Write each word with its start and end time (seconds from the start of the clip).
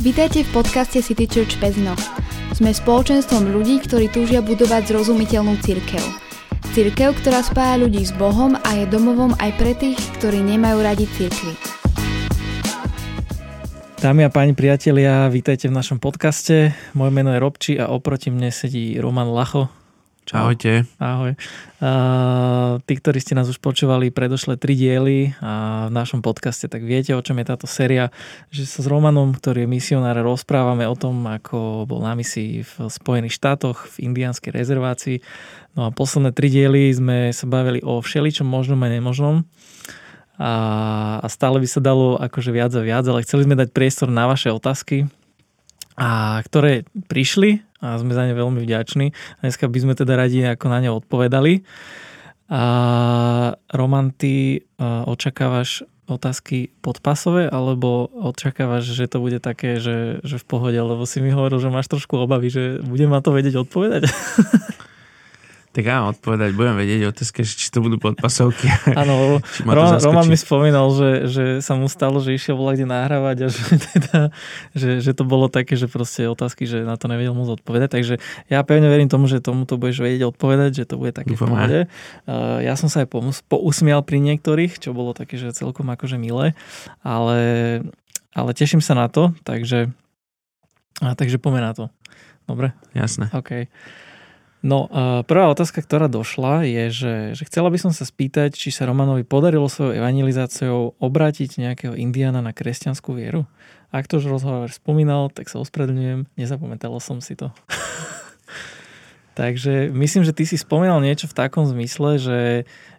Vítajte 0.00 0.48
v 0.48 0.64
podcaste 0.64 1.04
City 1.04 1.28
Church 1.28 1.60
Pezno. 1.60 1.92
Sme 2.56 2.72
spoločenstvom 2.72 3.52
ľudí, 3.52 3.84
ktorí 3.84 4.08
túžia 4.08 4.40
budovať 4.40 4.88
zrozumiteľnú 4.88 5.60
církev. 5.60 6.00
Církev, 6.72 7.20
ktorá 7.20 7.44
spája 7.44 7.76
ľudí 7.84 8.00
s 8.00 8.08
Bohom 8.16 8.56
a 8.56 8.80
je 8.80 8.88
domovom 8.88 9.36
aj 9.36 9.60
pre 9.60 9.76
tých, 9.76 10.00
ktorí 10.16 10.40
nemajú 10.40 10.80
radi 10.80 11.04
církvy. 11.04 11.52
Dámy 14.00 14.24
a 14.24 14.32
páni 14.32 14.56
priatelia, 14.56 15.28
vítajte 15.28 15.68
v 15.68 15.76
našom 15.76 16.00
podcaste. 16.00 16.72
Moje 16.96 17.12
meno 17.12 17.36
je 17.36 17.44
Robči 17.44 17.72
a 17.76 17.92
oproti 17.92 18.32
mne 18.32 18.48
sedí 18.48 18.96
Roman 18.96 19.28
Lacho. 19.28 19.68
Čau. 20.30 20.46
Ahojte. 20.46 20.86
Ahoj. 21.02 21.34
Uh, 21.82 22.78
tí, 22.86 22.94
ktorí 22.94 23.18
ste 23.18 23.34
nás 23.34 23.50
už 23.50 23.58
počúvali 23.58 24.14
predošle 24.14 24.54
tri 24.54 24.78
diely 24.78 25.34
a 25.42 25.90
v 25.90 25.92
našom 25.98 26.22
podcaste, 26.22 26.70
tak 26.70 26.86
viete, 26.86 27.18
o 27.18 27.24
čom 27.26 27.34
je 27.42 27.50
táto 27.50 27.66
séria, 27.66 28.14
že 28.46 28.62
sa 28.62 28.78
s 28.78 28.86
Romanom, 28.86 29.34
ktorý 29.34 29.66
je 29.66 29.72
misionár, 29.74 30.14
rozprávame 30.22 30.86
o 30.86 30.94
tom, 30.94 31.26
ako 31.26 31.82
bol 31.82 32.06
na 32.06 32.14
misii 32.14 32.62
v 32.62 32.74
Spojených 32.86 33.34
štátoch, 33.34 33.90
v 33.98 34.06
indianskej 34.06 34.54
rezervácii. 34.54 35.18
No 35.74 35.90
a 35.90 35.94
posledné 35.94 36.30
tri 36.30 36.46
diely 36.46 36.94
sme 36.94 37.34
sa 37.34 37.50
bavili 37.50 37.82
o 37.82 37.98
všeličom 37.98 38.46
možnom 38.46 38.78
a 38.86 38.86
nemožnom. 38.86 39.42
A, 40.38 40.52
a 41.18 41.26
stále 41.26 41.58
by 41.58 41.66
sa 41.66 41.82
dalo 41.82 42.22
akože 42.22 42.54
viac 42.54 42.70
a 42.78 42.86
viac, 42.86 43.02
ale 43.10 43.26
chceli 43.26 43.50
sme 43.50 43.58
dať 43.58 43.74
priestor 43.74 44.06
na 44.06 44.30
vaše 44.30 44.54
otázky, 44.54 45.10
a 46.00 46.40
ktoré 46.40 46.88
prišli 47.12 47.60
a 47.84 48.00
sme 48.00 48.16
za 48.16 48.24
ne 48.24 48.32
veľmi 48.32 48.56
vďační. 48.64 49.12
Dneska 49.44 49.68
by 49.68 49.78
sme 49.84 49.92
teda 49.92 50.16
radi 50.16 50.40
ako 50.48 50.66
na 50.72 50.80
ne 50.80 50.90
odpovedali. 50.96 51.60
A 52.50 52.62
Roman, 53.70 54.10
ty 54.16 54.64
očakávaš 54.80 55.84
otázky 56.10 56.74
podpasové, 56.82 57.46
alebo 57.46 58.10
očakávaš, 58.10 58.90
že 58.90 59.06
to 59.06 59.22
bude 59.22 59.38
také, 59.38 59.78
že, 59.78 60.18
že 60.26 60.42
v 60.42 60.48
pohode, 60.48 60.74
lebo 60.74 61.06
si 61.06 61.22
mi 61.22 61.30
hovoril, 61.30 61.62
že 61.62 61.70
máš 61.70 61.86
trošku 61.86 62.18
obavy, 62.18 62.50
že 62.50 62.82
budem 62.82 63.14
ma 63.14 63.22
to 63.22 63.30
vedieť 63.30 63.62
odpovedať? 63.62 64.10
Tak 65.70 65.86
áno, 65.86 66.10
odpovedať 66.10 66.50
budem 66.58 66.82
vedieť 66.82 67.14
otázke, 67.14 67.46
či 67.46 67.70
to 67.70 67.78
budú 67.78 68.02
podpasovky. 68.02 68.66
Áno, 68.90 69.38
Roman, 69.62 70.02
Roman 70.02 70.26
mi 70.26 70.34
spomínal, 70.34 70.90
že, 70.90 71.30
že 71.30 71.44
sa 71.62 71.78
mu 71.78 71.86
stalo, 71.86 72.18
že 72.18 72.34
išiel 72.34 72.58
volať 72.58 72.82
kde 72.82 72.86
nahrávať 72.90 73.36
a 73.46 73.48
že, 73.54 73.62
teda, 73.94 74.20
že, 74.74 74.90
že 74.98 75.12
to 75.14 75.22
bolo 75.22 75.46
také, 75.46 75.78
že 75.78 75.86
proste 75.86 76.26
otázky, 76.26 76.66
že 76.66 76.82
na 76.82 76.98
to 76.98 77.06
nevedel 77.06 77.38
mu 77.38 77.46
odpovedať. 77.46 77.86
Takže 77.86 78.14
ja 78.50 78.66
pevne 78.66 78.90
verím 78.90 79.06
tomu, 79.06 79.30
že 79.30 79.38
tomu 79.38 79.62
to 79.62 79.78
budeš 79.78 80.02
vedieť 80.02 80.34
odpovedať, 80.34 80.82
že 80.82 80.84
to 80.90 80.98
bude 80.98 81.14
také 81.14 81.38
Dúfam, 81.38 81.46
v 81.46 81.50
pohode. 81.54 81.78
Ja 82.66 82.74
som 82.74 82.90
sa 82.90 83.06
aj 83.06 83.14
pousmial 83.46 84.02
pri 84.02 84.18
niektorých, 84.18 84.74
čo 84.82 84.90
bolo 84.90 85.14
také, 85.14 85.38
že 85.38 85.54
celkom 85.54 85.86
akože 85.86 86.18
milé, 86.18 86.58
ale, 87.06 87.38
ale 88.34 88.50
teším 88.58 88.82
sa 88.82 88.98
na 88.98 89.06
to, 89.06 89.38
takže, 89.46 89.86
a, 90.98 91.14
takže 91.14 91.38
poďme 91.38 91.62
na 91.62 91.72
to. 91.78 91.84
Dobre? 92.50 92.74
Jasné. 92.90 93.30
OK. 93.30 93.70
No, 94.60 94.92
prvá 95.24 95.48
otázka, 95.48 95.80
ktorá 95.80 96.04
došla, 96.04 96.68
je, 96.68 96.84
že, 96.92 97.14
že 97.32 97.42
chcela 97.48 97.72
by 97.72 97.80
som 97.80 97.92
sa 97.96 98.04
spýtať, 98.04 98.52
či 98.52 98.68
sa 98.68 98.84
Romanovi 98.84 99.24
podarilo 99.24 99.72
svojou 99.72 99.96
evangelizáciou 99.96 101.00
obrátiť 101.00 101.56
nejakého 101.56 101.96
indiana 101.96 102.44
na 102.44 102.52
kresťanskú 102.52 103.16
vieru. 103.16 103.48
Ak 103.88 104.04
to 104.04 104.20
už 104.20 104.28
rozhovor 104.28 104.68
spomínal, 104.68 105.32
tak 105.32 105.48
sa 105.48 105.64
ospravedlňujem, 105.64 106.28
nezapamätala 106.36 107.00
som 107.00 107.24
si 107.24 107.40
to. 107.40 107.48
Takže 109.40 109.88
myslím, 109.96 110.28
že 110.28 110.36
ty 110.36 110.44
si 110.44 110.60
spomínal 110.60 111.00
niečo 111.00 111.24
v 111.24 111.38
takom 111.40 111.64
zmysle, 111.64 112.20
že, 112.20 112.40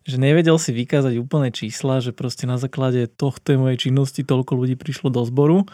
že 0.02 0.18
nevedel 0.18 0.58
si 0.58 0.74
vykázať 0.74 1.22
úplné 1.22 1.54
čísla, 1.54 2.02
že 2.02 2.10
proste 2.10 2.50
na 2.50 2.58
základe 2.58 3.06
tohto 3.06 3.54
mojej 3.62 3.88
činnosti 3.88 4.26
toľko 4.26 4.58
ľudí 4.58 4.74
prišlo 4.74 5.14
do 5.14 5.22
zboru. 5.30 5.70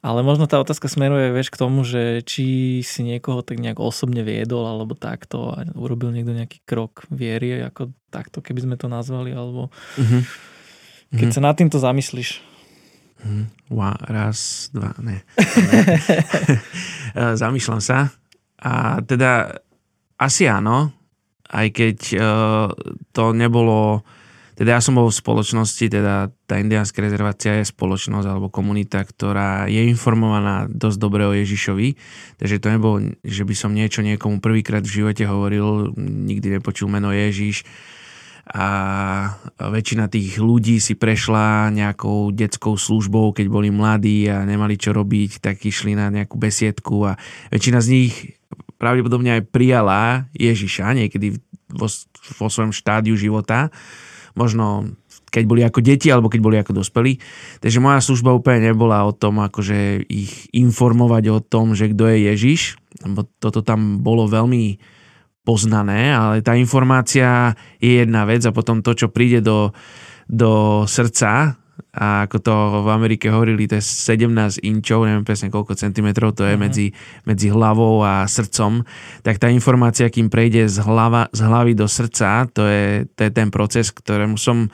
Ale 0.00 0.24
možno 0.24 0.48
tá 0.48 0.56
otázka 0.56 0.88
smeruje 0.88 1.28
vieš, 1.28 1.52
k 1.52 1.60
tomu, 1.60 1.84
že 1.84 2.24
či 2.24 2.80
si 2.80 3.00
niekoho 3.04 3.44
tak 3.44 3.60
nejak 3.60 3.76
osobne 3.76 4.24
viedol 4.24 4.64
alebo 4.64 4.96
takto 4.96 5.52
a 5.52 5.68
urobil 5.76 6.08
niekto 6.08 6.32
nejaký 6.32 6.64
krok 6.64 7.04
viery, 7.12 7.60
ako 7.60 7.92
takto, 8.08 8.40
keby 8.40 8.64
sme 8.64 8.76
to 8.80 8.88
nazvali, 8.88 9.36
alebo 9.36 9.68
uh-huh. 10.00 10.22
keď 11.12 11.28
uh-huh. 11.28 11.36
sa 11.36 11.44
nad 11.44 11.52
týmto 11.52 11.76
zamyslíš. 11.76 12.40
Uh-huh. 13.20 13.44
Wow, 13.68 14.00
raz, 14.08 14.72
dva, 14.72 14.96
ne. 15.04 15.20
Zamýšľam 17.44 17.84
sa. 17.84 18.08
A 18.56 19.04
teda 19.04 19.60
asi 20.16 20.48
áno, 20.48 20.96
aj 21.50 21.66
keď 21.76 21.98
uh, 22.16 22.68
to 23.12 23.36
nebolo 23.36 24.00
teda 24.60 24.76
ja 24.76 24.84
som 24.84 24.92
bol 24.92 25.08
v 25.08 25.16
spoločnosti, 25.16 25.88
teda 25.88 26.28
tá 26.44 26.60
indiánska 26.60 27.00
rezervácia 27.00 27.64
je 27.64 27.72
spoločnosť 27.72 28.28
alebo 28.28 28.52
komunita, 28.52 29.00
ktorá 29.00 29.64
je 29.64 29.88
informovaná 29.88 30.68
dosť 30.68 30.98
dobre 31.00 31.24
o 31.24 31.32
Ježišovi, 31.32 31.96
takže 32.36 32.60
to 32.60 32.68
nebolo, 32.68 33.16
že 33.24 33.48
by 33.48 33.54
som 33.56 33.72
niečo 33.72 34.04
niekomu 34.04 34.44
prvýkrát 34.44 34.84
v 34.84 35.00
živote 35.00 35.24
hovoril, 35.24 35.96
nikdy 35.96 36.60
nepočul 36.60 36.92
meno 36.92 37.08
Ježiš. 37.08 37.64
A 38.52 38.66
väčšina 39.56 40.12
tých 40.12 40.36
ľudí 40.36 40.76
si 40.76 40.92
prešla 40.92 41.72
nejakou 41.72 42.28
detskou 42.28 42.76
službou, 42.76 43.32
keď 43.32 43.48
boli 43.48 43.72
mladí 43.72 44.28
a 44.28 44.44
nemali 44.44 44.76
čo 44.76 44.92
robiť, 44.92 45.40
tak 45.40 45.64
išli 45.64 45.96
na 45.96 46.12
nejakú 46.12 46.36
besiedku 46.36 47.08
a 47.08 47.16
väčšina 47.48 47.80
z 47.80 47.88
nich 47.88 48.12
pravdepodobne 48.76 49.40
aj 49.40 49.48
prijala 49.48 50.28
Ježiša 50.36 50.92
niekedy 50.92 51.40
vo, 51.72 51.88
vo 52.36 52.46
svojom 52.52 52.76
štádiu 52.76 53.16
života 53.16 53.72
možno 54.34 54.96
keď 55.30 55.44
boli 55.46 55.62
ako 55.62 55.78
deti 55.80 56.10
alebo 56.10 56.26
keď 56.26 56.40
boli 56.42 56.56
ako 56.58 56.82
dospelí. 56.82 57.22
Takže 57.62 57.78
moja 57.78 58.02
služba 58.02 58.34
úplne 58.34 58.74
nebola 58.74 59.06
o 59.06 59.14
tom, 59.14 59.38
akože 59.38 60.02
ich 60.10 60.50
informovať 60.50 61.24
o 61.30 61.38
tom, 61.38 61.78
že 61.78 61.94
kto 61.94 62.10
je 62.10 62.18
Ježiš, 62.34 62.60
lebo 63.06 63.30
toto 63.38 63.62
tam 63.62 64.02
bolo 64.02 64.26
veľmi 64.26 64.82
poznané, 65.46 66.12
ale 66.12 66.44
tá 66.44 66.58
informácia 66.58 67.54
je 67.80 68.02
jedna 68.04 68.28
vec 68.28 68.44
a 68.44 68.52
potom 68.52 68.84
to, 68.84 68.92
čo 68.92 69.08
príde 69.08 69.40
do, 69.40 69.72
do 70.28 70.84
srdca, 70.84 71.59
a 71.94 72.28
ako 72.28 72.36
to 72.40 72.54
v 72.84 72.88
Amerike 72.92 73.26
hovorili, 73.32 73.66
to 73.66 73.78
je 73.78 73.84
17 73.84 74.62
inčov, 74.62 75.08
neviem 75.08 75.26
presne 75.26 75.48
koľko 75.48 75.76
centimetrov 75.76 76.36
to 76.36 76.46
je 76.46 76.54
mm-hmm. 76.54 76.62
medzi, 76.62 76.86
medzi 77.24 77.48
hlavou 77.50 78.04
a 78.04 78.24
srdcom, 78.28 78.84
tak 79.24 79.40
tá 79.40 79.48
informácia, 79.48 80.12
kým 80.12 80.28
prejde 80.28 80.68
z, 80.68 80.80
hlava, 80.84 81.28
z 81.32 81.40
hlavy 81.44 81.72
do 81.74 81.86
srdca, 81.88 82.46
to 82.52 82.64
je, 82.68 83.08
to 83.12 83.20
je 83.26 83.30
ten 83.30 83.48
proces, 83.48 83.90
ktorému 83.90 84.38
som 84.38 84.68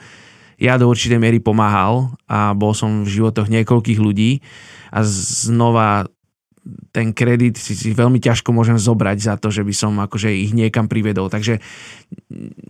ja 0.57 0.75
do 0.81 0.89
určitej 0.89 1.21
miery 1.21 1.37
pomáhal 1.37 2.17
a 2.25 2.57
bol 2.57 2.73
som 2.73 3.05
v 3.05 3.13
životoch 3.13 3.45
niekoľkých 3.47 3.99
ľudí 4.01 4.41
a 4.89 5.05
znova 5.05 6.09
ten 6.91 7.15
kredit 7.15 7.55
si, 7.55 7.73
si 7.77 7.95
veľmi 7.95 8.19
ťažko 8.19 8.51
môžem 8.51 8.75
zobrať 8.75 9.17
za 9.21 9.35
to, 9.39 9.47
že 9.47 9.63
by 9.63 9.73
som 9.73 9.93
akože 10.03 10.33
ich 10.33 10.51
niekam 10.51 10.91
privedol. 10.91 11.31
Takže 11.31 11.63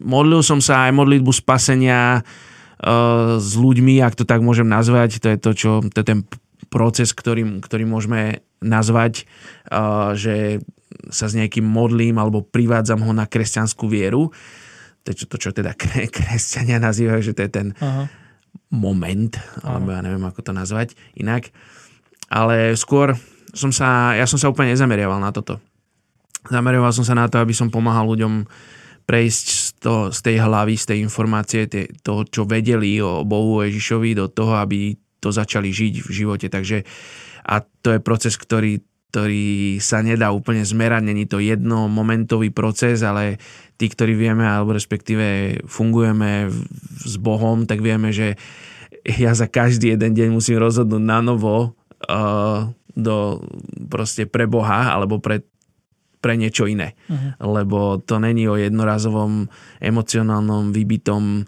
modlil 0.01 0.45
som 0.45 0.61
sa 0.61 0.85
aj 0.89 0.91
modlitbu 0.93 1.31
spasenia, 1.33 2.21
s 3.41 3.51
ľuďmi, 3.57 4.05
ak 4.05 4.13
to 4.13 4.25
tak 4.25 4.45
môžem 4.45 4.69
nazvať. 4.69 5.17
To 5.25 5.27
je 5.33 5.37
to, 5.37 5.51
čo, 5.57 5.71
to 5.89 5.97
je 5.97 6.05
ten 6.05 6.21
proces, 6.69 7.15
ktorý, 7.15 7.63
ktorý 7.63 7.87
môžeme 7.89 8.45
nazvať, 8.61 9.25
eh, 9.69 10.11
že 10.17 10.35
sa 11.11 11.27
s 11.27 11.35
nejakým 11.35 11.63
modlím 11.63 12.17
alebo 12.17 12.43
privádzam 12.43 13.03
ho 13.03 13.11
na 13.11 13.27
kresťanskú 13.27 13.85
vieru. 13.87 14.31
To 15.03 15.07
je 15.13 15.27
to, 15.27 15.37
čo 15.39 15.49
teda 15.55 15.75
kresťania 16.15 16.81
nazývajú, 16.81 17.21
že 17.21 17.35
to 17.35 17.41
je 17.47 17.51
ten 17.51 17.67
Aha. 17.79 18.07
moment, 18.73 19.35
alebo 19.63 19.93
ja 19.93 20.01
neviem, 20.03 20.23
ako 20.25 20.41
to 20.41 20.51
nazvať 20.55 20.97
inak. 21.15 21.51
Ale 22.27 22.75
skôr 22.75 23.15
som 23.55 23.71
sa, 23.71 24.11
ja 24.19 24.27
som 24.27 24.35
sa 24.35 24.51
úplne 24.51 24.75
nezameriaval 24.75 25.17
na 25.23 25.31
toto. 25.31 25.63
Zameriaval 26.47 26.91
som 26.91 27.07
sa 27.07 27.15
na 27.15 27.27
to, 27.31 27.39
aby 27.39 27.55
som 27.55 27.71
pomáhal 27.71 28.07
ľuďom 28.07 28.47
prejsť 29.07 29.45
z, 29.47 29.66
to, 29.77 30.09
z 30.09 30.19
tej 30.25 30.37
hlavy, 30.41 30.75
z 30.75 30.85
tej 30.93 30.97
informácie, 31.05 31.61
tie, 31.69 31.89
toho, 32.01 32.25
čo 32.25 32.49
vedeli 32.49 32.97
o 33.01 33.21
Bohu 33.21 33.61
Ježišovi, 33.61 34.17
do 34.17 34.25
toho, 34.29 34.57
aby 34.57 34.97
to 35.21 35.29
začali 35.29 35.69
žiť 35.69 35.93
v 36.05 36.09
živote. 36.09 36.47
Takže 36.49 36.85
a 37.47 37.63
to 37.63 37.95
je 37.95 37.99
proces, 38.03 38.35
ktorý, 38.35 38.83
ktorý 39.13 39.79
sa 39.79 40.03
nedá 40.03 40.35
úplne 40.35 40.67
zmerať, 40.67 41.01
není 41.05 41.25
to 41.25 41.39
jednomomentový 41.39 42.51
proces, 42.51 43.01
ale 43.01 43.39
tí, 43.79 43.87
ktorí 43.87 44.17
vieme, 44.17 44.43
alebo 44.43 44.75
respektíve 44.75 45.59
fungujeme 45.65 46.51
s 47.07 47.15
Bohom, 47.21 47.63
tak 47.63 47.79
vieme, 47.79 48.11
že 48.11 48.35
ja 49.07 49.31
za 49.31 49.47
každý 49.47 49.95
jeden 49.95 50.11
deň 50.11 50.29
musím 50.35 50.59
rozhodnúť 50.59 50.99
na 50.99 51.23
novo 51.23 51.77
uh, 52.11 52.67
do, 52.91 53.39
proste 53.87 54.27
pre 54.27 54.49
Boha 54.49 54.91
alebo 54.91 55.23
pre 55.23 55.47
pre 56.27 56.35
niečo 56.35 56.67
iné. 56.67 56.99
Uh-huh. 57.07 57.55
Lebo 57.63 58.03
to 58.03 58.19
není 58.19 58.51
o 58.51 58.59
jednorazovom 58.59 59.47
emocionálnom 59.79 60.75
vybitom 60.75 61.47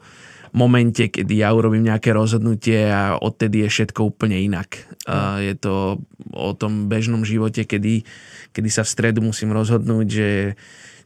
momente, 0.56 1.12
kedy 1.12 1.44
ja 1.44 1.52
urobím 1.52 1.92
nejaké 1.92 2.16
rozhodnutie 2.16 2.88
a 2.88 3.20
odtedy 3.20 3.68
je 3.68 3.70
všetko 3.70 4.16
úplne 4.16 4.40
inak. 4.40 4.88
Uh, 5.04 5.44
je 5.44 5.54
to 5.60 6.00
o 6.31 6.52
tom 6.56 6.88
bežnom 6.88 7.28
živote, 7.28 7.68
kedy, 7.68 8.08
kedy 8.56 8.70
sa 8.72 8.88
v 8.88 8.94
stredu 8.96 9.20
musím 9.20 9.52
rozhodnúť, 9.52 10.08
že 10.08 10.30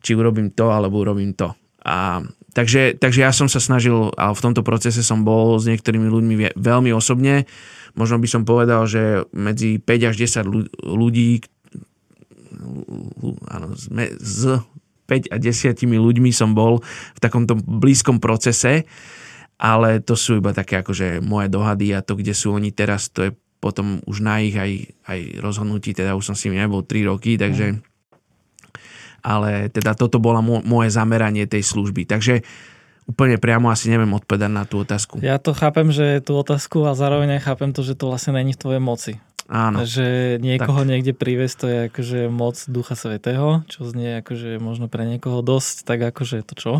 či 0.03 0.11
urobím 0.13 0.51
to, 0.51 0.69
alebo 0.69 1.01
urobím 1.01 1.33
to. 1.33 1.55
A 1.83 2.23
takže, 2.55 2.95
takže 2.95 3.23
ja 3.23 3.31
som 3.35 3.51
sa 3.51 3.59
snažil, 3.59 4.11
a 4.15 4.31
v 4.31 4.43
tomto 4.43 4.63
procese 4.63 5.03
som 5.03 5.27
bol 5.27 5.59
s 5.59 5.67
niektorými 5.67 6.07
ľuďmi 6.07 6.35
veľmi 6.55 6.91
osobne. 6.95 7.43
Možno 7.93 8.19
by 8.19 8.27
som 8.27 8.43
povedal, 8.47 8.87
že 8.87 9.27
medzi 9.35 9.79
5 9.79 10.09
až 10.11 10.15
10 10.15 10.83
ľudí, 10.83 11.43
áno, 13.47 13.67
z 14.19 14.63
5 15.05 15.35
a 15.35 15.37
10 15.37 15.83
ľuďmi 15.83 16.31
som 16.31 16.55
bol 16.55 16.79
v 17.15 17.19
takomto 17.19 17.59
blízkom 17.59 18.23
procese, 18.23 18.87
ale 19.59 19.99
to 19.99 20.15
sú 20.15 20.39
iba 20.39 20.55
také 20.55 20.79
akože 20.81 21.21
moje 21.21 21.51
dohady 21.51 21.91
a 21.93 22.01
to, 22.01 22.15
kde 22.15 22.31
sú 22.31 22.55
oni 22.55 22.71
teraz, 22.71 23.11
to 23.11 23.29
je 23.29 23.31
potom 23.63 24.03
už 24.03 24.19
na 24.19 24.43
ich 24.43 24.55
aj, 24.59 24.91
aj 25.07 25.19
rozhodnutí, 25.39 25.95
teda 25.95 26.19
už 26.19 26.31
som 26.31 26.35
s 26.35 26.43
nimi 26.47 26.59
nebol 26.59 26.83
3 26.83 27.11
roky, 27.11 27.39
takže 27.39 27.79
mm 27.79 27.93
ale 29.23 29.71
teda 29.71 29.95
toto 29.95 30.19
bola 30.19 30.43
moje 30.43 30.91
zameranie 30.91 31.47
tej 31.47 31.63
služby. 31.63 32.03
Takže 32.03 32.43
úplne 33.07 33.39
priamo 33.39 33.71
asi 33.71 33.87
neviem 33.87 34.11
odpovedať 34.11 34.51
na 34.51 34.67
tú 34.67 34.83
otázku. 34.83 35.23
Ja 35.23 35.39
to 35.39 35.55
chápem, 35.55 35.95
že 35.95 36.19
tú 36.19 36.35
otázku 36.35 36.83
a 36.83 36.91
zároveň 36.91 37.39
aj 37.39 37.47
chápem 37.47 37.71
to, 37.71 37.81
že 37.87 37.95
to 37.95 38.11
vlastne 38.11 38.35
není 38.35 38.51
v 38.51 38.61
tvojej 38.61 38.83
moci. 38.83 39.11
Áno. 39.51 39.83
Že 39.83 40.39
niekoho 40.39 40.81
tak. 40.83 40.89
niekde 40.89 41.11
priviesť, 41.11 41.55
to 41.59 41.65
je 41.67 41.77
akože 41.91 42.19
moc 42.31 42.55
Ducha 42.71 42.95
Svetého, 42.95 43.67
čo 43.67 43.83
znie 43.83 44.23
akože 44.23 44.57
možno 44.63 44.87
pre 44.87 45.03
niekoho 45.03 45.43
dosť, 45.43 45.83
tak 45.83 45.99
akože 46.15 46.47
to 46.47 46.53
čo. 46.55 46.73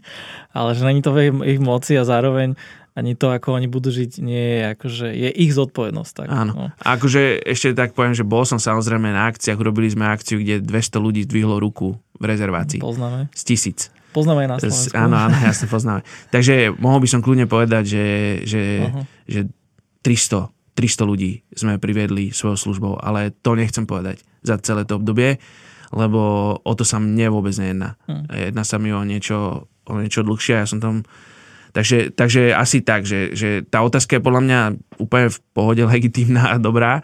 Ale 0.56 0.76
že 0.76 0.84
není 0.84 1.00
to 1.00 1.16
v 1.16 1.32
ich, 1.32 1.56
ich 1.56 1.60
moci 1.60 1.96
a 1.96 2.04
zároveň 2.04 2.56
ani 2.92 3.16
to, 3.16 3.32
ako 3.32 3.56
oni 3.56 3.72
budú 3.72 3.88
žiť, 3.88 4.20
nie 4.20 4.60
je 4.60 4.60
akože, 4.76 5.06
je 5.16 5.30
ich 5.32 5.52
zodpovednosť. 5.56 6.12
Tak, 6.12 6.26
Áno. 6.28 6.52
No. 6.52 6.64
Akože 6.84 7.40
ešte 7.40 7.72
tak 7.72 7.96
poviem, 7.96 8.12
že 8.12 8.20
bol 8.20 8.44
som 8.44 8.60
samozrejme 8.60 9.08
na 9.08 9.32
akciách, 9.32 9.56
robili 9.56 9.88
sme 9.88 10.12
akciu, 10.12 10.36
kde 10.36 10.60
200 10.60 11.00
ľudí 11.00 11.24
zdvihlo 11.24 11.56
ruku 11.56 11.96
v 12.20 12.24
rezervácii. 12.28 12.84
Poznáme. 12.84 13.32
Z 13.32 13.42
tisíc. 13.48 13.88
Poznáme 14.12 14.44
aj 14.44 14.48
na 14.52 14.56
Slovensku. 14.60 14.92
Áno, 14.92 15.16
áno, 15.16 15.36
jasne 15.40 15.66
poznáme. 15.72 16.00
Takže 16.28 16.76
mohol 16.76 17.00
by 17.00 17.08
som 17.08 17.24
kľudne 17.24 17.48
povedať, 17.48 17.84
že, 17.88 18.06
že, 18.44 18.62
uh-huh. 18.84 19.04
že 19.24 19.40
300, 20.04 20.52
300 20.72 21.04
ľudí 21.04 21.44
sme 21.52 21.76
priviedli 21.76 22.32
svojou 22.32 22.56
službou, 22.56 22.92
ale 23.00 23.32
to 23.44 23.52
nechcem 23.52 23.84
povedať 23.84 24.24
za 24.40 24.56
celé 24.64 24.88
to 24.88 24.96
obdobie, 24.96 25.36
lebo 25.92 26.54
o 26.56 26.72
to 26.72 26.82
sa 26.82 26.96
mne 26.96 27.28
vôbec 27.28 27.52
nejedná. 27.52 28.00
Uh-huh. 28.08 28.24
Jedná 28.32 28.64
sa 28.64 28.80
mi 28.80 28.88
o 28.90 29.04
niečo, 29.04 29.68
o 29.68 29.92
niečo 30.00 30.24
dlhšie. 30.24 30.64
Ja 30.64 30.66
som 30.66 30.80
tam 30.80 31.04
Takže, 31.72 32.12
takže 32.12 32.52
asi 32.52 32.84
tak, 32.84 33.08
že, 33.08 33.32
že 33.32 33.64
tá 33.64 33.80
otázka 33.80 34.20
je 34.20 34.24
podľa 34.24 34.42
mňa 34.44 34.60
úplne 35.00 35.32
v 35.32 35.38
pohode 35.56 35.82
legitímna 35.92 36.52
a 36.52 36.60
dobrá, 36.60 37.00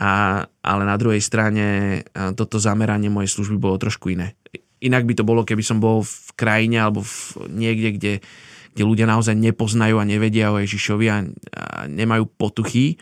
a, 0.00 0.44
ale 0.64 0.82
na 0.88 0.96
druhej 0.96 1.20
strane 1.20 2.00
toto 2.32 2.56
zameranie 2.56 3.12
mojej 3.12 3.28
služby 3.28 3.60
bolo 3.60 3.76
trošku 3.76 4.16
iné. 4.16 4.40
Inak 4.80 5.04
by 5.04 5.12
to 5.12 5.28
bolo, 5.28 5.44
keby 5.44 5.60
som 5.60 5.76
bol 5.76 6.00
v 6.00 6.30
krajine 6.40 6.80
alebo 6.80 7.04
v, 7.04 7.12
niekde, 7.52 7.88
kde, 8.00 8.12
kde 8.74 8.82
ľudia 8.86 9.06
naozaj 9.06 9.34
nepoznajú 9.34 9.98
a 9.98 10.08
nevedia 10.08 10.54
o 10.54 10.60
Ježišovi 10.60 11.06
a, 11.10 11.16
a 11.54 11.64
nemajú 11.90 12.26
potuchy 12.26 12.98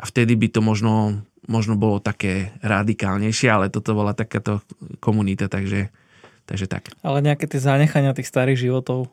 a 0.00 0.04
vtedy 0.08 0.34
by 0.34 0.48
to 0.50 0.60
možno, 0.64 1.22
možno 1.46 1.76
bolo 1.76 2.00
také 2.00 2.56
radikálnejšie, 2.64 3.48
ale 3.52 3.66
toto 3.68 3.94
bola 3.94 4.16
takáto 4.16 4.64
komunita, 4.98 5.46
takže, 5.46 5.92
takže 6.48 6.66
tak. 6.66 6.90
Ale 7.04 7.20
nejaké 7.20 7.46
tie 7.46 7.60
zanechania 7.60 8.16
tých 8.16 8.30
starých 8.30 8.68
životov 8.68 9.12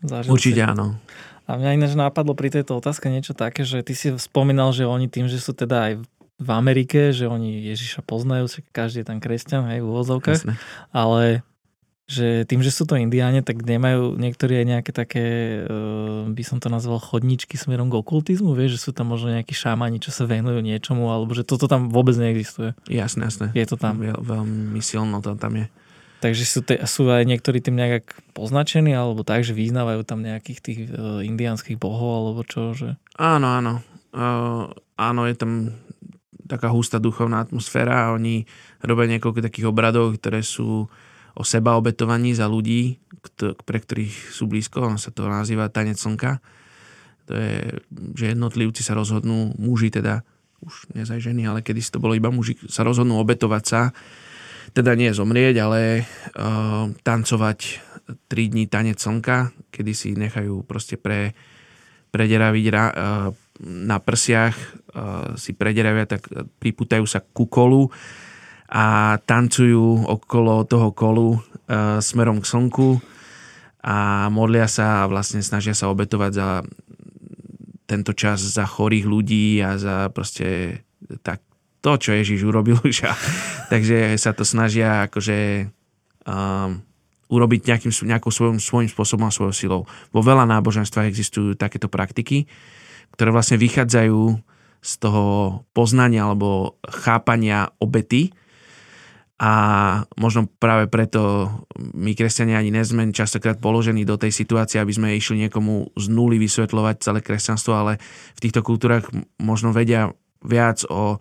Zažil 0.00 0.32
Určite 0.32 0.62
si. 0.64 0.66
áno. 0.66 0.96
A 1.44 1.58
mňa 1.58 1.76
ináč 1.76 1.92
napadlo 1.98 2.32
pri 2.32 2.48
tejto 2.48 2.78
otázke 2.78 3.10
niečo 3.10 3.34
také, 3.34 3.66
že 3.66 3.82
ty 3.82 3.92
si 3.92 4.14
spomínal, 4.16 4.70
že 4.70 4.86
oni 4.86 5.10
tým, 5.10 5.26
že 5.26 5.42
sú 5.42 5.52
teda 5.52 5.92
aj 5.92 5.92
v 6.40 6.50
Amerike, 6.56 7.12
že 7.12 7.28
oni 7.28 7.68
Ježiša 7.68 8.00
poznajú, 8.06 8.48
každý 8.72 9.04
je 9.04 9.08
tam 9.12 9.18
kresťan, 9.20 9.68
hej, 9.68 9.84
v 9.84 9.88
úvozovkách, 9.92 10.46
ale 10.94 11.44
že 12.10 12.42
tým, 12.42 12.58
že 12.58 12.74
sú 12.74 12.90
to 12.90 12.98
indiáne, 12.98 13.38
tak 13.46 13.62
nemajú 13.62 14.18
niektorí 14.18 14.58
aj 14.58 14.66
nejaké 14.66 14.90
také, 14.90 15.26
uh, 15.62 16.26
by 16.26 16.42
som 16.42 16.58
to 16.58 16.66
nazval 16.66 16.98
chodničky 16.98 17.54
smerom 17.54 17.86
k 17.86 18.02
okultizmu, 18.02 18.50
vieš, 18.58 18.82
že 18.82 18.82
sú 18.82 18.90
tam 18.90 19.14
možno 19.14 19.30
nejakí 19.30 19.54
šámani, 19.54 20.02
čo 20.02 20.10
sa 20.10 20.26
venujú 20.26 20.58
niečomu, 20.58 21.06
alebo 21.06 21.38
že 21.38 21.46
toto 21.46 21.70
tam 21.70 21.86
vôbec 21.86 22.18
neexistuje. 22.18 22.74
Jasné, 22.90 23.30
jasné. 23.30 23.46
Je 23.54 23.62
to 23.62 23.78
tam. 23.78 24.02
Veľ, 24.02 24.18
veľmi 24.26 24.82
silno 24.82 25.22
to 25.22 25.38
tam 25.38 25.54
je. 25.54 25.70
Takže 26.20 26.44
sú, 26.44 26.60
te, 26.66 26.76
sú 26.84 27.06
aj 27.08 27.24
niektorí 27.24 27.62
tým 27.62 27.78
nejak 27.78 28.12
poznačení, 28.34 28.90
alebo 28.90 29.22
tak, 29.22 29.46
že 29.46 29.54
vyznávajú 29.54 30.02
tam 30.02 30.26
nejakých 30.26 30.58
tých 30.58 30.80
uh, 30.90 31.22
indiánskych 31.22 31.78
bohov, 31.78 32.10
alebo 32.26 32.42
čo? 32.42 32.74
Že... 32.74 32.98
Áno, 33.22 33.46
áno. 33.54 33.86
Uh, 34.10 34.66
áno, 34.98 35.30
je 35.30 35.38
tam 35.38 35.78
taká 36.50 36.74
hustá 36.74 36.98
duchovná 36.98 37.46
atmosféra 37.46 38.10
a 38.10 38.12
oni 38.18 38.42
robia 38.82 39.06
niekoľko 39.14 39.46
takých 39.46 39.70
obradov, 39.70 40.18
ktoré 40.18 40.42
sú 40.42 40.90
o 41.36 41.42
seba 41.46 41.78
obetovaní 41.78 42.34
za 42.34 42.50
ľudí, 42.50 42.98
pre 43.66 43.78
ktorých 43.78 44.32
sú 44.32 44.48
blízko. 44.50 44.86
On 44.86 44.98
sa 44.98 45.12
to 45.12 45.28
nazýva 45.28 45.70
tanec 45.70 46.00
slnka. 46.00 46.40
To 47.30 47.32
je, 47.36 47.78
že 48.18 48.34
jednotlivci 48.34 48.82
sa 48.82 48.98
rozhodnú, 48.98 49.54
muži 49.60 49.92
teda, 49.92 50.26
už 50.64 50.92
nezaj 50.92 51.22
ženy, 51.22 51.46
ale 51.46 51.62
kedy 51.62 51.80
to 51.84 52.02
bolo 52.02 52.18
iba 52.18 52.28
muži, 52.28 52.58
sa 52.66 52.82
rozhodnú 52.82 53.16
obetovať 53.22 53.64
sa 53.64 53.94
teda 54.70 54.94
nie 54.94 55.10
zomrieť, 55.10 55.54
ale 55.58 55.80
uh, 56.02 56.90
tancovať 57.02 57.58
3 58.30 58.52
dní 58.54 58.64
tanec 58.70 58.98
slnka, 58.98 59.54
kedy 59.70 59.92
si 59.94 60.08
nechajú 60.14 60.62
proste 60.66 60.94
pre, 60.94 61.34
prederaviť 62.14 62.64
uh, 62.70 62.80
na 63.66 63.98
prsiach, 63.98 64.54
uh, 64.54 65.34
si 65.34 65.54
prederavia, 65.54 66.06
tak 66.06 66.26
priputajú 66.62 67.04
sa 67.06 67.22
ku 67.22 67.50
kolu 67.50 67.90
a 68.70 69.18
tancujú 69.26 70.06
okolo 70.06 70.62
toho 70.62 70.94
kolu 70.94 71.34
uh, 71.34 71.98
smerom 71.98 72.38
k 72.38 72.46
slnku 72.46 73.02
a 73.82 74.28
modlia 74.30 74.70
sa 74.70 75.04
a 75.04 75.10
vlastne 75.10 75.42
snažia 75.42 75.74
sa 75.74 75.90
obetovať 75.90 76.32
za 76.32 76.48
tento 77.90 78.14
čas 78.14 78.38
za 78.38 78.62
chorých 78.62 79.06
ľudí 79.10 79.58
a 79.58 79.74
za 79.74 80.06
proste 80.14 80.80
tak, 81.26 81.42
to, 81.82 81.98
čo 81.98 82.14
Ježiš 82.14 82.46
urobil 82.46 82.78
už. 82.78 83.10
Takže 83.72 84.14
sa 84.14 84.30
to 84.30 84.46
snažia 84.46 85.10
akože 85.10 85.66
um, 86.30 86.78
urobiť 87.26 87.60
nejakým, 87.66 87.92
nejakou 88.06 88.30
svojím, 88.30 88.62
svojím 88.62 88.90
spôsobom 88.90 89.26
a 89.26 89.34
svojou 89.34 89.54
silou. 89.54 89.82
Vo 90.14 90.22
veľa 90.22 90.46
náboženstvách 90.46 91.10
existujú 91.10 91.58
takéto 91.58 91.90
praktiky, 91.90 92.46
ktoré 93.18 93.34
vlastne 93.34 93.58
vychádzajú 93.58 94.38
z 94.80 94.92
toho 95.02 95.24
poznania 95.74 96.30
alebo 96.30 96.78
chápania 96.86 97.74
obety 97.82 98.30
a 99.40 99.52
možno 100.20 100.44
práve 100.60 100.84
preto 100.92 101.48
my 101.96 102.12
kresťania 102.12 102.60
ani 102.60 102.76
nezme 102.76 103.08
častokrát 103.08 103.56
položení 103.56 104.04
do 104.04 104.20
tej 104.20 104.36
situácie, 104.36 104.76
aby 104.76 104.92
sme 104.92 105.16
išli 105.16 105.48
niekomu 105.48 105.96
z 105.96 106.12
nuly 106.12 106.36
vysvetľovať 106.36 107.00
celé 107.00 107.24
kresťanstvo, 107.24 107.72
ale 107.72 107.96
v 108.36 108.42
týchto 108.44 108.60
kultúrach 108.60 109.08
možno 109.40 109.72
vedia 109.72 110.12
viac 110.44 110.84
o 110.92 111.16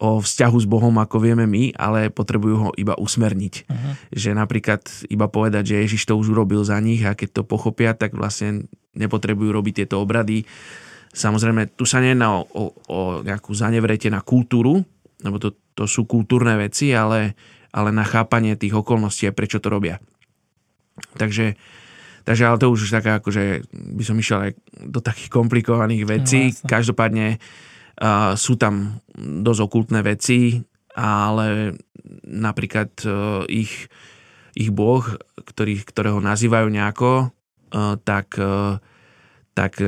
o 0.00 0.16
vzťahu 0.16 0.56
s 0.56 0.66
Bohom, 0.66 0.96
ako 0.96 1.20
vieme 1.20 1.44
my, 1.44 1.76
ale 1.76 2.08
potrebujú 2.08 2.56
ho 2.56 2.70
iba 2.80 2.96
usmerniť. 2.96 3.54
Uh-huh. 3.68 3.92
Že 4.08 4.32
napríklad 4.32 4.80
iba 5.12 5.28
povedať, 5.28 5.76
že 5.76 5.84
Ježiš 5.84 6.08
to 6.08 6.16
už 6.16 6.32
urobil 6.32 6.64
za 6.64 6.80
nich 6.80 7.04
a 7.04 7.12
keď 7.12 7.36
to 7.36 7.42
pochopia, 7.44 7.92
tak 7.92 8.16
vlastne 8.16 8.64
nepotrebujú 8.96 9.52
robiť 9.52 9.84
tieto 9.84 10.00
obrady. 10.00 10.48
Samozrejme, 11.12 11.76
tu 11.76 11.84
sa 11.84 12.00
nejedná 12.00 12.32
o, 12.32 12.48
o, 12.48 12.64
o 12.88 12.98
nejakú 13.20 13.52
zanevrete 13.52 14.08
na 14.08 14.24
kultúru, 14.24 14.80
lebo 15.24 15.36
to, 15.40 15.56
to 15.76 15.84
sú 15.84 16.04
kultúrne 16.04 16.56
veci, 16.56 16.92
ale, 16.92 17.36
ale 17.70 17.90
na 17.92 18.04
chápanie 18.04 18.56
tých 18.56 18.76
okolností 18.76 19.28
a 19.28 19.36
prečo 19.36 19.60
to 19.60 19.72
robia. 19.72 20.00
Takže, 21.16 21.56
takže 22.28 22.44
ale 22.44 22.60
to 22.60 22.72
už 22.72 22.92
taká, 22.92 23.20
akože 23.20 23.64
by 23.72 24.02
som 24.04 24.16
išiel 24.20 24.38
aj 24.48 24.52
do 24.88 25.00
takých 25.00 25.30
komplikovaných 25.32 26.04
vecí. 26.08 26.52
No, 26.52 26.68
Každopádne 26.68 27.40
Uh, 28.00 28.32
sú 28.32 28.56
tam 28.56 29.04
dosť 29.20 29.60
okultné 29.60 30.00
veci, 30.00 30.56
ale 30.96 31.76
napríklad 32.24 32.88
uh, 33.04 33.44
ich, 33.44 33.92
ich 34.56 34.72
boh, 34.72 35.04
ktorý, 35.36 35.84
ktorého 35.84 36.16
nazývajú 36.16 36.72
nejako, 36.72 37.28
uh, 37.28 38.00
tak, 38.00 38.40
uh, 38.40 38.80
tak 39.52 39.84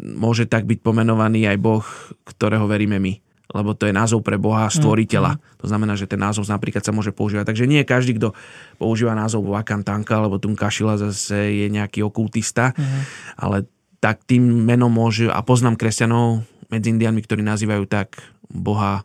môže 0.00 0.48
tak 0.48 0.64
byť 0.64 0.80
pomenovaný 0.80 1.52
aj 1.52 1.58
boh, 1.60 1.84
ktorého 2.24 2.64
veríme 2.64 2.96
my 2.96 3.20
lebo 3.50 3.74
to 3.74 3.90
je 3.90 3.94
názov 3.94 4.22
pre 4.22 4.38
Boha 4.38 4.70
stvoriteľa. 4.70 5.36
Mm. 5.36 5.40
To 5.60 5.66
znamená, 5.66 5.92
že 5.98 6.06
ten 6.06 6.22
názov 6.22 6.46
napríklad 6.46 6.86
sa 6.86 6.94
môže 6.94 7.10
používať. 7.10 7.50
Takže 7.50 7.66
nie 7.66 7.82
každý, 7.82 8.16
kto 8.16 8.32
používa 8.78 9.12
názov 9.18 9.46
Vakantanka 9.50 10.18
alebo 10.22 10.38
Tunkašila 10.38 10.96
zase 10.98 11.64
je 11.64 11.66
nejaký 11.66 12.06
okultista, 12.06 12.72
mm. 12.72 13.00
ale 13.42 13.66
tak 14.00 14.24
tým 14.24 14.42
menom 14.64 14.88
môže, 14.88 15.28
a 15.28 15.44
poznám 15.44 15.76
kresťanov, 15.76 16.46
medzi 16.70 16.94
indiánmi, 16.94 17.20
ktorí 17.20 17.42
nazývajú 17.42 17.84
tak 17.90 18.22
Boha, 18.46 19.02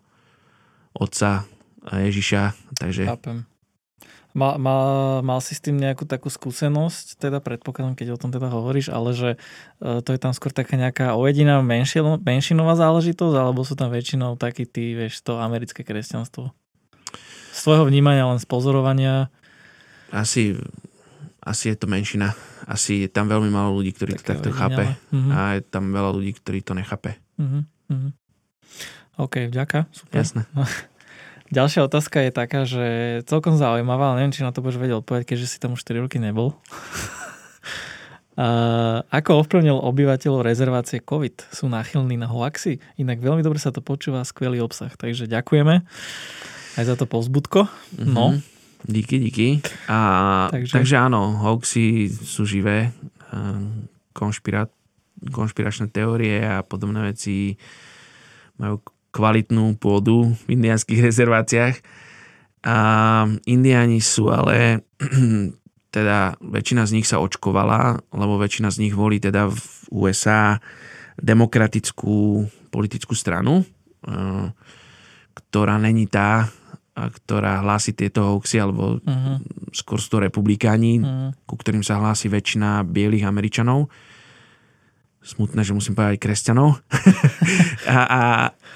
Otca 0.96 1.44
Ježiša. 1.90 2.56
Takže... 2.80 3.04
Chápem. 3.10 3.55
Mal, 4.36 4.60
mal, 4.60 5.24
mal 5.24 5.40
si 5.40 5.56
s 5.56 5.64
tým 5.64 5.80
nejakú 5.80 6.04
takú 6.04 6.28
skúsenosť, 6.28 7.24
teda 7.24 7.40
predpokladám, 7.40 7.96
keď 7.96 8.08
o 8.14 8.20
tom 8.20 8.36
teda 8.36 8.52
hovoríš, 8.52 8.92
ale 8.92 9.16
že 9.16 9.30
e, 9.80 10.04
to 10.04 10.12
je 10.12 10.20
tam 10.20 10.36
skôr 10.36 10.52
taká 10.52 10.76
nejaká 10.76 11.16
ojediná 11.16 11.64
menšin, 11.64 12.20
menšinová 12.20 12.76
záležitosť, 12.76 13.32
alebo 13.32 13.64
sú 13.64 13.80
tam 13.80 13.88
väčšinou 13.96 14.36
takí 14.36 14.68
tí, 14.68 14.92
vieš, 14.92 15.24
to 15.24 15.40
americké 15.40 15.88
kresťanstvo? 15.88 16.52
Z 17.56 17.60
tvojho 17.64 17.88
vnímania, 17.88 18.28
len 18.28 18.36
z 18.36 18.44
pozorovania? 18.44 19.32
Asi 20.12 20.60
asi 21.46 21.70
je 21.70 21.78
to 21.78 21.86
menšina. 21.86 22.34
Asi 22.66 23.06
je 23.06 23.10
tam 23.10 23.30
veľmi 23.30 23.54
málo 23.54 23.78
ľudí, 23.78 23.94
ktorí 23.94 24.18
to 24.18 24.26
takto 24.26 24.50
chápe. 24.50 24.98
Mm-hmm. 25.14 25.32
A 25.32 25.40
je 25.56 25.62
tam 25.62 25.94
veľa 25.94 26.12
ľudí, 26.18 26.34
ktorí 26.34 26.66
to 26.66 26.74
nechápe. 26.74 27.22
Mm-hmm. 27.38 28.12
OK, 29.22 29.54
ďaká. 29.54 29.86
Super. 29.94 30.18
Jasné. 30.18 30.42
Ďalšia 31.54 31.86
otázka 31.86 32.26
je 32.26 32.32
taká, 32.34 32.66
že 32.66 32.86
celkom 33.30 33.54
zaujímavá, 33.54 34.14
ale 34.14 34.26
neviem, 34.26 34.34
či 34.34 34.42
na 34.42 34.50
to 34.50 34.66
budeš 34.66 34.82
vedieť 34.82 35.06
odpovedať, 35.06 35.26
keďže 35.30 35.48
si 35.48 35.58
tam 35.62 35.78
už 35.78 35.86
4 35.86 36.06
roky 36.06 36.18
nebol. 36.18 36.54
Uh, 38.36 39.00
ako 39.16 39.48
ovplyvnil 39.48 39.80
obyvateľov 39.80 40.44
rezervácie 40.44 41.00
COVID? 41.00 41.56
Sú 41.56 41.72
náchylní 41.72 42.20
na 42.20 42.28
hoaxy? 42.28 42.84
Inak 43.00 43.24
veľmi 43.24 43.40
dobre 43.40 43.64
sa 43.64 43.72
to 43.72 43.80
počúva, 43.80 44.28
skvelý 44.28 44.60
obsah. 44.60 44.92
Takže 44.92 45.32
ďakujeme 45.32 45.88
aj 46.76 46.84
za 46.84 47.00
to 47.00 47.08
pozbudko. 47.08 47.72
No. 47.96 48.36
Mm-hmm. 48.36 48.92
Díky, 48.92 49.16
díky. 49.24 49.48
A, 49.88 50.52
takže... 50.52 50.74
takže 50.76 50.96
áno, 51.00 51.32
hoaxy 51.48 52.12
sú 52.12 52.44
živé. 52.44 52.92
Konšpira, 54.12 54.68
konšpiračné 55.32 55.88
teórie 55.90 56.44
a 56.44 56.60
podobné 56.60 57.16
veci 57.16 57.56
majú 58.60 58.84
kvalitnú 59.16 59.80
pôdu 59.80 60.36
v 60.44 60.60
indiánskych 60.60 61.00
rezerváciách. 61.08 61.80
A 62.66 62.78
indiáni 63.48 64.04
sú 64.04 64.28
ale 64.28 64.84
teda 65.96 66.36
väčšina 66.44 66.84
z 66.84 67.00
nich 67.00 67.08
sa 67.08 67.24
očkovala, 67.24 68.04
lebo 68.12 68.36
väčšina 68.36 68.68
z 68.68 68.84
nich 68.84 68.94
volí 68.98 69.24
teda 69.24 69.48
v 69.48 69.64
USA 69.96 70.60
demokratickú 71.16 72.44
politickú 72.68 73.16
stranu, 73.16 73.64
eh, 74.04 74.52
ktorá 75.32 75.80
není 75.80 76.12
tá, 76.12 76.52
ktorá 76.96 77.60
hlási 77.60 77.92
tieto 77.92 78.24
hoaxy, 78.24 78.56
alebo 78.56 79.04
uh-huh. 79.04 79.38
skôr 79.76 80.00
sú 80.00 80.16
to 80.16 80.24
republikáni, 80.24 81.04
uh-huh. 81.04 81.36
ku 81.44 81.60
ktorým 81.60 81.84
sa 81.84 82.00
hlási 82.00 82.32
väčšina 82.32 82.88
bielých 82.88 83.28
Američanov. 83.28 83.92
Smutné, 85.26 85.66
že 85.66 85.74
musím 85.74 85.98
povedať 85.98 86.22
kresťanov. 86.22 86.78
a, 87.90 88.00
a 88.06 88.22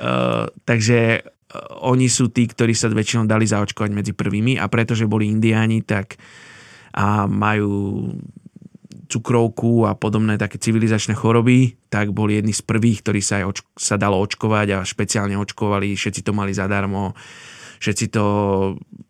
uh, 0.02 0.46
takže 0.66 1.22
uh, 1.22 1.86
oni 1.86 2.10
sú 2.10 2.34
tí, 2.34 2.50
ktorí 2.50 2.74
sa 2.74 2.90
väčšinou 2.90 3.30
dali 3.30 3.46
zaočkovať 3.46 3.92
medzi 3.94 4.18
prvými 4.18 4.58
a 4.58 4.66
pretože 4.66 5.06
boli 5.06 5.30
indiáni, 5.30 5.86
tak 5.86 6.18
a 6.90 7.30
majú 7.30 8.10
cukrovku 9.10 9.90
a 9.90 9.98
podobné 9.98 10.38
také 10.38 10.62
civilizačné 10.62 11.18
choroby, 11.18 11.78
tak 11.90 12.14
boli 12.14 12.38
jedni 12.38 12.54
z 12.54 12.62
prvých, 12.62 13.02
ktorí 13.02 13.22
sa, 13.26 13.42
aj 13.42 13.46
oč- 13.50 13.66
sa 13.74 13.98
dalo 13.98 14.22
očkovať 14.22 14.68
a 14.78 14.86
špeciálne 14.86 15.34
očkovali, 15.34 15.98
všetci 15.98 16.22
to 16.22 16.32
mali 16.34 16.54
zadarmo, 16.54 17.18
všetci 17.82 18.06
to, 18.14 18.26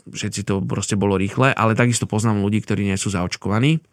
všetci 0.08 0.42
to 0.48 0.64
proste 0.64 0.96
bolo 0.96 1.20
rýchle, 1.20 1.52
ale 1.52 1.76
takisto 1.76 2.08
poznám 2.08 2.40
ľudí, 2.40 2.64
ktorí 2.64 2.88
nie 2.88 2.96
sú 2.96 3.12
zaočkovaní. 3.12 3.84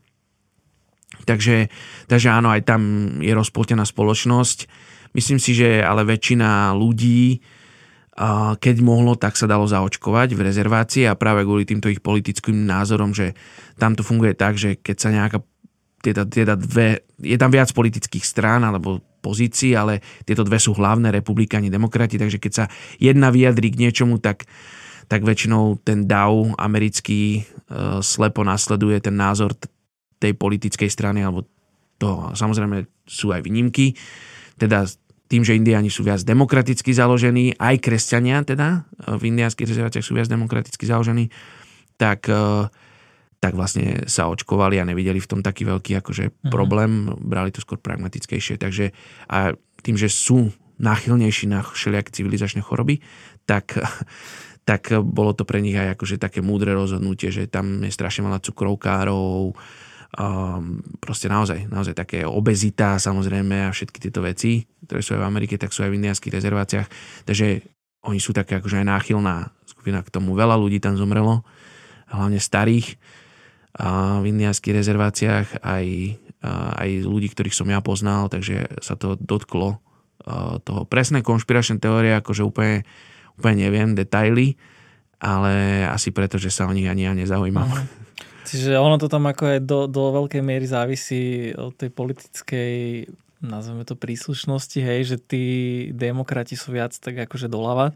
Takže, 1.27 1.71
takže 2.11 2.29
áno, 2.31 2.51
aj 2.51 2.67
tam 2.67 2.83
je 3.23 3.33
rozpoltená 3.33 3.87
spoločnosť. 3.87 4.67
Myslím 5.15 5.39
si, 5.41 5.57
že 5.57 5.81
ale 5.81 6.05
väčšina 6.05 6.75
ľudí 6.77 7.41
keď 8.57 8.77
mohlo, 8.81 9.13
tak 9.13 9.37
sa 9.37 9.45
dalo 9.45 9.69
zaočkovať 9.69 10.33
v 10.33 10.45
rezervácii 10.49 11.05
a 11.05 11.19
práve 11.21 11.45
kvôli 11.45 11.69
týmto 11.69 11.93
ich 11.93 12.01
politickým 12.01 12.65
názorom, 12.65 13.13
že 13.13 13.37
tam 13.77 13.93
to 13.93 14.01
funguje 14.01 14.33
tak, 14.33 14.57
že 14.57 14.81
keď 14.81 14.97
sa 14.97 15.09
nejaká 15.13 15.39
tieto, 16.01 16.25
tieto 16.25 16.57
dve, 16.57 17.05
je 17.21 17.37
tam 17.37 17.53
viac 17.53 17.69
politických 17.77 18.25
strán 18.25 18.65
alebo 18.65 19.05
pozícií, 19.21 19.77
ale 19.77 20.01
tieto 20.25 20.49
dve 20.49 20.57
sú 20.57 20.73
hlavné, 20.73 21.13
republikáni, 21.13 21.69
demokrati, 21.69 22.17
takže 22.17 22.41
keď 22.41 22.53
sa 22.53 22.65
jedna 22.97 23.29
vyjadrí 23.29 23.69
k 23.75 23.81
niečomu, 23.85 24.17
tak, 24.17 24.49
tak 25.13 25.21
väčšinou 25.21 25.85
ten 25.85 26.09
DAO 26.09 26.57
americký 26.57 27.21
e, 27.37 28.01
slepo 28.01 28.47
nasleduje 28.47 28.97
ten 29.03 29.19
názor 29.19 29.53
tej 30.21 30.33
politickej 30.37 30.89
strany, 30.89 31.23
alebo 31.23 31.45
to 31.97 32.33
samozrejme 32.37 32.85
sú 33.09 33.33
aj 33.33 33.45
výnimky, 33.45 33.97
teda 34.57 34.89
tým, 35.27 35.43
že 35.43 35.59
indiáni 35.59 35.91
sú 35.91 36.07
viac 36.07 36.23
demokraticky 36.23 36.95
založení, 36.95 37.57
aj 37.59 37.83
kresťania 37.83 38.47
teda 38.47 38.87
v 39.19 39.23
indiánskych 39.35 39.67
rezerváciách 39.67 40.07
sú 40.07 40.15
viac 40.15 40.31
demokraticky 40.31 40.87
založení, 40.87 41.35
tak, 41.99 42.31
e, 42.31 42.71
tak 43.43 43.53
vlastne 43.59 44.07
sa 44.07 44.31
očkovali 44.31 44.79
a 44.79 44.87
nevideli 44.87 45.19
v 45.19 45.31
tom 45.31 45.41
taký 45.43 45.67
veľký 45.67 45.99
akože 45.99 46.25
uh-huh. 46.31 46.53
problém, 46.53 47.11
brali 47.19 47.51
to 47.51 47.59
skôr 47.59 47.83
pragmatickejšie. 47.83 48.55
Takže 48.55 48.95
a 49.27 49.59
tým, 49.83 49.99
že 49.99 50.07
sú 50.07 50.55
náchylnejší 50.79 51.51
na 51.51 51.67
všelijaké 51.67 52.15
civilizačné 52.15 52.63
choroby, 52.63 53.03
tak, 53.49 53.75
tak 54.69 54.95
bolo 55.03 55.35
to 55.35 55.43
pre 55.43 55.59
nich 55.59 55.75
aj 55.75 55.99
akože 55.99 56.23
také 56.23 56.39
múdre 56.39 56.71
rozhodnutie, 56.71 57.35
že 57.35 57.51
tam 57.51 57.83
je 57.83 57.91
strašne 57.91 58.29
veľa 58.29 58.45
cukrovkárov, 58.47 59.57
um, 60.17 60.81
proste 60.99 61.29
naozaj, 61.29 61.69
naozaj 61.69 61.95
také 61.95 62.25
obezita 62.25 62.97
samozrejme 62.97 63.69
a 63.69 63.75
všetky 63.75 64.01
tieto 64.01 64.25
veci, 64.25 64.65
ktoré 64.85 65.01
sú 65.05 65.15
aj 65.17 65.21
v 65.23 65.29
Amerike, 65.29 65.55
tak 65.61 65.71
sú 65.71 65.85
aj 65.85 65.93
v 65.93 65.99
indiánskych 66.03 66.33
rezerváciách. 66.33 66.89
Takže 67.29 67.47
oni 68.07 68.19
sú 68.23 68.33
také 68.33 68.59
akože 68.59 68.81
aj 68.83 68.87
náchylná 68.87 69.53
skupina 69.67 70.01
k 70.01 70.13
tomu. 70.13 70.33
Veľa 70.39 70.57
ľudí 70.57 70.79
tam 70.79 70.95
zomrelo, 70.95 71.43
hlavne 72.11 72.39
starých 72.39 72.97
a 73.77 74.23
v 74.25 74.33
indiánskych 74.33 74.73
rezerváciách 74.73 75.61
aj, 75.61 75.87
aj 76.81 76.89
ľudí, 77.05 77.29
ktorých 77.29 77.53
som 77.53 77.69
ja 77.69 77.85
poznal, 77.85 78.33
takže 78.33 78.81
sa 78.81 78.97
to 78.97 79.21
dotklo 79.21 79.85
toho 80.65 80.83
presné 80.89 81.21
konšpiračné 81.21 81.77
teórie, 81.83 82.17
akože 82.17 82.41
úplne, 82.47 82.89
úplne 83.37 83.69
neviem 83.69 83.93
detaily, 83.93 84.57
ale 85.21 85.85
asi 85.87 86.09
preto, 86.15 86.41
že 86.41 86.49
sa 86.49 86.65
o 86.67 86.73
nich 86.73 86.89
ani 86.89 87.05
ja 87.05 87.13
nezaujímam. 87.13 87.69
Uh-huh. 87.69 88.06
Čiže 88.47 88.79
ono 88.79 88.97
to 88.97 89.11
tam 89.11 89.27
ako 89.27 89.59
aj 89.59 89.61
do, 89.67 89.91
do 89.91 90.15
veľkej 90.23 90.43
miery 90.43 90.67
závisí 90.71 91.51
od 91.59 91.75
tej 91.75 91.91
politickej 91.91 92.75
nazveme 93.43 93.85
to 93.85 93.99
príslušnosti, 93.99 94.79
hej, 94.81 95.01
že 95.05 95.17
tí 95.21 95.45
demokrati 95.93 96.57
sú 96.57 96.73
viac 96.73 96.97
tak 96.97 97.29
akože 97.29 97.53
doľava, 97.53 97.93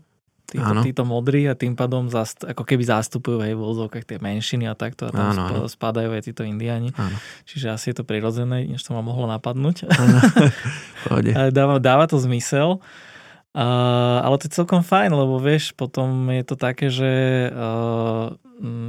títo, 0.51 0.73
títo 0.83 1.03
modrí 1.07 1.47
a 1.47 1.55
tým 1.55 1.79
pádom 1.79 2.11
zast, 2.11 2.43
ako 2.43 2.67
keby 2.67 2.83
zastupujú 2.83 3.39
aj 3.39 3.55
v 3.55 3.63
úzovkách 3.63 4.05
tie 4.05 4.19
menšiny 4.19 4.67
a 4.67 4.75
takto 4.75 5.07
a 5.07 5.15
tam 5.15 5.31
áno, 5.31 5.65
sp- 5.65 5.79
spadajú 5.79 6.11
aj 6.11 6.23
títo 6.27 6.43
indiani. 6.43 6.91
Áno. 6.99 7.17
Čiže 7.47 7.71
asi 7.71 7.95
je 7.95 8.03
to 8.03 8.05
prirodzené, 8.05 8.67
než 8.67 8.83
to 8.83 8.91
ma 8.93 9.01
mohlo 9.01 9.31
napadnúť. 9.31 9.87
dáva, 11.55 11.79
dáva 11.79 12.05
to 12.11 12.19
zmysel. 12.19 12.83
Ale 13.51 14.35
to 14.39 14.47
je 14.47 14.57
celkom 14.63 14.87
fajn, 14.87 15.11
lebo 15.11 15.43
vieš, 15.43 15.75
potom 15.75 16.31
je 16.31 16.45
to 16.47 16.55
také, 16.55 16.87
že 16.87 17.11
uh, 17.51 18.31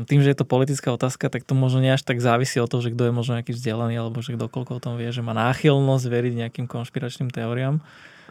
tým, 0.06 0.20
že 0.22 0.36
je 0.36 0.38
to 0.38 0.46
politická 0.46 0.94
otázka, 0.94 1.34
tak 1.34 1.48
to 1.48 1.58
možno 1.58 1.82
nie 1.82 1.96
tak 1.98 2.22
závisí 2.22 2.62
od 2.62 2.70
toho, 2.70 2.86
že 2.86 2.94
kto 2.94 3.10
je 3.10 3.14
možno 3.16 3.42
nejaký 3.42 3.58
vzdelaný, 3.58 3.98
alebo 3.98 4.22
že 4.22 4.38
kdokoľko 4.38 4.72
o 4.78 4.84
tom 4.84 4.94
vie, 5.02 5.10
že 5.10 5.26
má 5.26 5.34
náchylnosť 5.34 6.06
veriť 6.06 6.34
nejakým 6.46 6.66
konšpiračným 6.70 7.34
teóriám. 7.34 7.82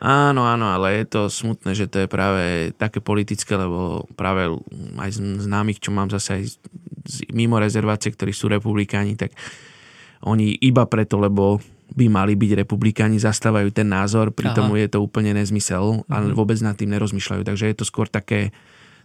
Áno, 0.00 0.48
áno, 0.48 0.72
ale 0.72 1.02
je 1.02 1.06
to 1.12 1.20
smutné, 1.28 1.76
že 1.76 1.84
to 1.84 2.04
je 2.04 2.08
práve 2.08 2.72
také 2.78 3.04
politické, 3.04 3.52
lebo 3.52 4.08
práve 4.16 4.48
aj 4.96 5.10
známych, 5.18 5.76
čo 5.76 5.92
mám 5.92 6.08
zase 6.08 6.40
aj 6.40 6.42
mimo 7.36 7.60
rezervácie, 7.60 8.08
ktorí 8.08 8.32
sú 8.32 8.48
republikáni, 8.48 9.18
tak 9.18 9.36
oni 10.24 10.56
iba 10.56 10.88
preto, 10.88 11.20
lebo 11.20 11.60
by 11.94 12.06
mali 12.06 12.38
byť 12.38 12.64
republikáni, 12.66 13.18
zastávajú 13.18 13.74
ten 13.74 13.90
názor, 13.90 14.30
pritom 14.30 14.70
je 14.78 14.88
to 14.90 14.98
úplne 15.02 15.34
nezmysel 15.34 16.06
a 16.06 16.22
mm. 16.22 16.34
vôbec 16.38 16.58
nad 16.62 16.78
tým 16.78 16.94
nerozmýšľajú. 16.94 17.42
Takže 17.42 17.64
je 17.70 17.76
to 17.76 17.84
skôr 17.86 18.06
také, 18.06 18.54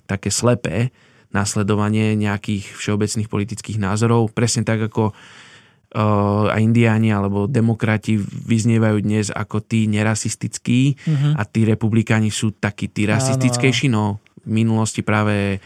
také 0.06 0.30
slepé 0.30 0.94
nasledovanie 1.34 2.16
nejakých 2.16 2.72
všeobecných 2.78 3.28
politických 3.28 3.82
názorov. 3.82 4.32
Presne 4.32 4.64
tak, 4.64 4.88
ako 4.88 5.12
uh, 5.12 6.48
a 6.48 6.58
indiáni 6.64 7.12
alebo 7.12 7.50
demokrati 7.50 8.16
vyznievajú 8.22 8.98
dnes 9.04 9.28
ako 9.36 9.60
tí 9.60 9.92
nerasistickí 9.92 10.96
mm-hmm. 10.96 11.34
a 11.36 11.42
tí 11.44 11.68
republikáni 11.68 12.32
sú 12.32 12.56
takí 12.56 12.88
tí 12.88 13.04
rasistickejší. 13.04 13.92
No, 13.92 14.24
v 14.46 14.64
minulosti 14.64 15.04
práve 15.04 15.60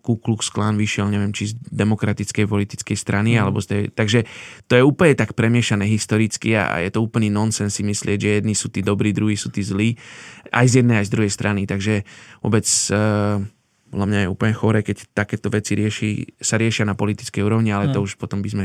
Ku 0.00 0.16
Klux 0.16 0.48
Klan 0.48 0.80
vyšiel, 0.80 1.12
neviem, 1.12 1.28
či 1.28 1.52
z 1.52 1.60
demokratickej 1.68 2.48
politickej 2.48 2.96
strany, 2.96 3.36
mm. 3.36 3.40
alebo 3.44 3.60
z 3.60 3.66
tej, 3.68 3.82
takže 3.92 4.24
to 4.64 4.80
je 4.80 4.82
úplne 4.82 5.12
tak 5.12 5.36
premiešané 5.36 5.84
historicky 5.84 6.56
a, 6.56 6.72
a 6.72 6.76
je 6.80 6.90
to 6.96 7.04
úplný 7.04 7.28
nonsens 7.28 7.76
si 7.76 7.84
myslieť, 7.84 8.18
že 8.18 8.30
jedni 8.40 8.56
sú 8.56 8.72
tí 8.72 8.80
dobrí, 8.80 9.12
druhí 9.12 9.36
sú 9.36 9.52
tí 9.52 9.60
zlí, 9.60 10.00
aj 10.48 10.66
z 10.72 10.74
jednej, 10.80 11.04
aj 11.04 11.06
z 11.06 11.12
druhej 11.12 11.32
strany, 11.32 11.68
takže 11.68 12.08
vôbec 12.40 12.64
uh, 12.88 13.44
podľa 13.86 14.06
mňa 14.10 14.18
je 14.26 14.28
úplne 14.28 14.54
chore, 14.54 14.80
keď 14.82 14.96
takéto 15.14 15.46
veci 15.46 15.78
rieši, 15.78 16.10
sa 16.42 16.58
riešia 16.58 16.82
na 16.82 16.98
politickej 16.98 17.38
úrovni, 17.40 17.70
ale 17.70 17.88
mm. 17.88 17.94
to 17.94 18.02
už 18.02 18.18
potom 18.18 18.42
by 18.42 18.50
sme 18.50 18.64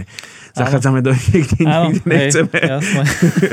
zachádzame 0.57 1.05
do 1.05 1.13
niekde, 1.13 1.61
kde 1.61 2.01
nechceme. 2.09 2.57
Hej, 2.57 2.71
jasné. 2.81 3.03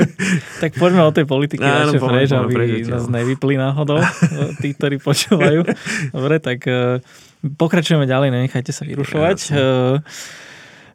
tak 0.65 0.71
poďme 0.81 1.05
o 1.05 1.11
tej 1.13 1.25
politike 1.29 1.61
Áno, 1.61 1.93
radšej 1.93 2.01
preč, 2.01 2.29
aby 2.33 2.53
preč, 2.57 2.85
nás 2.89 3.05
nevypli 3.05 3.55
náhodou 3.61 4.01
tí, 4.61 4.73
ktorí 4.73 4.97
počúvajú. 4.97 5.61
Dobre, 6.09 6.35
tak 6.41 6.65
uh, 6.65 6.99
pokračujeme 7.45 8.09
ďalej, 8.09 8.33
nenechajte 8.33 8.73
sa 8.73 8.83
vyrušovať. 8.89 9.37
Uh, 9.53 10.01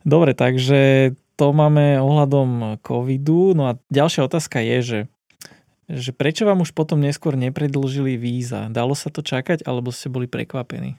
dobre, 0.02 0.34
takže 0.34 1.14
to 1.38 1.46
máme 1.54 2.02
ohľadom 2.02 2.82
covidu. 2.82 3.54
No 3.54 3.70
a 3.70 3.78
ďalšia 3.90 4.26
otázka 4.26 4.58
je, 4.58 4.78
že 4.82 4.98
že 5.88 6.16
prečo 6.16 6.48
vám 6.48 6.64
už 6.64 6.72
potom 6.72 7.00
neskôr 7.00 7.36
nepredlžili 7.36 8.16
víza? 8.16 8.72
Dalo 8.72 8.96
sa 8.96 9.12
to 9.12 9.20
čakať, 9.20 9.68
alebo 9.68 9.92
ste 9.92 10.08
boli 10.08 10.24
prekvapení? 10.24 10.96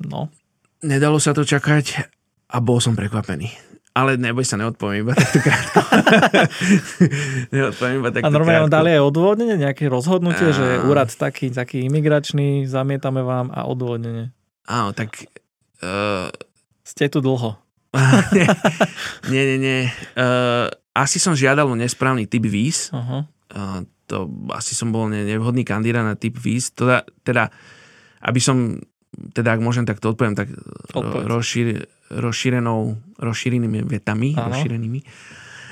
No. 0.00 0.32
nedalo 0.80 1.20
sa 1.20 1.36
to 1.36 1.44
čakať 1.44 2.08
a 2.48 2.56
bol 2.64 2.80
som 2.80 2.96
prekvapený. 2.96 3.52
Ale 3.90 4.14
neboj 4.16 4.46
sa, 4.46 4.54
neodpoviem 4.54 5.02
iba 5.02 5.18
takto 5.18 5.42
krátko. 5.42 5.82
neodpoviem 7.54 7.96
iba 7.98 8.10
takto 8.14 8.26
A 8.26 8.32
normálne 8.32 8.64
vám 8.64 8.72
dali 8.72 8.94
aj 8.94 9.02
odvodnenie, 9.02 9.56
nejaké 9.58 9.90
rozhodnutie, 9.90 10.54
Á. 10.54 10.56
že 10.56 10.66
úrad 10.86 11.10
taký, 11.10 11.50
taký 11.50 11.84
imigračný, 11.90 12.70
zamietame 12.70 13.26
vám 13.26 13.50
a 13.50 13.66
odvodnenie. 13.66 14.30
Áno, 14.70 14.94
tak... 14.94 15.26
Uh, 15.82 16.30
Ste 16.86 17.10
tu 17.10 17.18
dlho. 17.18 17.58
nie, 19.28 19.42
nie, 19.42 19.58
nie. 19.58 19.80
Uh, 20.14 20.70
asi 20.92 21.16
som 21.16 21.32
žiadal 21.32 21.64
o 21.64 21.74
nesprávny 21.74 22.24
typ 22.24 22.44
víz. 22.44 22.90
Aha. 22.90 23.26
Uh, 23.50 23.80
to 24.04 24.26
asi 24.50 24.74
som 24.74 24.90
bol 24.90 25.06
ne- 25.06 25.22
nevhodný 25.22 25.62
kandidát 25.62 26.02
na 26.02 26.14
typ 26.14 26.34
víz. 26.34 26.70
Teda, 26.70 27.02
teda 27.20 27.50
aby 28.20 28.38
som, 28.38 28.78
teda 29.30 29.54
ak 29.54 29.60
môžem, 29.60 29.82
tak 29.82 29.98
to 29.98 30.10
odpoviem 30.10 30.34
tak 30.34 30.50
Odpovedz. 30.90 31.24
ro, 31.24 31.38
rozšír, 31.38 31.68
rozšírenou, 32.10 32.80
rozšírenými 33.16 33.84
vetami. 33.84 34.34
Áno. 34.34 34.50
Rozšírenými. 34.50 35.00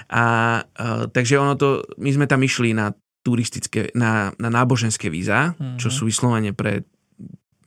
A 0.08 0.22
uh, 0.58 1.04
takže 1.06 1.36
ono 1.36 1.54
to, 1.54 1.68
my 1.96 2.10
sme 2.10 2.24
tam 2.24 2.40
išli 2.40 2.72
na 2.72 2.94
turistické, 3.20 3.92
na, 3.92 4.30
na 4.36 4.48
náboženské 4.48 5.06
víza, 5.06 5.52
Mhm. 5.54 5.76
čo 5.76 5.90
sú 5.90 6.06
vyslovene 6.06 6.50
pre 6.50 6.86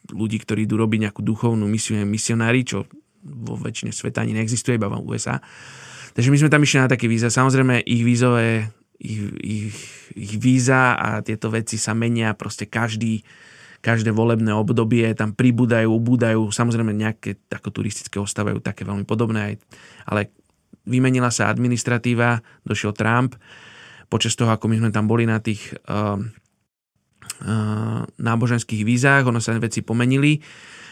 ľudí, 0.09 0.39
ktorí 0.39 0.65
idú 0.65 0.75
robiť 0.75 0.99
nejakú 1.05 1.21
duchovnú 1.21 1.63
misiu, 1.63 1.99
misionári, 2.01 2.63
čo 2.63 2.83
vo 3.21 3.53
väčšine 3.53 3.91
sveta 3.91 4.19
ani 4.19 4.33
neexistuje, 4.33 4.75
iba 4.75 4.89
v 4.89 4.99
USA. 5.05 5.37
Takže 6.11 6.29
my 6.31 6.37
sme 6.37 6.51
tam 6.51 6.63
išli 6.63 6.83
na 6.83 6.91
také 6.91 7.07
víza. 7.07 7.31
Samozrejme, 7.31 7.83
ich 7.87 8.03
vízové, 8.03 8.71
ich, 8.99 9.21
ich, 9.41 9.75
ich 10.15 10.33
víza 10.37 10.95
a 10.99 11.23
tieto 11.23 11.49
veci 11.49 11.79
sa 11.79 11.95
menia 11.95 12.35
proste 12.35 12.67
každý, 12.67 13.23
každé 13.81 14.13
volebné 14.13 14.53
obdobie, 14.53 15.09
tam 15.17 15.33
pribúdajú, 15.33 15.89
ubúdajú, 15.89 16.51
samozrejme 16.53 16.93
nejaké 16.93 17.41
ako 17.49 17.81
turistické 17.81 18.21
ostávajú 18.21 18.61
také 18.61 18.85
veľmi 18.85 19.07
podobné, 19.07 19.39
aj, 19.41 19.53
ale 20.05 20.21
vymenila 20.85 21.33
sa 21.33 21.49
administratíva, 21.49 22.41
došiel 22.67 22.93
Trump, 22.93 23.37
počas 24.11 24.35
toho, 24.35 24.51
ako 24.51 24.67
my 24.67 24.75
sme 24.83 24.89
tam 24.91 25.07
boli 25.07 25.23
na 25.23 25.39
tých 25.39 25.71
uh, 25.87 26.19
uh, 26.19 28.01
náboženských 28.05 28.83
vízach, 28.83 29.23
ono 29.23 29.39
sa 29.39 29.55
veci 29.57 29.81
pomenili 29.81 30.41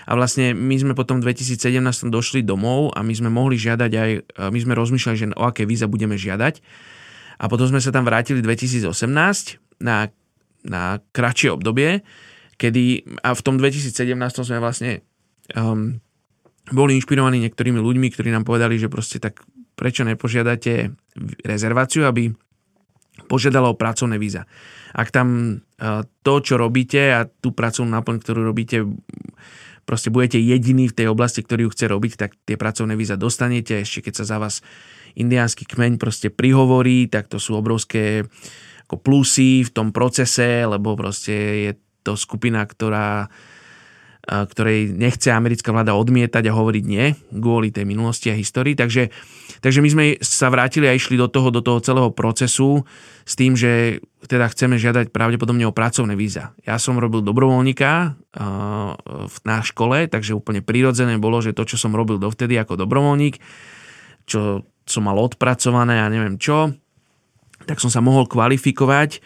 a 0.10 0.12
vlastne 0.18 0.58
my 0.58 0.74
sme 0.74 0.94
potom 0.98 1.22
v 1.22 1.30
2017 1.30 2.10
došli 2.10 2.42
domov 2.42 2.98
a 2.98 3.06
my 3.06 3.14
sme 3.14 3.30
mohli 3.30 3.62
žiadať 3.62 3.92
aj, 3.94 4.12
uh, 4.18 4.50
my 4.50 4.60
sme 4.60 4.74
rozmýšľali, 4.74 5.18
že 5.22 5.26
o 5.38 5.46
aké 5.46 5.70
víza 5.70 5.86
budeme 5.86 6.18
žiadať 6.18 6.66
a 7.40 7.46
potom 7.46 7.70
sme 7.70 7.80
sa 7.80 7.94
tam 7.94 8.10
vrátili 8.10 8.42
2018 8.42 8.90
na, 9.86 10.12
na 10.66 11.00
kratšie 11.14 11.54
obdobie, 11.54 12.02
kedy 12.60 13.06
a 13.24 13.32
v 13.32 13.42
tom 13.46 13.56
2017 13.62 13.94
sme 14.44 14.60
vlastne 14.60 15.06
um, 15.56 16.02
boli 16.74 17.00
inšpirovaní 17.00 17.40
niektorými 17.46 17.80
ľuďmi, 17.80 18.08
ktorí 18.12 18.30
nám 18.34 18.44
povedali, 18.44 18.76
že 18.76 18.92
proste 18.92 19.24
tak 19.24 19.46
prečo 19.80 20.04
nepožiadate 20.04 20.92
rezerváciu, 21.48 22.04
aby 22.04 22.36
požiadala 23.32 23.72
o 23.72 23.80
pracovné 23.80 24.20
víza. 24.20 24.44
Ak 24.92 25.16
tam 25.16 25.60
uh, 25.64 26.04
to, 26.26 26.34
čo 26.44 26.60
robíte 26.60 27.00
a 27.16 27.24
tú 27.24 27.56
pracovnú 27.56 27.96
náplň, 27.96 28.16
ktorú 28.20 28.42
robíte, 28.44 28.84
proste 29.90 30.14
budete 30.14 30.38
jediný 30.38 30.86
v 30.86 30.94
tej 30.94 31.10
oblasti, 31.10 31.42
ktorý 31.42 31.66
ju 31.66 31.74
chce 31.74 31.86
robiť, 31.90 32.14
tak 32.14 32.38
tie 32.46 32.62
pracovné 32.62 32.94
víza 32.94 33.18
dostanete. 33.18 33.82
Ešte 33.82 34.06
keď 34.06 34.14
sa 34.22 34.26
za 34.30 34.38
vás 34.38 34.62
indiánsky 35.18 35.66
kmeň 35.66 35.98
proste 35.98 36.30
prihovorí, 36.30 37.10
tak 37.10 37.26
to 37.26 37.42
sú 37.42 37.58
obrovské 37.58 38.30
ako 38.86 39.02
plusy 39.02 39.66
v 39.66 39.74
tom 39.74 39.90
procese, 39.90 40.62
lebo 40.70 40.94
proste 40.94 41.34
je 41.66 41.72
to 42.06 42.14
skupina, 42.14 42.62
ktorá 42.62 43.34
ktorej 44.30 44.94
nechce 44.94 45.34
americká 45.34 45.74
vláda 45.74 45.98
odmietať 45.98 46.46
a 46.46 46.54
hovoriť 46.54 46.84
nie 46.86 47.18
kvôli 47.34 47.74
tej 47.74 47.90
minulosti 47.90 48.30
a 48.30 48.38
histórii. 48.38 48.78
Takže, 48.78 49.10
takže 49.58 49.82
my 49.82 49.90
sme 49.90 50.06
sa 50.22 50.54
vrátili 50.54 50.86
a 50.86 50.94
išli 50.94 51.18
do 51.18 51.26
toho, 51.26 51.50
do 51.50 51.66
toho 51.66 51.82
celého 51.82 52.14
procesu 52.14 52.86
s 53.26 53.34
tým, 53.34 53.58
že 53.58 54.04
teda 54.28 54.52
chceme 54.52 54.76
žiadať 54.76 55.16
pravdepodobne 55.16 55.64
o 55.64 55.76
pracovné 55.76 56.20
víza. 56.20 56.52
Ja 56.68 56.76
som 56.76 57.00
robil 57.00 57.24
dobrovoľníka 57.24 58.20
na 59.48 59.58
škole, 59.64 60.12
takže 60.12 60.36
úplne 60.36 60.60
prirodzené 60.60 61.16
bolo, 61.16 61.40
že 61.40 61.56
to, 61.56 61.64
čo 61.64 61.80
som 61.80 61.96
robil 61.96 62.20
dovtedy 62.20 62.60
ako 62.60 62.84
dobrovoľník, 62.84 63.40
čo 64.28 64.68
som 64.84 65.08
mal 65.08 65.16
odpracované 65.22 66.04
a 66.04 66.12
neviem 66.12 66.36
čo, 66.36 66.76
tak 67.64 67.80
som 67.80 67.94
sa 67.94 68.02
mohol 68.02 68.26
kvalifikovať 68.26 69.22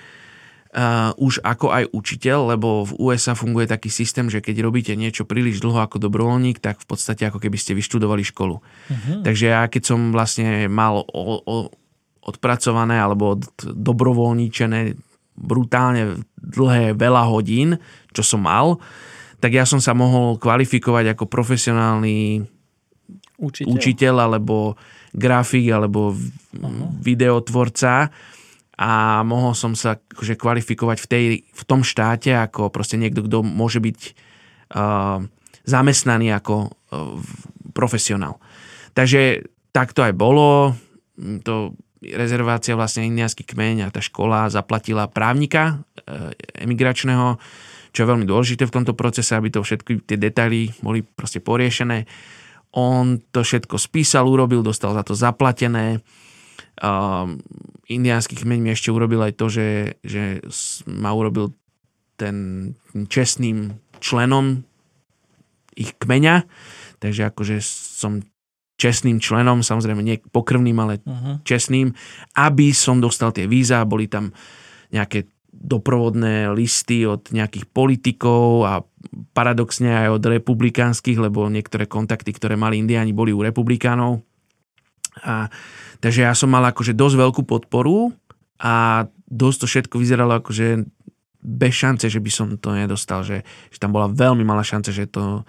uh, 0.75 1.15
už 1.15 1.39
ako 1.45 1.71
aj 1.71 1.83
učiteľ, 1.93 2.57
lebo 2.57 2.83
v 2.83 2.91
USA 2.99 3.37
funguje 3.37 3.69
taký 3.69 3.87
systém, 3.87 4.27
že 4.27 4.41
keď 4.41 4.65
robíte 4.65 4.93
niečo 4.97 5.23
príliš 5.23 5.61
dlho 5.61 5.79
ako 5.79 6.01
dobrovoľník, 6.01 6.59
tak 6.59 6.81
v 6.81 6.87
podstate 6.89 7.29
ako 7.29 7.39
keby 7.39 7.55
ste 7.55 7.77
vyštudovali 7.77 8.25
školu. 8.25 8.59
Mhm. 8.89 9.13
Takže 9.23 9.45
ja 9.47 9.63
keď 9.69 9.83
som 9.87 9.99
vlastne 10.11 10.67
mal 10.67 11.01
o, 11.01 11.39
o, 11.39 11.71
odpracované 12.23 12.99
alebo 12.99 13.35
od, 13.35 13.43
dobrovoľníčené 13.63 14.95
brutálne 15.33 16.21
dlhé 16.37 16.93
veľa 16.93 17.23
hodín, 17.27 17.81
čo 18.13 18.21
som 18.21 18.45
mal, 18.45 18.77
tak 19.41 19.57
ja 19.57 19.67
som 19.67 19.81
sa 19.83 19.91
mohol 19.91 20.39
kvalifikovať 20.39 21.17
ako 21.17 21.25
profesionálny 21.27 22.47
Učiteľ. 23.33 23.67
učiteľ 23.75 24.15
alebo 24.29 24.79
grafik 25.11 25.67
alebo 25.67 26.15
v- 26.15 26.31
videotvorca 27.03 28.07
a 28.73 29.21
mohol 29.27 29.53
som 29.53 29.75
sa 29.75 29.99
akože 29.99 30.39
kvalifikovať 30.39 30.97
v, 31.03 31.07
tej, 31.09 31.25
v 31.45 31.63
tom 31.67 31.85
štáte 31.85 32.33
ako 32.33 32.73
proste 32.73 32.95
niekto, 32.97 33.25
kto 33.25 33.45
môže 33.45 33.83
byť 33.83 33.99
uh, 34.73 35.21
zamestnaný 35.67 36.33
ako 36.33 36.71
uh, 36.71 37.19
profesionál. 37.75 38.41
Takže 38.97 39.45
tak 39.73 39.93
to 39.93 40.05
aj 40.05 40.13
bolo. 40.17 40.77
To 41.45 41.77
rezervácia 42.11 42.75
vlastne 42.75 43.07
indiánsky 43.07 43.47
kmeň 43.47 43.87
a 43.87 43.93
tá 43.93 44.03
škola 44.03 44.51
zaplatila 44.51 45.07
právnika 45.07 45.79
uh, 45.79 46.35
emigračného, 46.59 47.39
čo 47.95 47.99
je 48.03 48.09
veľmi 48.09 48.27
dôležité 48.27 48.67
v 48.67 48.75
tomto 48.75 48.97
procese, 48.97 49.31
aby 49.37 49.53
to 49.53 49.63
všetky 49.63 50.03
tie 50.03 50.17
detaily 50.19 50.73
boli 50.83 51.05
proste 51.05 51.39
poriešené. 51.39 52.03
On 52.73 53.21
to 53.31 53.45
všetko 53.45 53.77
spísal, 53.77 54.25
urobil, 54.25 54.65
dostal 54.65 54.97
za 54.97 55.05
to 55.05 55.13
zaplatené. 55.13 56.01
Um, 56.81 57.37
indiánsky 57.85 58.33
kmeň 58.33 58.59
mi 58.59 58.73
ešte 58.73 58.89
urobil 58.89 59.21
aj 59.21 59.33
to, 59.37 59.45
že, 59.45 59.69
že 60.01 60.41
ma 60.89 61.13
urobil 61.13 61.53
ten 62.17 62.73
čestným 62.89 63.77
členom 64.01 64.65
ich 65.77 65.93
kmeňa. 66.01 66.49
Takže 66.97 67.29
akože 67.29 67.61
som 67.61 68.25
čestným 68.83 69.23
členom, 69.23 69.63
samozrejme 69.63 70.03
nie 70.03 70.19
pokrvným, 70.19 70.77
ale 70.83 70.99
Uh-huh. 71.03 71.39
čestným, 71.47 71.95
aby 72.35 72.75
som 72.75 72.99
dostal 72.99 73.31
tie 73.31 73.47
víza, 73.47 73.87
boli 73.87 74.11
tam 74.11 74.35
nejaké 74.91 75.31
doprovodné 75.53 76.51
listy 76.51 77.07
od 77.07 77.31
nejakých 77.31 77.69
politikov 77.71 78.67
a 78.67 78.83
paradoxne 79.31 79.93
aj 79.93 80.19
od 80.19 80.23
republikánskych, 80.25 81.15
lebo 81.15 81.47
niektoré 81.47 81.87
kontakty, 81.87 82.35
ktoré 82.35 82.59
mali 82.59 82.81
indiáni, 82.81 83.15
boli 83.15 83.31
u 83.31 83.45
republikánov. 83.45 84.25
A, 85.23 85.47
takže 86.01 86.25
ja 86.25 86.33
som 86.33 86.49
mal 86.51 86.65
akože 86.67 86.97
dosť 86.97 87.15
veľkú 87.15 87.41
podporu 87.45 88.11
a 88.59 89.05
dosť 89.29 89.57
to 89.61 89.65
všetko 89.69 89.95
vyzeralo 90.01 90.41
akože 90.41 90.83
bez 91.43 91.73
šance, 91.75 92.09
že 92.09 92.19
by 92.23 92.31
som 92.33 92.47
to 92.57 92.73
nedostal, 92.73 93.21
že, 93.21 93.45
že 93.69 93.77
tam 93.77 93.93
bola 93.93 94.09
veľmi 94.09 94.41
malá 94.41 94.65
šanca, 94.65 94.89
že 94.89 95.05
to, 95.05 95.45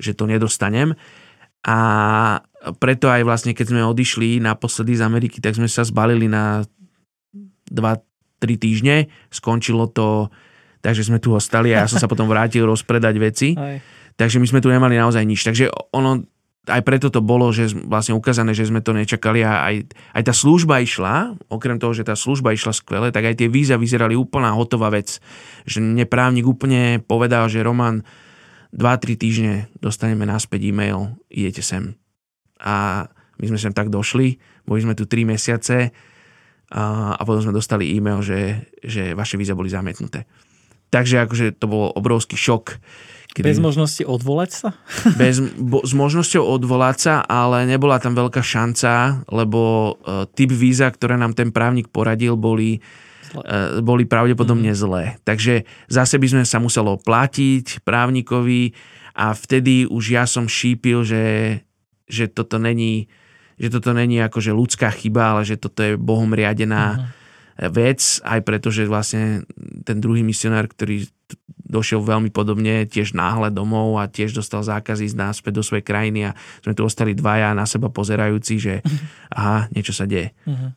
že 0.00 0.16
to 0.16 0.24
nedostanem. 0.24 0.96
A 1.66 1.76
preto 2.78 3.10
aj 3.10 3.26
vlastne, 3.26 3.52
keď 3.52 3.74
sme 3.74 3.82
odišli 3.82 4.38
naposledy 4.38 4.94
z 4.94 5.02
Ameriky, 5.02 5.42
tak 5.42 5.58
sme 5.58 5.66
sa 5.66 5.82
zbalili 5.82 6.30
na 6.30 6.62
2-3 7.70 8.02
týždne. 8.54 9.10
Skončilo 9.34 9.90
to, 9.90 10.30
takže 10.82 11.10
sme 11.10 11.18
tu 11.18 11.34
ostali 11.34 11.74
a 11.74 11.82
ja 11.82 11.90
som 11.90 11.98
sa 11.98 12.06
potom 12.06 12.30
vrátil 12.30 12.62
rozpredať 12.66 13.14
veci. 13.18 13.48
Aj. 13.58 13.82
Takže 14.14 14.38
my 14.38 14.46
sme 14.46 14.62
tu 14.62 14.70
nemali 14.70 14.94
naozaj 14.94 15.26
nič. 15.26 15.42
Takže 15.42 15.68
ono, 15.90 16.24
aj 16.66 16.82
preto 16.82 17.10
to 17.10 17.22
bolo, 17.22 17.50
že 17.54 17.74
vlastne 17.86 18.14
ukázané, 18.14 18.54
že 18.54 18.66
sme 18.66 18.82
to 18.82 18.90
nečakali 18.90 19.42
a 19.46 19.70
aj, 19.70 19.86
aj 20.18 20.22
tá 20.26 20.32
služba 20.34 20.82
išla, 20.82 21.38
okrem 21.46 21.78
toho, 21.78 21.94
že 21.94 22.06
tá 22.06 22.18
služba 22.18 22.50
išla 22.54 22.74
skvele, 22.74 23.08
tak 23.14 23.26
aj 23.26 23.38
tie 23.38 23.48
víza 23.50 23.78
vyzerali 23.78 24.18
úplná 24.18 24.50
hotová 24.54 24.90
vec. 24.90 25.22
Že 25.66 25.82
mne 25.82 26.04
právnik 26.10 26.46
úplne 26.46 26.98
povedal, 27.02 27.46
že 27.46 27.62
Roman, 27.62 28.02
2-3 28.76 29.16
týždne 29.16 29.54
dostaneme 29.80 30.28
naspäť 30.28 30.68
e-mail, 30.68 31.16
idete 31.32 31.64
sem. 31.64 31.96
A 32.60 33.08
my 33.40 33.44
sme 33.48 33.58
sem 33.60 33.72
tak 33.72 33.88
došli, 33.88 34.36
boli 34.68 34.84
sme 34.84 34.92
tu 34.92 35.08
3 35.08 35.24
mesiace 35.24 35.96
a, 36.68 37.16
a 37.16 37.22
potom 37.24 37.40
sme 37.40 37.56
dostali 37.56 37.96
e-mail, 37.96 38.20
že, 38.20 38.68
že 38.84 39.16
vaše 39.16 39.40
víza 39.40 39.56
boli 39.56 39.72
zamietnuté. 39.72 40.28
Takže 40.92 41.24
akože 41.26 41.56
to 41.56 41.66
bol 41.66 41.90
obrovský 41.96 42.38
šok. 42.38 42.78
Kedy 43.36 43.52
Bez 43.52 43.60
možnosti 43.60 44.00
odvolať 44.04 44.50
sa? 44.52 44.68
bez, 45.20 45.40
bo, 45.56 45.84
s 45.84 45.92
možnosťou 45.92 46.44
odvolať 46.44 46.96
sa, 46.96 47.14
ale 47.24 47.68
nebola 47.68 48.00
tam 48.00 48.16
veľká 48.16 48.40
šanca, 48.40 49.24
lebo 49.28 49.92
uh, 49.96 50.24
typ 50.30 50.52
víza, 50.52 50.88
ktoré 50.88 51.20
nám 51.20 51.36
ten 51.36 51.52
právnik 51.52 51.92
poradil, 51.92 52.36
boli, 52.38 52.80
Zle. 53.32 53.42
uh, 53.42 53.80
boli 53.82 54.06
pravdepodobne 54.06 54.70
mm. 54.72 54.78
zlé. 54.78 55.04
Takže 55.26 55.66
zase 55.90 56.16
by 56.20 56.26
sme 56.30 56.44
sa 56.46 56.62
muselo 56.62 57.00
platiť 57.00 57.82
právnikovi 57.82 58.72
A 59.16 59.32
vtedy 59.32 59.88
už 59.88 60.12
ja 60.12 60.28
som 60.28 60.44
šípil, 60.44 61.00
že, 61.00 61.24
že 62.04 62.28
toto 62.28 62.60
není 62.60 63.08
že 63.56 63.72
toto 63.72 63.96
není 63.96 64.20
akože 64.20 64.52
ľudská 64.52 64.92
chyba, 64.92 65.32
ale 65.32 65.48
že 65.48 65.56
toto 65.56 65.80
je 65.80 65.96
Bohom 65.96 66.28
riadená 66.28 67.08
uh-huh. 67.56 67.72
vec, 67.72 68.20
aj 68.20 68.44
preto, 68.44 68.68
že 68.68 68.84
vlastne 68.84 69.48
ten 69.80 69.96
druhý 69.96 70.20
misionár, 70.20 70.68
ktorý 70.68 71.08
došiel 71.64 72.04
veľmi 72.04 72.28
podobne, 72.28 72.84
tiež 72.84 73.16
náhle 73.16 73.48
domov 73.48 73.96
a 73.96 74.12
tiež 74.12 74.36
dostal 74.36 74.60
zákaz 74.60 75.00
ísť 75.00 75.16
náspäť 75.16 75.56
do 75.56 75.64
svojej 75.64 75.88
krajiny 75.88 76.28
a 76.28 76.36
sme 76.60 76.76
tu 76.76 76.84
ostali 76.84 77.16
dvaja 77.16 77.56
na 77.56 77.64
seba 77.64 77.88
pozerajúci, 77.88 78.60
že 78.60 78.74
aha, 79.32 79.72
niečo 79.72 79.96
sa 79.96 80.04
deje. 80.04 80.36
Uh-huh. 80.44 80.76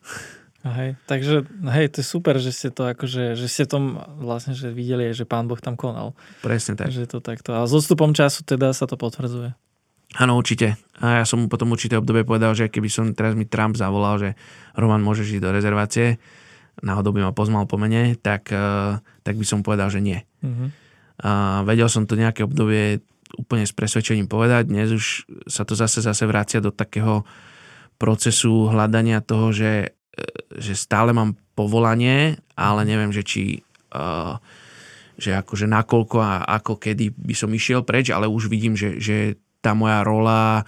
Hej, 0.60 1.00
takže 1.08 1.48
hej, 1.72 1.88
to 1.88 2.04
je 2.04 2.06
super, 2.06 2.36
že 2.36 2.52
ste 2.52 2.68
to 2.68 2.84
akože, 2.92 3.32
že 3.32 3.46
ste 3.48 3.64
tom 3.64 3.96
vlastne, 4.20 4.52
že 4.52 4.68
videli, 4.68 5.08
že 5.16 5.24
pán 5.24 5.48
Boh 5.48 5.56
tam 5.56 5.72
konal. 5.72 6.12
Presne 6.44 6.76
tak. 6.76 6.92
Že 6.92 7.08
to 7.08 7.18
takto. 7.24 7.56
A 7.56 7.64
s 7.64 7.72
odstupom 7.72 8.12
času 8.12 8.44
teda 8.44 8.76
sa 8.76 8.84
to 8.84 9.00
potvrdzuje. 9.00 9.56
Áno, 10.20 10.36
určite. 10.36 10.76
A 11.00 11.22
ja 11.22 11.24
som 11.24 11.40
mu 11.40 11.46
potom 11.48 11.72
určité 11.72 11.96
obdobie 11.96 12.28
povedal, 12.28 12.52
že 12.52 12.68
keby 12.68 12.92
som 12.92 13.16
teraz 13.16 13.32
mi 13.32 13.48
Trump 13.48 13.72
zavolal, 13.80 14.20
že 14.20 14.30
Roman 14.76 15.00
môžeš 15.00 15.40
ísť 15.40 15.44
do 15.48 15.54
rezervácie, 15.54 16.20
náhodou 16.84 17.16
by 17.16 17.24
ma 17.24 17.32
pozmal 17.32 17.64
po 17.64 17.80
mene, 17.80 18.20
tak, 18.20 18.52
eh, 18.52 19.00
tak 19.24 19.40
by 19.40 19.44
som 19.48 19.64
povedal, 19.64 19.88
že 19.88 20.04
nie. 20.04 20.20
Uh-huh. 20.44 20.68
A 21.24 21.30
vedel 21.64 21.88
som 21.88 22.04
to 22.04 22.20
nejaké 22.20 22.44
obdobie 22.44 23.00
úplne 23.40 23.64
s 23.64 23.72
presvedčením 23.72 24.28
povedať. 24.28 24.68
Dnes 24.68 24.92
už 24.92 25.24
sa 25.48 25.64
to 25.64 25.72
zase 25.72 26.04
zase 26.04 26.28
vracia 26.28 26.60
do 26.60 26.68
takého 26.68 27.24
procesu 27.96 28.68
hľadania 28.68 29.24
toho, 29.24 29.54
že 29.56 29.94
E, 29.99 29.99
že 30.56 30.74
stále 30.74 31.14
mám 31.14 31.38
povolanie, 31.54 32.40
ale 32.56 32.84
neviem, 32.84 33.14
že 33.14 33.22
či 33.22 33.42
uh, 33.94 34.40
že 35.20 35.36
akože 35.36 35.68
nakoľko 35.68 36.16
a 36.16 36.48
ako 36.48 36.80
kedy 36.80 37.12
by 37.12 37.36
som 37.36 37.52
išiel 37.52 37.84
preč, 37.84 38.08
ale 38.08 38.24
už 38.24 38.48
vidím, 38.48 38.72
že, 38.72 38.96
že 38.96 39.36
tá 39.60 39.76
moja 39.76 40.00
rola 40.00 40.64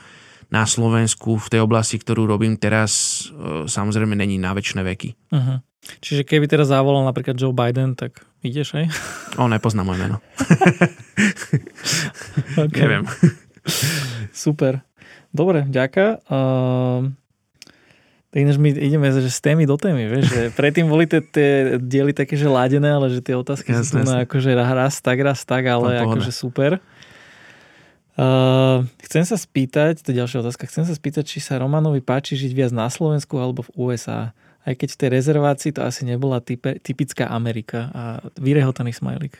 na 0.53 0.69
Slovensku 0.69 1.41
v 1.41 1.49
tej 1.49 1.65
oblasti, 1.65 1.97
ktorú 1.97 2.29
robím 2.29 2.61
teraz, 2.61 3.25
uh, 3.33 3.65
samozrejme 3.65 4.13
není 4.13 4.37
na 4.37 4.53
väčšie 4.53 4.85
veky. 4.85 5.11
Uh-huh. 5.33 5.65
Čiže 6.05 6.29
keby 6.29 6.47
teraz 6.47 6.69
zavolal 6.69 7.09
napríklad 7.09 7.41
Joe 7.41 7.57
Biden, 7.57 7.97
tak 7.97 8.23
ideš, 8.45 8.77
aj? 8.77 8.87
On 9.41 9.51
nepozná 9.51 9.83
moje 9.83 10.05
meno. 10.05 10.21
okay. 12.69 12.81
Neviem. 12.85 13.09
Super. 14.31 14.85
Dobre, 15.33 15.65
ďaká. 15.65 16.21
Uh, 16.29 17.17
tak 18.33 18.49
ináč 18.49 18.57
my 18.57 18.73
ideme 18.73 19.13
že 19.13 19.29
z 19.29 19.41
témy 19.45 19.69
do 19.69 19.77
témy, 19.77 20.09
vieš, 20.09 20.33
že 20.33 20.43
predtým 20.57 20.89
boli 20.89 21.05
tie, 21.05 21.21
tie 21.21 21.77
diely 21.77 22.17
také, 22.17 22.33
že 22.33 22.49
ládené, 22.49 22.89
ale 22.89 23.13
že 23.13 23.21
tie 23.21 23.37
otázky 23.37 23.77
jasne, 23.77 23.85
sú 23.85 23.93
tu 23.93 24.09
na 24.09 24.25
akože 24.25 24.57
raz 24.57 25.05
tak, 25.05 25.21
raz 25.21 25.45
tak, 25.45 25.69
ale 25.69 26.01
akože 26.01 26.33
super. 26.33 26.81
Uh, 28.17 28.89
chcem 29.05 29.29
sa 29.29 29.37
spýtať, 29.37 30.01
to 30.01 30.17
je 30.17 30.21
ďalšia 30.25 30.41
otázka, 30.41 30.65
chcem 30.65 30.89
sa 30.89 30.97
spýtať, 30.97 31.29
či 31.29 31.45
sa 31.45 31.61
Romanovi 31.61 32.01
páči 32.01 32.41
žiť 32.41 32.53
viac 32.57 32.73
na 32.73 32.89
Slovensku 32.89 33.37
alebo 33.37 33.69
v 33.69 33.93
USA. 33.93 34.33
Aj 34.65 34.73
keď 34.73 34.97
v 34.97 34.99
tej 35.05 35.09
rezervácii 35.13 35.71
to 35.77 35.85
asi 35.85 36.09
nebola 36.09 36.41
type, 36.41 36.81
typická 36.81 37.29
Amerika 37.29 37.93
a 37.93 38.03
vyrehotaný 38.41 38.97
smajlik. 38.97 39.37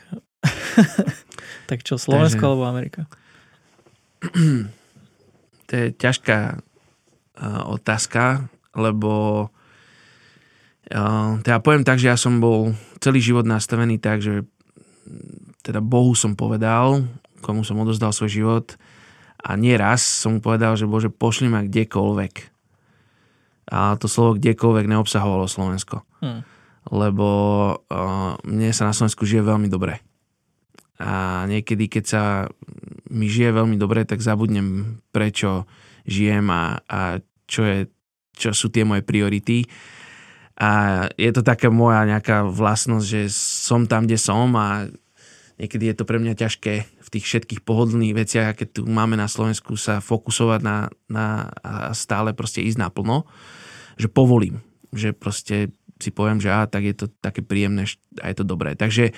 tak 1.69 1.81
čo, 1.81 1.97
Slovensko 1.97 2.37
Takže... 2.37 2.49
alebo 2.49 2.63
Amerika? 2.69 3.01
To 5.63 5.79
je 5.79 5.95
ťažká 5.95 6.59
otázka 7.65 8.45
lebo 8.73 9.47
uh, 10.91 11.31
teda 11.41 11.57
poviem 11.61 11.85
tak, 11.85 12.01
že 12.01 12.09
ja 12.09 12.17
som 12.17 12.41
bol 12.41 12.73
celý 12.99 13.21
život 13.21 13.45
nastavený 13.45 14.01
tak, 14.01 14.21
že 14.21 14.45
teda 15.63 15.79
Bohu 15.79 16.11
som 16.17 16.35
povedal, 16.35 17.07
komu 17.43 17.63
som 17.63 17.79
odozdal 17.79 18.11
svoj 18.11 18.31
život 18.31 18.67
a 19.43 19.59
nieraz 19.59 20.03
som 20.03 20.37
mu 20.37 20.39
povedal, 20.39 20.79
že 20.79 20.87
Bože, 20.87 21.11
pošli 21.11 21.51
ma 21.51 21.67
kdekoľvek. 21.67 22.33
A 23.71 23.95
to 23.99 24.11
slovo 24.11 24.35
kdekoľvek 24.39 24.91
neobsahovalo 24.91 25.47
Slovensko. 25.47 26.03
Hmm. 26.19 26.43
Lebo 26.91 27.27
uh, 27.79 28.35
mne 28.43 28.71
sa 28.75 28.87
na 28.87 28.95
Slovensku 28.95 29.23
žije 29.23 29.43
veľmi 29.43 29.71
dobre. 29.71 30.03
A 30.99 31.43
niekedy, 31.47 31.91
keď 31.91 32.03
sa 32.03 32.23
mi 33.11 33.27
žije 33.27 33.55
veľmi 33.55 33.75
dobre, 33.75 34.07
tak 34.07 34.23
zabudnem, 34.23 34.99
prečo 35.11 35.67
žijem 36.07 36.47
a, 36.47 36.79
a 36.87 37.19
čo 37.47 37.61
je 37.67 37.77
čo 38.33 38.51
sú 38.51 38.69
tie 38.73 38.83
moje 38.83 39.05
priority. 39.05 39.65
A 40.57 41.05
je 41.17 41.31
to 41.33 41.41
taká 41.41 41.73
moja 41.73 42.05
nejaká 42.05 42.45
vlastnosť, 42.45 43.05
že 43.05 43.21
som 43.33 43.89
tam, 43.89 44.05
kde 44.05 44.21
som 44.21 44.53
a 44.53 44.85
niekedy 45.57 45.89
je 45.89 45.95
to 45.97 46.05
pre 46.05 46.21
mňa 46.21 46.37
ťažké 46.37 46.73
v 46.85 47.09
tých 47.09 47.25
všetkých 47.25 47.61
pohodlných 47.65 48.13
veciach, 48.13 48.53
aké 48.53 48.69
tu 48.69 48.85
máme 48.85 49.17
na 49.17 49.25
Slovensku, 49.25 49.73
sa 49.77 49.97
fokusovať 50.01 50.59
na, 50.61 50.77
na 51.09 51.49
a 51.65 51.93
stále 51.97 52.37
proste 52.37 52.61
ísť 52.61 52.77
naplno, 52.77 53.25
že 53.97 54.09
povolím, 54.09 54.61
že 54.93 55.13
proste 55.13 55.73
si 55.97 56.09
poviem, 56.09 56.41
že 56.41 56.53
á, 56.53 56.69
tak 56.69 56.85
je 56.85 56.95
to 56.97 57.05
také 57.21 57.41
príjemné 57.41 57.89
a 58.21 58.29
je 58.29 58.35
to 58.37 58.45
dobré. 58.45 58.77
Takže 58.77 59.13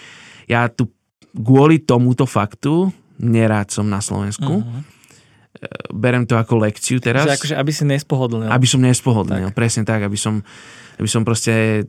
ja 0.48 0.68
tu 0.72 0.92
kvôli 1.36 1.84
tomuto 1.84 2.24
faktu 2.24 2.92
nerád 3.20 3.72
som 3.72 3.88
na 3.88 4.04
Slovensku. 4.04 4.64
Uh-huh 4.64 4.95
berem 5.94 6.26
to 6.26 6.36
ako 6.36 6.62
lekciu 6.62 7.02
teraz. 7.02 7.26
Že 7.26 7.36
akože, 7.38 7.56
aby 7.58 7.72
si 7.72 7.84
nespohodlnil. 7.88 8.50
Aby 8.50 8.68
som 8.68 8.82
nespohodlnil, 8.82 9.50
tak. 9.52 9.58
presne 9.58 9.84
tak, 9.84 10.04
aby 10.06 10.18
som, 10.18 10.42
aby 10.98 11.10
som 11.10 11.22
proste 11.26 11.86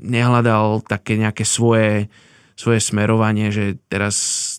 nehľadal 0.00 0.80
také 0.84 1.20
nejaké 1.20 1.44
svoje, 1.44 2.08
svoje 2.56 2.80
smerovanie, 2.80 3.52
že 3.52 3.76
teraz 3.92 4.58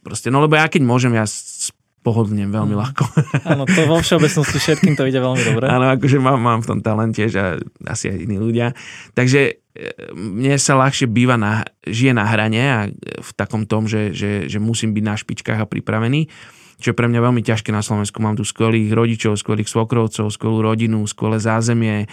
proste, 0.00 0.32
no 0.32 0.40
lebo 0.40 0.56
ja 0.56 0.66
keď 0.72 0.82
môžem, 0.88 1.12
ja 1.12 1.28
pohodlnem 2.08 2.48
veľmi 2.48 2.72
mm. 2.72 2.80
ľahko. 2.80 3.04
Áno, 3.52 3.68
to 3.68 3.84
vo 3.84 4.00
všeobecnosti 4.00 4.56
všetkým 4.56 4.96
to 4.96 5.04
ide 5.04 5.20
veľmi 5.20 5.42
dobre. 5.44 5.68
Áno, 5.68 5.92
akože 5.92 6.16
mám, 6.16 6.40
mám 6.40 6.60
v 6.64 6.68
tom 6.72 6.80
talent 6.80 7.12
tiež 7.12 7.32
a 7.36 7.46
asi 7.84 8.08
aj 8.08 8.18
iní 8.24 8.40
ľudia. 8.40 8.72
Takže 9.12 9.40
e, 9.44 9.52
mne 10.16 10.56
sa 10.56 10.78
ľahšie 10.78 11.10
býva 11.10 11.36
na, 11.36 11.68
žije 11.84 12.16
na 12.16 12.24
hrane 12.24 12.62
a 12.64 12.78
v 12.96 13.30
takom 13.36 13.68
tom, 13.68 13.84
že, 13.84 14.16
že, 14.16 14.48
že 14.48 14.56
musím 14.62 14.96
byť 14.96 15.04
na 15.04 15.14
špičkách 15.18 15.60
a 15.60 15.68
pripravený 15.68 16.32
čo 16.78 16.94
je 16.94 16.98
pre 16.98 17.10
mňa 17.10 17.20
veľmi 17.20 17.42
ťažké 17.42 17.74
na 17.74 17.82
Slovensku. 17.82 18.22
Mám 18.22 18.38
tu 18.38 18.46
skvelých 18.46 18.94
rodičov, 18.94 19.34
skvelých 19.38 19.66
svokrovcov, 19.66 20.30
skvelú 20.30 20.62
rodinu, 20.62 21.02
skvelé 21.10 21.42
zázemie, 21.42 22.06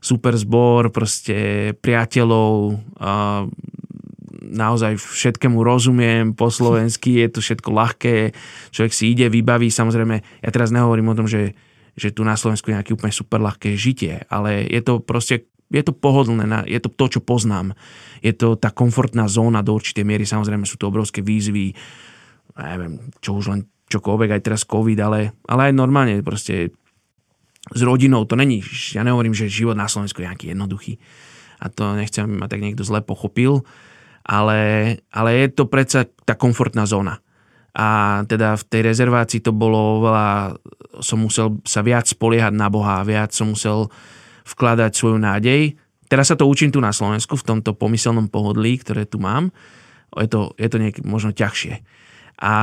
super 0.00 0.36
zbor, 0.36 0.88
proste 0.88 1.72
priateľov, 1.80 2.80
a 3.00 3.44
naozaj 4.46 4.96
všetkému 4.96 5.58
rozumiem 5.58 6.32
po 6.32 6.48
slovensky, 6.48 7.18
je 7.18 7.28
to 7.28 7.40
všetko 7.42 7.68
ľahké, 7.74 8.16
človek 8.70 8.92
si 8.94 9.10
ide, 9.10 9.26
vybaví, 9.26 9.68
samozrejme, 9.68 10.16
ja 10.22 10.50
teraz 10.54 10.70
nehovorím 10.70 11.12
o 11.12 11.18
tom, 11.18 11.26
že, 11.26 11.58
že 11.98 12.14
tu 12.14 12.22
na 12.22 12.38
Slovensku 12.38 12.70
je 12.70 12.78
nejaké 12.78 12.94
úplne 12.94 13.10
super 13.10 13.42
ľahké 13.42 13.74
žitie, 13.74 14.22
ale 14.30 14.62
je 14.70 14.80
to 14.80 15.02
proste 15.02 15.50
je 15.66 15.82
to 15.82 15.90
pohodlné, 15.90 16.46
je 16.70 16.78
to 16.78 16.86
to, 16.94 17.18
čo 17.18 17.20
poznám. 17.26 17.74
Je 18.22 18.30
to 18.30 18.54
tá 18.54 18.70
komfortná 18.70 19.26
zóna 19.26 19.66
do 19.66 19.74
určitej 19.74 20.06
miery, 20.06 20.22
samozrejme 20.22 20.62
sú 20.62 20.78
to 20.78 20.86
obrovské 20.86 21.26
výzvy, 21.26 21.74
neviem, 22.54 23.10
čo 23.18 23.34
už 23.34 23.50
len 23.50 23.66
čokoľvek, 23.86 24.30
aj 24.34 24.44
teraz 24.44 24.62
COVID, 24.66 24.98
ale, 25.02 25.34
ale 25.46 25.70
aj 25.70 25.72
normálne 25.74 26.20
proste 26.26 26.74
s 27.66 27.80
rodinou, 27.82 28.22
to 28.26 28.38
není, 28.38 28.62
ja 28.94 29.02
nehovorím, 29.02 29.34
že 29.34 29.50
život 29.50 29.74
na 29.74 29.90
Slovensku 29.90 30.22
je 30.22 30.28
nejaký 30.30 30.46
jednoduchý 30.54 30.98
a 31.60 31.72
to 31.72 31.96
nechcem, 31.96 32.28
aby 32.28 32.34
ma 32.36 32.46
tak 32.46 32.60
niekto 32.60 32.84
zle 32.84 33.00
pochopil, 33.00 33.64
ale, 34.26 34.60
ale 35.10 35.30
je 35.34 35.46
to 35.54 35.64
predsa 35.70 36.04
tá 36.26 36.36
komfortná 36.36 36.84
zóna. 36.84 37.22
A 37.76 38.20
teda 38.24 38.56
v 38.56 38.64
tej 38.72 38.82
rezervácii 38.88 39.44
to 39.44 39.52
bolo 39.52 40.00
veľa, 40.00 40.56
som 41.04 41.20
musel 41.20 41.60
sa 41.68 41.84
viac 41.84 42.08
spoliehať 42.08 42.56
na 42.56 42.72
Boha, 42.72 43.04
viac 43.04 43.36
som 43.36 43.52
musel 43.52 43.92
vkladať 44.48 44.96
svoju 44.96 45.20
nádej. 45.20 45.76
Teraz 46.08 46.32
sa 46.32 46.38
to 46.38 46.48
učím 46.48 46.72
tu 46.72 46.80
na 46.80 46.94
Slovensku, 46.94 47.36
v 47.36 47.44
tomto 47.44 47.76
pomyselnom 47.76 48.32
pohodlí, 48.32 48.80
ktoré 48.80 49.04
tu 49.04 49.20
mám. 49.20 49.52
Je 50.16 50.28
to, 50.30 50.56
je 50.56 50.68
to 50.72 50.80
niekedy 50.80 51.04
možno 51.04 51.36
ťažšie. 51.36 51.84
A 52.40 52.54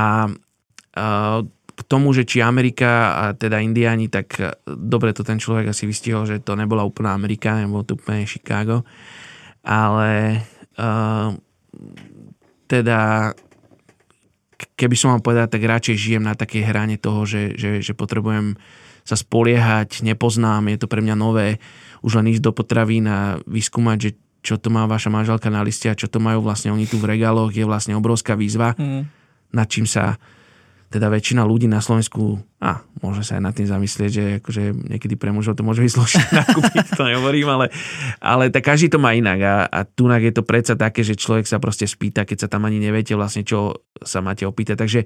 k 1.73 1.81
tomu, 1.89 2.13
že 2.13 2.23
či 2.23 2.45
Amerika 2.45 3.17
a 3.17 3.23
teda 3.33 3.57
Indiáni, 3.57 4.05
tak 4.05 4.37
dobre 4.69 5.09
to 5.09 5.25
ten 5.25 5.41
človek 5.41 5.73
asi 5.73 5.89
vystihol, 5.89 6.29
že 6.29 6.37
to 6.37 6.53
nebola 6.53 6.85
úplná 6.85 7.17
Amerika, 7.17 7.57
nebolo 7.57 7.81
to 7.81 7.97
úplne 7.97 8.29
Chicago, 8.29 8.85
ale 9.65 10.43
uh, 10.77 11.33
teda 12.69 13.33
keby 14.77 14.95
som 14.95 15.17
vám 15.17 15.25
povedal, 15.25 15.49
tak 15.49 15.65
radšej 15.65 15.97
žijem 15.97 16.23
na 16.23 16.37
takej 16.37 16.63
hrane 16.63 16.95
toho, 17.01 17.25
že, 17.25 17.57
že, 17.57 17.81
že 17.81 17.93
potrebujem 17.97 18.55
sa 19.03 19.19
spoliehať, 19.19 20.05
nepoznám, 20.05 20.71
je 20.71 20.77
to 20.79 20.87
pre 20.87 21.03
mňa 21.03 21.15
nové, 21.19 21.59
už 22.05 22.23
len 22.23 22.31
ísť 22.31 22.43
do 22.43 22.51
potravín 22.55 23.03
a 23.09 23.35
vyskúmať, 23.43 23.97
že 23.99 24.11
čo 24.43 24.55
to 24.59 24.71
má 24.71 24.87
vaša 24.87 25.11
manželka 25.11 25.47
na 25.51 25.63
liste 25.63 25.87
a 25.87 25.95
čo 25.95 26.07
to 26.07 26.19
majú 26.19 26.43
vlastne 26.43 26.71
oni 26.71 26.87
tu 26.87 26.99
v 26.99 27.15
regáloch, 27.15 27.51
je 27.51 27.67
vlastne 27.67 27.95
obrovská 27.95 28.35
výzva, 28.35 28.75
mm. 28.75 29.03
nad 29.55 29.67
čím 29.67 29.87
sa 29.87 30.19
teda 30.93 31.09
väčšina 31.09 31.41
ľudí 31.41 31.65
na 31.65 31.81
Slovensku, 31.81 32.37
a 32.61 32.85
môže 33.01 33.25
sa 33.25 33.41
aj 33.41 33.43
nad 33.49 33.53
tým 33.57 33.65
zamyslieť, 33.65 34.11
že 34.13 34.23
akože 34.37 34.93
niekedy 34.93 35.17
pre 35.17 35.33
mužov 35.33 35.57
to 35.57 35.65
môže 35.65 35.81
byť 35.81 35.91
zložité 35.91 36.25
nakúpiť, 36.45 36.85
to 36.93 37.03
nehovorím, 37.09 37.49
ale, 37.49 37.65
ale 38.21 38.53
tak 38.53 38.69
každý 38.69 38.93
to 38.93 39.01
má 39.01 39.17
inak 39.17 39.39
a, 39.41 39.55
a 39.65 39.79
tunak 39.89 40.21
je 40.21 40.33
to 40.37 40.45
predsa 40.45 40.77
také, 40.77 41.01
že 41.01 41.17
človek 41.17 41.49
sa 41.49 41.57
proste 41.57 41.89
spýta, 41.89 42.29
keď 42.29 42.45
sa 42.45 42.51
tam 42.53 42.69
ani 42.69 42.77
neviete 42.77 43.17
vlastne, 43.17 43.41
čo 43.41 43.81
sa 44.05 44.21
máte 44.21 44.45
opýtať. 44.45 44.77
Takže 44.77 45.01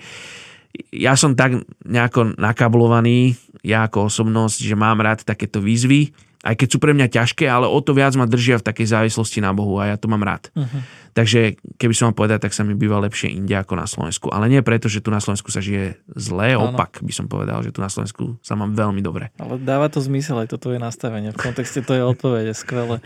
ja 0.92 1.16
som 1.16 1.34
tak 1.34 1.64
nejako 1.88 2.36
nakablovaný, 2.36 3.40
ja 3.64 3.88
ako 3.88 4.12
osobnosť, 4.12 4.60
že 4.68 4.76
mám 4.76 5.00
rád 5.00 5.24
takéto 5.24 5.64
výzvy, 5.64 6.12
aj 6.46 6.56
keď 6.56 6.68
sú 6.70 6.78
pre 6.78 6.94
mňa 6.94 7.10
ťažké, 7.10 7.50
ale 7.50 7.66
o 7.66 7.80
to 7.82 7.98
viac 7.98 8.14
ma 8.14 8.30
držia 8.30 8.62
v 8.62 8.68
takej 8.70 8.88
závislosti 8.94 9.42
na 9.42 9.52
Bohu 9.58 9.82
a 9.82 9.90
ja 9.90 9.98
to 9.98 10.06
mám 10.06 10.22
rád. 10.22 10.54
Uh-huh. 10.54 10.82
Takže 11.18 11.58
keby 11.82 11.94
som 11.98 12.14
vám 12.14 12.18
povedal, 12.22 12.38
tak 12.38 12.54
sa 12.54 12.62
mi 12.62 12.78
býva 12.78 13.02
lepšie 13.02 13.34
inde 13.34 13.58
ako 13.58 13.74
na 13.74 13.90
Slovensku. 13.90 14.30
Ale 14.30 14.46
nie 14.54 14.62
preto, 14.62 14.86
že 14.86 15.02
tu 15.02 15.10
na 15.10 15.18
Slovensku 15.18 15.50
sa 15.50 15.66
žije 15.66 15.98
zle, 16.14 16.54
ano. 16.54 16.78
opak 16.78 17.02
by 17.02 17.10
som 17.10 17.26
povedal, 17.26 17.66
že 17.66 17.74
tu 17.74 17.82
na 17.82 17.90
Slovensku 17.90 18.38
sa 18.46 18.54
mám 18.54 18.78
veľmi 18.78 19.02
dobre. 19.02 19.34
Ale 19.42 19.58
dáva 19.58 19.90
to 19.90 19.98
zmysel 19.98 20.38
aj 20.38 20.54
toto 20.54 20.70
je 20.70 20.78
nastavenie. 20.78 21.34
V 21.34 21.42
kontexte 21.42 21.82
to 21.82 21.98
je 21.98 22.06
odpovede, 22.06 22.54
skvelé. 22.54 23.02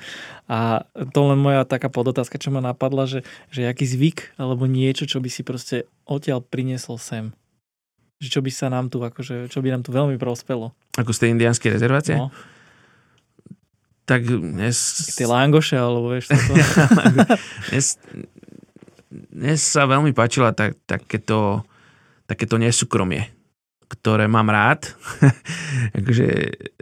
A 0.52 0.84
to 1.16 1.32
len 1.32 1.40
moja 1.40 1.64
taká 1.64 1.88
podotázka, 1.88 2.36
čo 2.36 2.52
ma 2.52 2.60
napadla, 2.60 3.08
že, 3.08 3.24
že 3.48 3.64
aký 3.64 3.88
zvyk 3.88 4.36
alebo 4.36 4.68
niečo, 4.68 5.08
čo 5.08 5.24
by 5.24 5.32
si 5.32 5.48
proste 5.48 5.88
odtiaľ 6.04 6.44
priniesol 6.44 7.00
sem 7.00 7.32
že 8.22 8.30
čo 8.30 8.46
by 8.46 8.54
sa 8.54 8.70
nám 8.70 8.94
tu, 8.94 9.02
akože, 9.02 9.50
čo 9.50 9.66
by 9.66 9.74
nám 9.74 9.82
tu 9.82 9.90
veľmi 9.90 10.22
prospelo. 10.22 10.78
Ako 10.94 11.10
z 11.10 11.26
tej 11.26 11.30
indianskej 11.34 11.74
rezervácie? 11.74 12.22
No 12.22 12.30
tak 14.12 14.28
dnes... 14.28 14.76
Tie 15.16 15.24
langoše, 15.24 15.80
alebo 15.80 16.12
vieš 16.12 16.28
toto. 16.36 16.52
dnes, 17.72 17.96
dnes 19.32 19.60
sa 19.64 19.88
veľmi 19.88 20.12
páčila 20.12 20.52
tak, 20.52 20.76
takéto, 20.84 21.64
takéto 22.28 22.60
nesúkromie, 22.60 23.32
ktoré 23.88 24.28
mám 24.28 24.52
rád, 24.52 24.92
akože, 26.04 26.28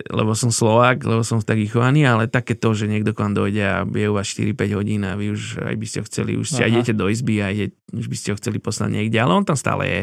lebo 0.09 0.33
som 0.33 0.49
Slovák, 0.49 1.05
lebo 1.05 1.21
som 1.21 1.37
taký 1.37 1.69
chovaný, 1.69 2.09
ale 2.09 2.25
takéto, 2.25 2.73
že 2.73 2.89
niekto 2.89 3.13
k 3.13 3.21
vám 3.21 3.37
dojde 3.37 3.61
a 3.61 3.85
je 3.85 4.09
u 4.09 4.17
vás 4.17 4.25
4-5 4.25 4.77
hodín 4.81 5.05
a 5.05 5.13
vy 5.13 5.29
už 5.29 5.61
aj 5.61 5.75
by 5.77 5.85
ste 5.85 5.97
ho 6.01 6.05
chceli, 6.09 6.31
už 6.33 6.49
ste 6.49 6.65
idete 6.65 6.97
do 6.97 7.13
izby 7.13 7.45
a 7.45 7.53
ide, 7.53 7.77
už 7.93 8.09
by 8.09 8.17
ste 8.17 8.33
ho 8.33 8.39
chceli 8.41 8.57
poslať 8.57 8.89
niekde, 8.89 9.21
ale 9.21 9.37
on 9.37 9.45
tam 9.45 9.53
stále 9.53 9.85
je. 9.85 10.01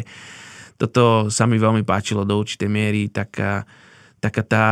Toto 0.78 1.26
sa 1.34 1.50
mi 1.50 1.58
veľmi 1.58 1.82
páčilo 1.82 2.22
do 2.22 2.38
určitej 2.38 2.70
miery, 2.70 3.10
taká 3.10 3.66
taká 4.20 4.42
tá 4.42 4.66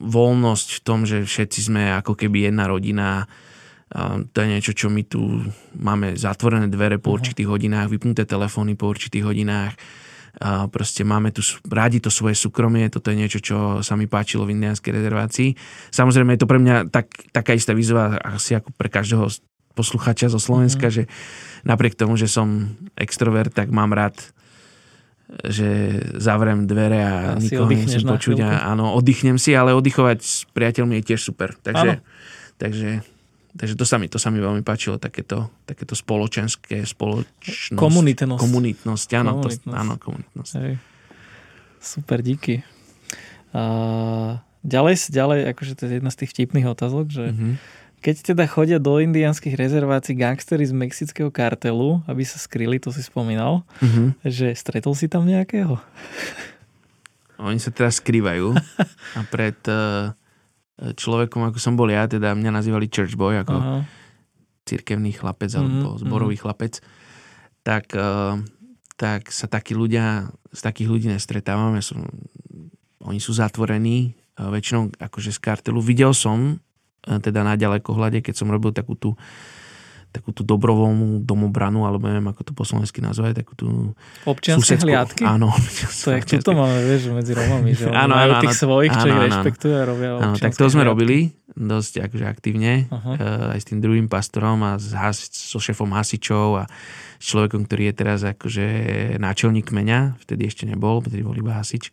voľnosť 0.00 0.68
v 0.78 0.80
tom, 0.82 1.06
že 1.06 1.22
všetci 1.24 1.60
sme 1.70 1.82
ako 2.00 2.18
keby 2.18 2.50
jedna 2.50 2.66
rodina. 2.66 3.28
To 3.94 4.36
je 4.42 4.48
niečo, 4.48 4.74
čo 4.74 4.90
my 4.90 5.06
tu 5.06 5.20
máme 5.78 6.18
zatvorené 6.18 6.66
dvere 6.66 6.98
po 6.98 7.14
mhm. 7.14 7.16
určitých 7.20 7.48
hodinách, 7.48 7.92
vypnuté 7.92 8.26
telefóny 8.26 8.74
po 8.74 8.90
určitých 8.90 9.24
hodinách. 9.24 9.74
Proste 10.74 11.06
máme 11.06 11.30
tu 11.30 11.46
rádi 11.70 12.02
to 12.02 12.10
svoje 12.10 12.34
súkromie, 12.34 12.90
toto 12.90 13.14
je 13.14 13.20
niečo, 13.22 13.38
čo 13.38 13.86
sa 13.86 13.94
mi 13.94 14.10
páčilo 14.10 14.42
v 14.42 14.58
indianskej 14.58 14.90
rezervácii. 14.90 15.54
Samozrejme 15.94 16.34
je 16.34 16.40
to 16.42 16.50
pre 16.50 16.58
mňa 16.58 16.90
tak, 16.90 17.06
taká 17.30 17.54
istá 17.54 17.70
výzva 17.70 18.18
asi 18.18 18.58
ako 18.58 18.74
pre 18.74 18.90
každého 18.90 19.30
posluchača 19.78 20.26
zo 20.26 20.42
Slovenska, 20.42 20.90
mm-hmm. 20.90 21.06
že 21.06 21.62
napriek 21.62 21.94
tomu, 21.94 22.18
že 22.18 22.26
som 22.26 22.74
extrovert, 22.98 23.54
tak 23.54 23.70
mám 23.70 23.94
rád 23.94 24.18
že 25.44 26.00
zavrem 26.20 26.68
dvere 26.68 27.00
a, 27.00 27.16
a 27.32 27.40
nikoho 27.40 27.68
nemusím 27.68 28.04
počuť. 28.04 28.44
A, 28.44 28.70
áno, 28.70 28.92
oddychnem 28.92 29.40
si, 29.40 29.56
ale 29.56 29.72
oddychovať 29.72 30.18
s 30.20 30.44
priateľmi 30.52 31.00
je 31.00 31.04
tiež 31.14 31.20
super. 31.20 31.56
Takže, 31.64 32.04
takže, 32.60 33.00
takže 33.56 33.74
to, 33.74 33.84
sa 33.88 33.96
mi, 33.96 34.06
to 34.12 34.20
sa 34.20 34.28
mi 34.28 34.38
veľmi 34.38 34.60
páčilo, 34.60 35.00
takéto, 35.00 35.48
takéto 35.64 35.96
spoločenské 35.96 36.84
spoločnosť. 36.84 37.72
Komunitnosť. 37.72 38.40
Komunitnosť, 38.40 39.08
áno, 39.16 39.40
komunitnosť. 39.40 39.60
To, 39.64 39.72
áno, 39.72 39.94
komunitnosť. 39.96 40.52
Hej. 40.60 40.74
Super, 41.80 42.18
díky. 42.20 42.60
A 43.56 43.62
ďalej, 44.60 45.08
ďalej, 45.08 45.38
akože 45.56 45.72
to 45.76 45.82
je 45.88 45.92
jedna 46.02 46.10
z 46.12 46.18
tých 46.24 46.30
vtipných 46.36 46.68
otázok, 46.68 47.06
že 47.08 47.26
mm-hmm 47.32 47.82
keď 48.04 48.36
teda 48.36 48.44
chodia 48.44 48.76
do 48.76 49.00
indianských 49.00 49.56
rezervácií 49.56 50.12
gangstery 50.12 50.68
z 50.68 50.76
mexického 50.76 51.32
kartelu, 51.32 52.04
aby 52.04 52.20
sa 52.20 52.36
skryli, 52.36 52.76
to 52.76 52.92
si 52.92 53.00
spomínal, 53.00 53.64
uh-huh. 53.80 54.12
že 54.20 54.52
stretol 54.52 54.92
si 54.92 55.08
tam 55.08 55.24
nejakého? 55.24 55.80
Oni 57.40 57.56
sa 57.56 57.72
teraz 57.72 58.04
skrývajú 58.04 58.52
a 59.18 59.20
pred 59.32 59.56
uh, 59.72 60.12
človekom, 60.76 61.48
ako 61.48 61.56
som 61.56 61.80
bol 61.80 61.88
ja, 61.88 62.04
teda 62.04 62.36
mňa 62.36 62.52
nazývali 62.52 62.92
church 62.92 63.16
boy, 63.16 63.40
ako 63.40 63.56
uh-huh. 63.56 63.80
cirkevný 64.68 65.16
chlapec 65.16 65.48
alebo 65.56 65.96
uh-huh. 65.96 66.04
zborový 66.04 66.36
uh-huh. 66.36 66.44
chlapec, 66.44 66.84
tak, 67.64 67.88
uh, 67.96 68.36
tak 69.00 69.32
sa 69.32 69.48
takí 69.48 69.72
ľudia, 69.72 70.28
z 70.52 70.60
takých 70.60 70.92
ľudí 70.92 71.06
nestretávame. 71.08 71.80
Som, 71.80 72.04
oni 73.00 73.16
sú 73.16 73.32
zatvorení, 73.32 74.12
uh, 74.36 74.52
väčšinou 74.52 74.92
akože 75.00 75.32
z 75.32 75.40
kartelu. 75.40 75.80
Videl 75.80 76.12
som 76.12 76.60
teda 77.04 77.40
na 77.44 77.54
ďalekohľade, 77.54 78.24
keď 78.24 78.34
som 78.34 78.48
robil 78.48 78.72
takú 78.72 78.96
tú 78.96 79.10
takú 80.14 80.30
tú 80.30 80.46
dobrovoľnú 80.46 81.26
domobranu, 81.26 81.90
alebo 81.90 82.06
neviem, 82.06 82.30
ako 82.30 82.46
to 82.46 82.52
po 82.54 82.62
slovensky 82.62 83.02
nazvať, 83.02 83.42
takú 83.42 83.58
tú 83.58 83.68
Občianske 84.22 84.78
susedskú, 84.78 84.94
hliadky? 84.94 85.26
Áno. 85.26 85.50
To 86.04 86.12
je, 86.14 86.38
to 86.38 86.52
máme, 86.52 86.78
vieš, 86.84 87.10
medzi 87.10 87.32
Romami, 87.34 87.74
že 87.74 87.90
áno, 88.06 88.14
áno, 88.14 88.38
tých 88.44 88.54
svojich, 88.54 88.92
čo 88.94 89.06
ich 89.10 89.20
rešpektujú 89.26 89.74
a 89.74 89.82
robia 89.82 90.08
Áno, 90.20 90.36
tak 90.38 90.54
to 90.54 90.70
sme 90.70 90.86
hliadky. 90.86 90.92
robili 90.94 91.18
dosť 91.54 92.06
akože 92.06 92.26
aktívne, 92.28 92.86
uh-huh. 92.92 93.56
aj 93.56 93.58
s 93.58 93.66
tým 93.66 93.78
druhým 93.82 94.06
pastorom 94.06 94.62
a 94.62 94.78
s 94.78 94.94
has, 94.94 95.18
so 95.32 95.58
šefom 95.58 95.90
hasičov 95.96 96.62
a 96.62 96.64
s 97.18 97.24
človekom, 97.30 97.64
ktorý 97.66 97.90
je 97.90 97.94
teraz 97.94 98.20
akože 98.22 98.66
náčelník 99.16 99.72
kmeňa, 99.72 100.20
vtedy 100.22 100.50
ešte 100.50 100.68
nebol, 100.68 101.00
vtedy 101.00 101.24
bol 101.24 101.34
iba 101.34 101.56
hasič. 101.56 101.88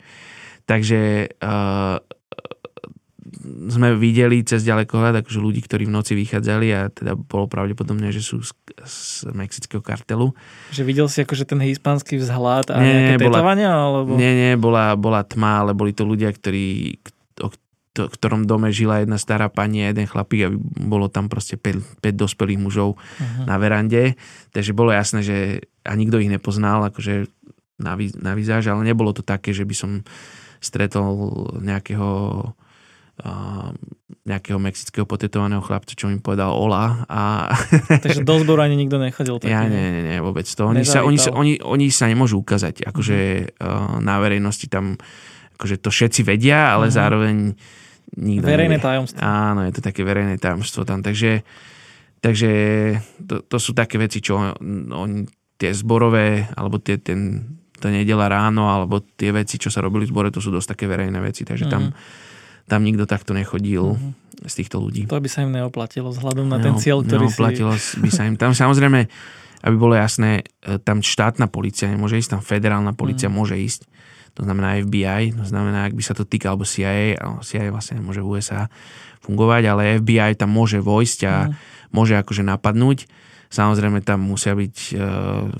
Takže 0.66 1.32
uh, 1.42 1.98
sme 3.70 3.94
videli 3.94 4.42
cez 4.42 4.66
ďalekohľad 4.66 5.22
akože 5.22 5.38
ľudí, 5.38 5.62
ktorí 5.62 5.86
v 5.86 5.94
noci 5.94 6.18
vychádzali 6.18 6.66
a 6.74 6.80
teda 6.90 7.14
bolo 7.14 7.46
pravdepodobné, 7.46 8.10
že 8.10 8.18
sú 8.18 8.42
z, 8.42 8.50
z 8.82 9.30
mexického 9.30 9.78
kartelu. 9.78 10.34
Že 10.74 10.82
videl 10.82 11.06
si 11.06 11.22
akože 11.22 11.46
ten 11.46 11.62
hispánsky 11.62 12.18
vzhľad 12.18 12.74
a 12.74 12.82
nie, 12.82 12.90
nejaké 12.90 13.22
bola, 13.22 13.38
tetovania? 13.38 13.70
Alebo... 13.70 14.18
Nie, 14.18 14.32
nie, 14.34 14.52
bola, 14.58 14.98
bola 14.98 15.22
tma, 15.22 15.62
ale 15.62 15.70
boli 15.70 15.94
to 15.94 16.02
ľudia, 16.02 16.34
ktorí, 16.34 16.98
o 17.46 17.48
to, 17.94 18.10
ktorom 18.10 18.42
dome 18.50 18.74
žila 18.74 19.06
jedna 19.06 19.22
stará 19.22 19.46
pani 19.46 19.86
a 19.86 19.94
jeden 19.94 20.10
chlapík 20.10 20.40
a 20.48 20.54
bolo 20.82 21.06
tam 21.06 21.30
proste 21.30 21.54
5, 21.54 22.02
5 22.02 22.22
dospelých 22.26 22.58
mužov 22.58 22.98
uh-huh. 22.98 23.46
na 23.46 23.54
verande. 23.62 24.18
Takže 24.50 24.74
bolo 24.74 24.90
jasné, 24.90 25.22
že 25.22 25.36
a 25.86 25.94
nikto 25.94 26.18
ich 26.18 26.32
nepoznal 26.32 26.90
akože 26.90 27.30
na, 27.78 27.94
na 28.18 28.32
vizáž, 28.34 28.66
ale 28.66 28.82
nebolo 28.82 29.14
to 29.14 29.22
také, 29.22 29.54
že 29.54 29.62
by 29.62 29.74
som 29.78 29.90
stretol 30.58 31.14
nejakého 31.62 32.10
nejakého 34.22 34.58
mexického 34.62 35.02
potetovaného 35.02 35.58
chlapca, 35.58 35.98
čo 35.98 36.06
mi 36.06 36.22
povedal 36.22 36.54
Ola. 36.54 37.02
A... 37.10 37.50
Takže 38.06 38.22
do 38.22 38.38
zboru 38.38 38.62
ani 38.62 38.78
nikto 38.78 39.02
nechodil? 39.02 39.42
Taký, 39.42 39.50
ja 39.50 39.66
nie, 39.66 39.82
nie, 39.82 40.02
nie, 40.14 40.18
vôbec 40.22 40.46
to. 40.46 40.62
Oni 40.70 40.86
sa, 40.86 41.02
oni, 41.02 41.18
sa, 41.18 41.34
oni, 41.34 41.58
oni 41.58 41.90
sa 41.90 42.06
nemôžu 42.06 42.38
ukázať, 42.38 42.86
akože 42.86 43.18
uh-huh. 43.58 43.98
na 43.98 44.22
verejnosti 44.22 44.70
tam, 44.70 44.94
akože 45.58 45.82
to 45.82 45.90
všetci 45.90 46.22
vedia, 46.22 46.70
ale 46.70 46.86
uh-huh. 46.86 46.98
zároveň 47.02 47.34
nikto 48.14 48.46
Verejné 48.46 48.78
nevie. 48.78 48.86
tajomstvo. 48.86 49.18
Áno, 49.18 49.60
je 49.66 49.72
to 49.74 49.82
také 49.82 50.06
verejné 50.06 50.38
tajomstvo 50.38 50.86
tam, 50.86 51.02
takže, 51.02 51.42
takže 52.22 52.50
to, 53.26 53.42
to 53.42 53.56
sú 53.58 53.74
také 53.74 53.98
veci, 53.98 54.22
čo 54.22 54.54
oni, 54.94 55.26
tie 55.58 55.74
zborové, 55.74 56.46
alebo 56.54 56.78
tie, 56.78 57.02
ten, 57.02 57.42
to 57.74 57.90
nedela 57.90 58.30
ráno, 58.30 58.70
alebo 58.70 59.02
tie 59.02 59.34
veci, 59.34 59.58
čo 59.58 59.66
sa 59.66 59.82
robili 59.82 60.06
v 60.06 60.14
zbore, 60.14 60.28
to 60.30 60.38
sú 60.38 60.54
dosť 60.54 60.78
také 60.78 60.86
verejné 60.86 61.18
veci, 61.18 61.42
takže 61.42 61.66
uh-huh. 61.66 61.74
tam 61.74 61.90
tam 62.72 62.88
nikto 62.88 63.04
takto 63.04 63.36
nechodil 63.36 64.00
mm-hmm. 64.00 64.48
z 64.48 64.54
týchto 64.64 64.80
ľudí. 64.80 65.04
To 65.12 65.20
by 65.20 65.28
sa 65.28 65.44
im 65.44 65.52
neoplatilo 65.52 66.08
vzhľadom 66.08 66.48
na 66.48 66.56
ten 66.56 66.80
cieľ, 66.80 67.04
ktorý 67.04 67.28
neoplatilo 67.28 67.76
si... 67.76 68.00
by 68.00 68.08
sa 68.08 68.24
im. 68.24 68.40
Tam 68.40 68.56
samozrejme, 68.56 69.04
aby 69.68 69.76
bolo 69.76 69.92
jasné, 69.92 70.48
e, 70.64 70.80
tam 70.80 71.04
štátna 71.04 71.52
policia 71.52 71.92
nemôže 71.92 72.16
ísť, 72.16 72.40
tam 72.40 72.42
federálna 72.42 72.96
policia 72.96 73.28
mm. 73.28 73.34
môže 73.36 73.60
ísť. 73.60 73.84
To 74.40 74.48
znamená 74.48 74.80
FBI, 74.80 75.36
to 75.36 75.44
znamená, 75.44 75.92
ak 75.92 75.92
by 75.92 76.00
sa 76.00 76.16
to 76.16 76.24
týka, 76.24 76.48
alebo 76.48 76.64
CIA, 76.64 77.20
CIA 77.44 77.68
vlastne 77.68 78.00
nemôže 78.00 78.24
v 78.24 78.40
USA 78.40 78.72
fungovať, 79.20 79.62
ale 79.68 80.00
FBI 80.00 80.40
tam 80.40 80.56
môže 80.56 80.80
vojsť 80.80 81.18
a 81.28 81.34
mm. 81.44 81.52
môže 81.92 82.16
akože 82.16 82.40
napadnúť 82.40 83.04
Samozrejme 83.52 84.00
tam 84.00 84.24
musia 84.24 84.56
byť 84.56 84.76
e, 84.90 84.94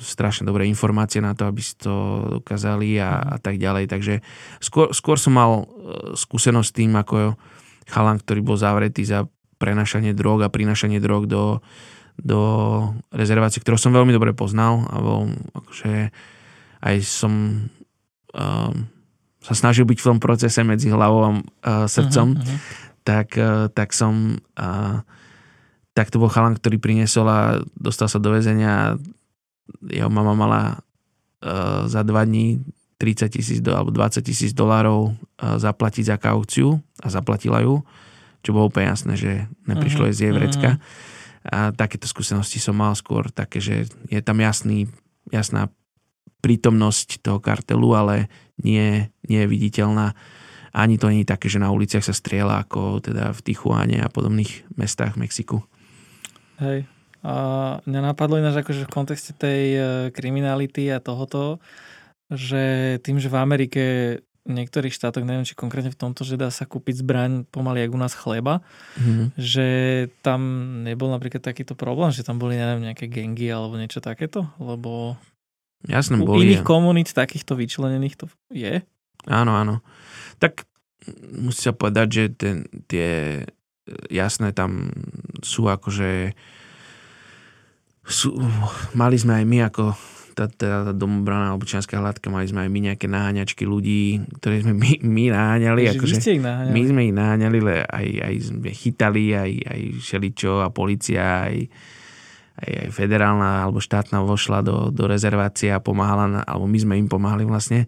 strašne 0.00 0.48
dobré 0.48 0.64
informácie 0.64 1.20
na 1.20 1.36
to, 1.36 1.44
aby 1.44 1.60
si 1.60 1.76
to 1.76 2.24
dokázali 2.40 2.96
a, 2.96 3.20
a 3.20 3.36
tak 3.36 3.60
ďalej. 3.60 3.84
Takže 3.92 4.24
skôr, 4.64 4.96
skôr 4.96 5.20
som 5.20 5.36
mal 5.36 5.52
e, 5.60 5.64
skúsenosť 6.16 6.68
s 6.72 6.76
tým, 6.76 6.96
ako 6.96 7.36
chalan, 7.92 8.16
ktorý 8.16 8.40
bol 8.40 8.56
zavretý 8.56 9.04
za 9.04 9.28
prenašanie 9.60 10.16
drog 10.16 10.40
a 10.40 10.48
prinašanie 10.48 11.04
drog 11.04 11.28
do, 11.28 11.60
do 12.16 12.40
rezervácie, 13.12 13.60
ktorú 13.60 13.76
som 13.76 13.92
veľmi 13.92 14.16
dobre 14.16 14.32
poznal 14.32 14.88
a 14.88 14.96
bol 14.96 15.28
akože 15.52 16.08
aj 16.82 16.96
som 17.06 17.68
um, 18.34 18.74
sa 19.38 19.54
snažil 19.54 19.86
byť 19.86 19.98
v 20.02 20.08
tom 20.10 20.18
procese 20.18 20.66
medzi 20.66 20.90
hlavou 20.90 21.20
a 21.22 21.30
uh, 21.30 21.86
srdcom, 21.86 22.34
uh-huh, 22.34 22.42
uh-huh. 22.42 22.90
Tak, 23.02 23.34
uh, 23.34 23.66
tak 23.74 23.90
som 23.90 24.38
uh, 24.38 25.02
tak 25.92 26.08
to 26.08 26.16
bol 26.16 26.32
chalan, 26.32 26.56
ktorý 26.56 26.80
priniesol 26.80 27.26
a 27.28 27.40
dostal 27.76 28.08
sa 28.08 28.16
do 28.16 28.32
väzenia. 28.32 28.96
Jeho 29.88 30.08
mama 30.08 30.32
mala 30.32 30.60
uh, 31.44 31.84
za 31.86 32.00
dva 32.02 32.24
dní 32.24 32.64
30 33.02 33.34
tisíc 33.34 33.58
alebo 33.66 33.90
20 33.90 34.22
tisíc 34.22 34.54
dolárov 34.54 35.18
zaplatiť 35.42 36.14
za 36.14 36.16
kauciu 36.22 36.78
a 37.02 37.10
zaplatila 37.10 37.58
ju, 37.58 37.82
čo 38.46 38.54
bolo 38.54 38.70
úplne 38.70 38.94
jasné, 38.94 39.18
že 39.18 39.50
neprišlo 39.66 40.06
uh-huh. 40.06 40.14
z 40.14 40.22
jej 40.22 40.32
vrecka. 40.32 40.78
A 41.42 41.74
takéto 41.74 42.06
skúsenosti 42.06 42.62
som 42.62 42.78
mal 42.78 42.94
skôr 42.94 43.26
také, 43.34 43.58
že 43.58 43.90
je 44.06 44.20
tam 44.22 44.38
jasný, 44.38 44.86
jasná 45.34 45.66
prítomnosť 46.46 47.26
toho 47.26 47.42
kartelu, 47.42 47.90
ale 47.98 48.30
nie, 48.62 49.10
nie 49.26 49.40
je 49.42 49.50
viditeľná. 49.50 50.14
Ani 50.70 50.94
to 50.94 51.10
nie 51.10 51.26
je 51.26 51.32
také, 51.34 51.50
že 51.50 51.58
na 51.58 51.74
uliciach 51.74 52.06
sa 52.06 52.14
strieľa 52.14 52.66
ako 52.66 53.02
teda 53.02 53.34
v 53.34 53.40
Tichuáne 53.42 53.98
a 53.98 54.06
podobných 54.06 54.70
mestách 54.78 55.18
v 55.18 55.26
Mexiku. 55.26 55.58
Hej, 56.60 56.84
a 57.22 57.34
mňa 57.86 58.00
napadlo 58.02 58.36
ináč 58.36 58.66
akože 58.66 58.90
v 58.90 58.94
kontexte 58.94 59.32
tej 59.38 59.62
e, 59.78 59.80
kriminality 60.10 60.90
a 60.90 60.98
tohoto, 60.98 61.62
že 62.26 62.98
tým, 63.06 63.22
že 63.22 63.30
v 63.30 63.38
Amerike 63.38 63.84
v 64.42 64.58
niektorých 64.58 64.90
štátoch, 64.90 65.22
neviem 65.22 65.46
či 65.46 65.54
konkrétne 65.54 65.94
v 65.94 66.00
tomto, 66.02 66.26
že 66.26 66.34
dá 66.34 66.50
sa 66.50 66.66
kúpiť 66.66 66.98
zbraň 67.06 67.46
pomaly 67.46 67.86
jak 67.86 67.94
u 67.94 68.00
nás 68.02 68.10
chleba, 68.10 68.58
mm-hmm. 68.98 69.38
že 69.38 69.66
tam 70.26 70.40
nebol 70.82 71.14
napríklad 71.14 71.46
takýto 71.46 71.78
problém, 71.78 72.10
že 72.10 72.26
tam 72.26 72.42
boli 72.42 72.58
neviem, 72.58 72.82
nejaké 72.82 73.06
gengy 73.06 73.46
alebo 73.54 73.78
niečo 73.78 74.02
takéto, 74.02 74.50
lebo 74.58 75.14
Jasné, 75.86 76.18
u 76.18 76.26
boli. 76.26 76.50
iných 76.50 76.66
komunít 76.66 77.14
takýchto 77.14 77.54
vyčlenených 77.54 78.18
to 78.18 78.26
je? 78.50 78.82
Áno, 79.30 79.54
áno. 79.54 79.78
Tak 80.42 80.66
musí 81.38 81.70
sa 81.70 81.74
povedať, 81.74 82.06
že 82.10 82.24
ten, 82.34 82.56
tie 82.90 83.08
jasné 84.10 84.54
tam 84.54 84.90
sú 85.42 85.66
akože 85.66 86.34
sú, 88.02 88.34
mali 88.98 89.16
sme 89.18 89.42
aj 89.42 89.44
my 89.46 89.58
ako 89.70 89.84
tá, 90.32 90.48
tá, 90.48 90.90
alebo 90.90 91.62
členská 91.68 92.00
hladka, 92.00 92.32
mali 92.32 92.48
sme 92.48 92.64
aj 92.64 92.70
my 92.72 92.80
nejaké 92.88 93.06
naháňačky 93.06 93.68
ľudí, 93.68 94.24
ktoré 94.40 94.64
sme 94.64 94.72
my, 94.72 95.04
my 95.04 95.24
naháňali. 95.28 95.82
Takže 95.92 96.00
akože, 96.00 96.16
ich 96.16 96.42
naháňali. 96.42 96.72
My 96.72 96.82
sme 96.88 97.00
ich 97.04 97.14
naháňali, 97.14 97.58
ale 97.60 97.74
aj, 97.84 98.06
aj 98.16 98.34
sme 98.48 98.70
chytali, 98.72 99.24
aj, 99.36 99.52
aj 99.68 99.80
šeličo 100.00 100.64
a 100.64 100.72
policia, 100.72 101.52
aj, 101.52 101.56
aj, 102.64 102.72
aj 102.80 102.88
federálna 102.96 103.68
alebo 103.68 103.78
štátna 103.84 104.24
vošla 104.24 104.64
do, 104.64 104.88
do 104.88 105.04
rezervácie 105.04 105.68
a 105.68 105.84
pomáhala, 105.84 106.42
alebo 106.48 106.64
my 106.64 106.78
sme 106.80 106.94
im 106.96 107.12
pomáhali 107.12 107.44
vlastne. 107.44 107.84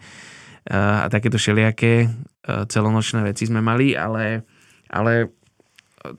A, 0.69 1.09
takéto 1.09 1.41
všelijaké 1.41 2.13
celonočné 2.45 3.25
veci 3.25 3.49
sme 3.49 3.65
mali, 3.65 3.97
ale, 3.97 4.45
ale 4.93 5.33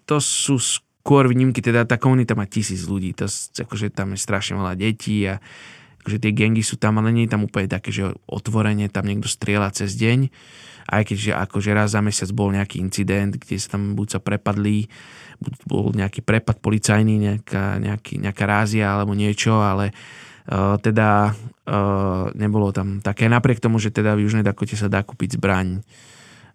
to 0.06 0.17
sú 0.17 0.58
skôr 0.58 1.30
výnimky, 1.30 1.62
teda 1.62 1.86
tá 1.86 2.02
komunita 2.02 2.34
má 2.34 2.50
tisíc 2.50 2.89
ľudí, 2.89 3.13
to, 3.13 3.30
akože 3.30 3.93
tam 3.93 4.17
je 4.17 4.19
strašne 4.19 4.58
veľa 4.58 4.74
detí 4.74 5.30
a 5.30 5.38
akože 6.02 6.17
tie 6.21 6.32
gengy 6.34 6.65
sú 6.65 6.82
tam, 6.82 6.98
ale 7.02 7.13
nie 7.13 7.26
je 7.30 7.34
tam 7.34 7.45
úplne 7.45 7.69
také, 7.69 7.93
že 7.93 8.13
otvorenie 8.26 8.89
tam 8.89 9.06
niekto 9.06 9.30
strieľa 9.30 9.74
cez 9.74 9.93
deň, 9.98 10.30
aj 10.86 11.02
keď 11.06 11.17
že 11.17 11.32
akože 11.34 11.69
raz 11.74 11.98
za 11.98 12.02
mesiac 12.02 12.30
bol 12.30 12.54
nejaký 12.54 12.78
incident, 12.78 13.38
kde 13.38 13.58
sa 13.58 13.78
tam 13.78 13.98
buď 13.98 14.17
sa 14.17 14.19
prepadli, 14.21 14.86
buď 15.41 15.54
bol 15.65 15.86
nejaký 15.93 16.21
prepad 16.21 16.62
policajný, 16.62 17.15
nejaká, 17.17 17.82
nejaký, 17.82 18.21
nejaká 18.21 18.45
rázia 18.45 18.93
alebo 18.93 19.17
niečo, 19.17 19.62
ale 19.62 19.89
uh, 19.93 20.78
teda 20.78 21.34
uh, 21.34 22.30
nebolo 22.38 22.69
tam 22.69 23.02
také. 23.02 23.26
Napriek 23.26 23.58
tomu, 23.58 23.82
že 23.82 23.89
teda 23.89 24.13
v 24.13 24.30
Južnej 24.30 24.45
Dakote 24.45 24.78
sa 24.78 24.89
dá 24.89 25.02
kúpiť 25.02 25.41
zbraň 25.41 25.82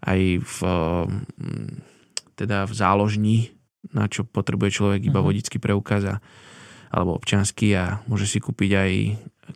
aj 0.06 0.20
v, 0.46 0.56
uh, 0.62 1.06
teda 2.40 2.64
v 2.64 2.72
záložni 2.72 3.38
na 3.92 4.08
čo 4.08 4.28
potrebuje 4.28 4.76
človek 4.76 5.00
iba 5.08 5.20
uh-huh. 5.20 5.32
vodický 5.32 5.56
preukaz 5.56 6.04
a, 6.04 6.16
alebo 6.92 7.16
občanský 7.16 7.72
a 7.76 8.04
môže 8.04 8.28
si 8.28 8.38
kúpiť 8.40 8.70
aj, 8.76 8.92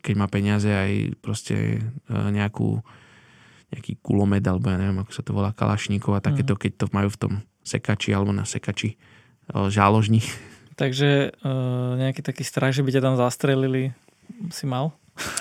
keď 0.01 0.13
má 0.17 0.25
peniaze, 0.25 0.69
aj 0.69 1.17
proste 1.21 1.81
e, 2.09 2.13
nejakú 2.13 2.81
nejaký 3.65 3.97
kulomet, 3.99 4.45
alebo 4.45 4.69
ja 4.69 4.77
neviem, 4.77 5.01
ako 5.01 5.11
sa 5.11 5.25
to 5.25 5.33
volá, 5.33 5.49
kalašníkov 5.51 6.13
a 6.15 6.23
takéto, 6.23 6.53
uh-huh. 6.53 6.63
keď 6.69 6.71
to 6.77 6.85
majú 6.93 7.09
v 7.09 7.19
tom 7.19 7.33
sekači 7.65 8.13
alebo 8.13 8.29
na 8.33 8.45
sekači 8.45 8.93
e, 8.93 8.97
žáložní. 9.51 10.21
Takže 10.75 11.33
e, 11.33 11.49
nejaký 12.01 12.21
taký 12.21 12.43
strach, 12.45 12.75
že 12.75 12.85
by 12.85 12.93
ťa 12.93 13.01
tam 13.03 13.15
zastrelili, 13.17 13.93
si 14.51 14.65
mal? 14.67 14.93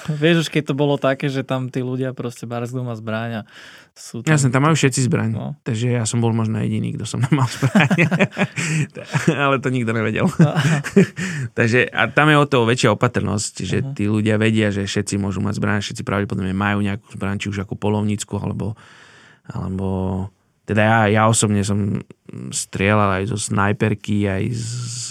Vieš 0.06 0.46
už, 0.46 0.48
keď 0.54 0.70
to 0.70 0.74
bolo 0.78 0.94
také, 0.94 1.26
že 1.26 1.42
tam 1.42 1.66
tí 1.66 1.82
ľudia 1.82 2.14
proste 2.14 2.46
barzdu 2.46 2.86
má 2.86 2.94
zbraň 2.94 3.42
a 3.42 3.48
sú 3.94 4.22
tam... 4.22 4.30
Jasne, 4.30 4.54
tam 4.54 4.62
majú 4.66 4.78
všetci 4.78 5.00
zbraň. 5.10 5.30
No. 5.34 5.58
Takže 5.66 5.98
ja 5.98 6.06
som 6.06 6.22
bol 6.22 6.30
možno 6.30 6.62
jediný, 6.62 6.94
kto 6.94 7.06
som 7.06 7.18
nemal 7.18 7.50
zbraň. 7.50 8.06
Ale 9.46 9.58
to 9.58 9.74
nikto 9.74 9.90
nevedel. 9.90 10.30
Takže 11.58 11.90
a 11.90 12.06
tam 12.06 12.30
je 12.30 12.36
o 12.38 12.46
to 12.46 12.62
väčšia 12.62 12.94
opatrnosť, 12.94 13.54
že 13.66 13.78
uh-huh. 13.82 13.94
tí 13.98 14.06
ľudia 14.06 14.38
vedia, 14.38 14.70
že 14.70 14.86
všetci 14.86 15.18
môžu 15.18 15.42
mať 15.42 15.58
zbraň, 15.58 15.82
všetci 15.82 16.06
pravdepodobne 16.06 16.54
majú 16.54 16.78
nejakú 16.78 17.10
zbraň, 17.10 17.42
či 17.42 17.50
už 17.50 17.66
ako 17.66 17.74
polovnícku, 17.74 18.34
alebo, 18.38 18.78
alebo 19.50 19.88
teda 20.70 20.82
ja, 20.82 20.98
ja 21.10 21.22
osobne 21.26 21.66
som 21.66 21.98
strieľal 22.54 23.22
aj 23.22 23.24
zo 23.30 23.38
snajperky, 23.42 24.30
aj 24.30 24.44
z, 24.54 24.64
z, 24.64 25.02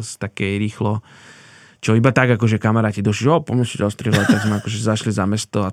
z 0.00 0.10
takej 0.16 0.52
rýchlo 0.58 1.04
čo 1.78 1.94
iba 1.94 2.10
tak, 2.10 2.34
akože 2.34 2.58
kamaráti 2.58 3.00
došli, 3.00 3.26
že 3.26 3.30
o, 3.30 3.38
poďme 3.38 3.64
si 3.66 3.78
rozstrieľať, 3.78 4.26
tak 4.26 4.40
sme 4.42 4.54
akože 4.58 4.78
zašli 4.82 5.10
za 5.14 5.24
mesto 5.30 5.62
a, 5.62 5.70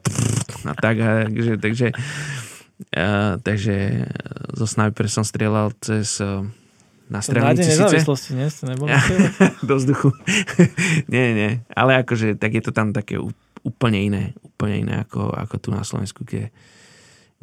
a 0.70 0.74
tak, 0.78 0.96
a, 1.02 1.26
takže, 1.26 1.54
takže, 1.58 1.88
a, 2.94 3.42
takže 3.42 3.76
zo 4.54 4.66
sniper 4.70 5.06
som 5.10 5.26
strieľal 5.26 5.74
cez 5.82 6.22
na 7.06 7.22
strelnici 7.22 7.70
síce. 7.70 7.86
nezávislosti, 7.86 8.32
nie? 8.34 8.48
Ste 8.50 8.64
neboli 8.74 8.90
Do 9.70 9.78
vzduchu. 9.78 10.10
nie, 11.14 11.38
nie. 11.38 11.52
Ale 11.74 12.02
akože, 12.02 12.38
tak 12.38 12.58
je 12.58 12.62
to 12.66 12.72
tam 12.74 12.94
také 12.94 13.22
úplne 13.62 14.00
iné. 14.02 14.24
Úplne 14.42 14.76
iné 14.82 14.94
ako, 15.06 15.34
ako 15.34 15.56
tu 15.62 15.70
na 15.70 15.86
Slovensku, 15.86 16.26
kde, 16.26 16.50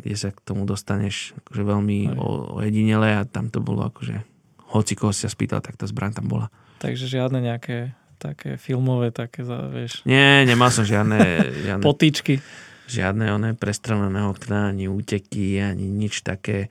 kde 0.02 0.14
sa 0.18 0.34
k 0.34 0.38
tomu 0.42 0.66
dostaneš 0.66 1.38
akože 1.46 1.62
veľmi 1.62 2.18
ojedinele 2.58 3.22
a 3.22 3.26
tam 3.26 3.54
to 3.54 3.62
bolo 3.62 3.86
akože 3.86 4.26
hoci 4.72 4.96
koho 4.96 5.12
si 5.12 5.28
sa 5.28 5.30
spýtal, 5.30 5.60
tak 5.60 5.76
tá 5.76 5.84
zbraň 5.84 6.16
tam 6.16 6.26
bola. 6.26 6.48
Takže 6.80 7.06
žiadne 7.06 7.38
nejaké 7.38 7.94
také 8.22 8.54
filmové, 8.54 9.10
také, 9.10 9.42
vieš. 9.74 10.06
Nie, 10.06 10.46
nemal 10.46 10.70
som 10.70 10.86
žiadne... 10.86 11.18
žiadne 11.66 11.82
Potýčky. 11.82 12.38
Žiadne 12.86 13.34
oné 13.34 13.50
prestrelené 13.58 14.22
okná, 14.22 14.70
ani 14.70 14.86
úteky, 14.86 15.58
ani 15.58 15.90
nič 15.90 16.22
také. 16.22 16.70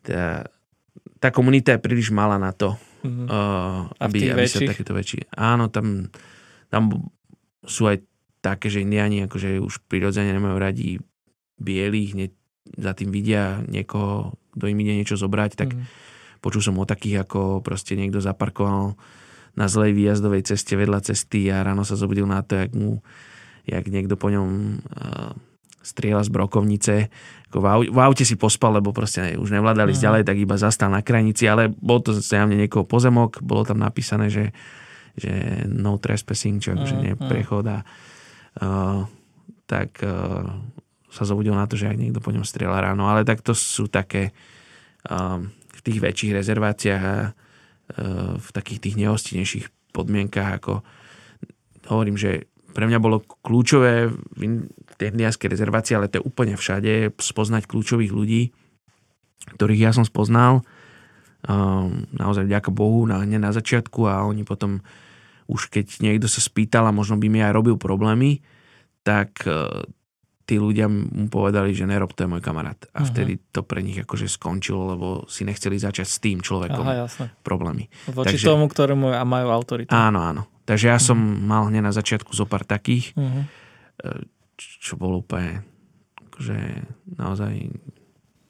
Tá, 0.00 0.48
tá 1.20 1.28
komunita 1.28 1.76
je 1.76 1.84
príliš 1.84 2.08
malá 2.08 2.40
na 2.40 2.56
to, 2.56 2.80
mm-hmm. 3.04 3.26
uh, 3.28 3.92
aby, 4.00 4.32
aby 4.32 4.48
sa 4.48 4.64
takéto 4.64 4.96
väčší... 4.96 5.28
Áno, 5.36 5.68
tam, 5.68 6.08
tam 6.72 7.12
sú 7.64 7.88
aj 7.92 8.00
také, 8.40 8.72
že 8.72 8.84
indiáni 8.84 9.24
akože 9.24 9.60
už 9.60 9.84
prirodzene 9.88 10.32
nemajú 10.32 10.56
radi 10.56 11.00
bielých, 11.56 12.10
ne, 12.16 12.26
za 12.76 12.92
tým 12.92 13.12
vidia 13.12 13.60
niekoho, 13.64 14.36
kto 14.56 14.64
im 14.68 14.80
ide 14.80 14.92
niečo 15.00 15.16
zobrať, 15.16 15.50
tak 15.56 15.72
mm-hmm. 15.72 16.40
počul 16.44 16.60
som 16.60 16.76
o 16.76 16.84
takých, 16.84 17.24
ako 17.24 17.64
proste 17.64 17.96
niekto 17.96 18.20
zaparkoval 18.20 18.96
na 19.54 19.66
zlej 19.70 19.94
výjazdovej 19.94 20.46
ceste 20.46 20.74
vedľa 20.74 21.00
cesty 21.02 21.50
a 21.50 21.62
ráno 21.62 21.86
sa 21.86 21.94
zobudil 21.94 22.26
na 22.26 22.42
to, 22.42 22.58
jak 22.58 22.74
mu 22.74 23.02
jak 23.64 23.88
niekto 23.88 24.20
po 24.20 24.28
ňom 24.28 24.48
uh, 24.76 25.32
strieľa 25.80 26.28
z 26.28 26.30
brokovnice. 26.32 26.94
Ako 27.48 27.58
v, 27.60 27.66
aute, 27.68 27.90
v 27.92 27.98
aute 28.00 28.24
si 28.24 28.36
pospal, 28.36 28.76
lebo 28.76 28.92
proste 28.92 29.36
už 29.40 29.52
nevládali 29.52 29.92
uh-huh. 29.92 30.04
ďalej, 30.04 30.22
tak 30.28 30.36
iba 30.36 30.56
zastal 30.60 30.92
na 30.92 31.00
krajnici, 31.00 31.48
ale 31.48 31.72
bol 31.72 32.00
to 32.00 32.16
zjavne 32.16 32.56
niekoho 32.56 32.84
pozemok, 32.84 33.40
bolo 33.40 33.64
tam 33.64 33.80
napísané, 33.80 34.28
že, 34.28 34.52
že 35.16 35.64
no 35.68 35.96
trespassing, 35.96 36.60
čo 36.60 36.76
akože 36.76 36.96
nie 37.00 37.12
prechod 37.16 37.64
a 37.68 37.78
uh, 38.60 39.04
tak 39.64 40.00
uh, 40.04 40.44
sa 41.08 41.22
zobudil 41.24 41.56
na 41.56 41.64
to, 41.64 41.80
že 41.80 41.88
ak 41.88 42.00
niekto 42.00 42.20
po 42.20 42.34
ňom 42.34 42.44
strieľa 42.44 42.92
ráno, 42.92 43.08
ale 43.08 43.24
tak 43.24 43.40
to 43.40 43.56
sú 43.56 43.88
také 43.88 44.36
uh, 45.08 45.40
v 45.48 45.80
tých 45.80 45.98
väčších 46.04 46.32
rezerváciách 46.36 47.02
a 47.04 47.16
v 48.38 48.48
takých 48.50 48.80
tých 48.80 48.96
nehostinejších 48.96 49.66
podmienkach, 49.92 50.58
ako 50.58 50.80
hovorím, 51.88 52.16
že 52.16 52.48
pre 52.74 52.90
mňa 52.90 52.98
bolo 52.98 53.22
kľúčové 53.22 54.10
v 54.10 54.94
tej 54.98 55.14
indianskej 55.14 55.46
rezervácii, 55.46 55.94
ale 55.94 56.10
to 56.10 56.18
je 56.18 56.26
úplne 56.26 56.58
všade, 56.58 57.14
spoznať 57.14 57.70
kľúčových 57.70 58.10
ľudí, 58.10 58.50
ktorých 59.54 59.84
ja 59.86 59.90
som 59.94 60.02
spoznal 60.02 60.66
um, 61.46 62.08
naozaj 62.10 62.50
vďaka 62.50 62.74
Bohu 62.74 63.06
na, 63.06 63.22
na 63.22 63.50
začiatku 63.54 64.10
a 64.10 64.26
oni 64.26 64.42
potom 64.42 64.82
už 65.44 65.68
keď 65.68 66.00
niekto 66.00 66.26
sa 66.26 66.40
spýtal 66.40 66.88
a 66.88 66.96
možno 66.96 67.20
by 67.20 67.28
mi 67.28 67.44
aj 67.44 67.52
robil 67.52 67.76
problémy, 67.76 68.40
tak 69.04 69.44
uh, 69.44 69.84
tí 70.44 70.60
ľudia 70.60 70.86
mu 70.92 71.32
povedali, 71.32 71.72
že 71.72 71.88
nerob, 71.88 72.12
to 72.12 72.24
je 72.24 72.30
môj 72.30 72.44
kamarát. 72.44 72.76
A 72.92 73.00
uh-huh. 73.00 73.08
vtedy 73.08 73.40
to 73.48 73.64
pre 73.64 73.80
nich 73.80 73.96
akože 73.96 74.28
skončilo, 74.28 74.92
lebo 74.92 75.06
si 75.24 75.48
nechceli 75.48 75.80
začať 75.80 76.06
s 76.06 76.20
tým 76.20 76.44
človekom 76.44 76.84
Aha, 76.84 77.08
jasne. 77.08 77.32
problémy. 77.40 77.88
Voči 78.12 78.36
Takže, 78.36 78.46
tomu, 78.52 78.68
ktorému 78.68 79.16
majú 79.24 79.48
autoritu. 79.48 79.90
Áno, 79.92 80.20
áno. 80.20 80.44
Takže 80.68 80.92
ja 80.92 80.96
uh-huh. 81.00 81.08
som 81.12 81.18
mal 81.20 81.68
hneď 81.72 81.82
na 81.84 81.92
začiatku 81.96 82.36
zo 82.36 82.44
pár 82.44 82.68
takých, 82.68 83.16
uh-huh. 83.16 83.44
čo 84.56 85.00
bolo 85.00 85.24
úplne 85.24 85.64
akože 86.28 86.58
naozaj 87.16 87.72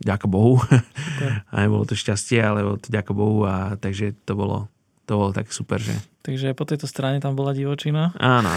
ďaká 0.02 0.26
Bohu. 0.26 0.58
Okay. 0.58 1.30
a 1.52 1.54
nebolo 1.62 1.86
to 1.86 1.94
šťastie, 1.94 2.42
ale 2.42 2.64
to 2.80 2.88
ďaká 2.90 3.12
Bohu 3.14 3.46
a 3.46 3.78
takže 3.78 4.16
to 4.26 4.34
bolo, 4.34 4.68
to 5.04 5.12
bolo 5.20 5.30
tak 5.36 5.52
super, 5.52 5.80
že... 5.80 5.92
Takže 6.24 6.56
po 6.56 6.64
tejto 6.64 6.88
strane 6.88 7.20
tam 7.20 7.36
bola 7.36 7.52
divočina. 7.52 8.16
Áno, 8.16 8.48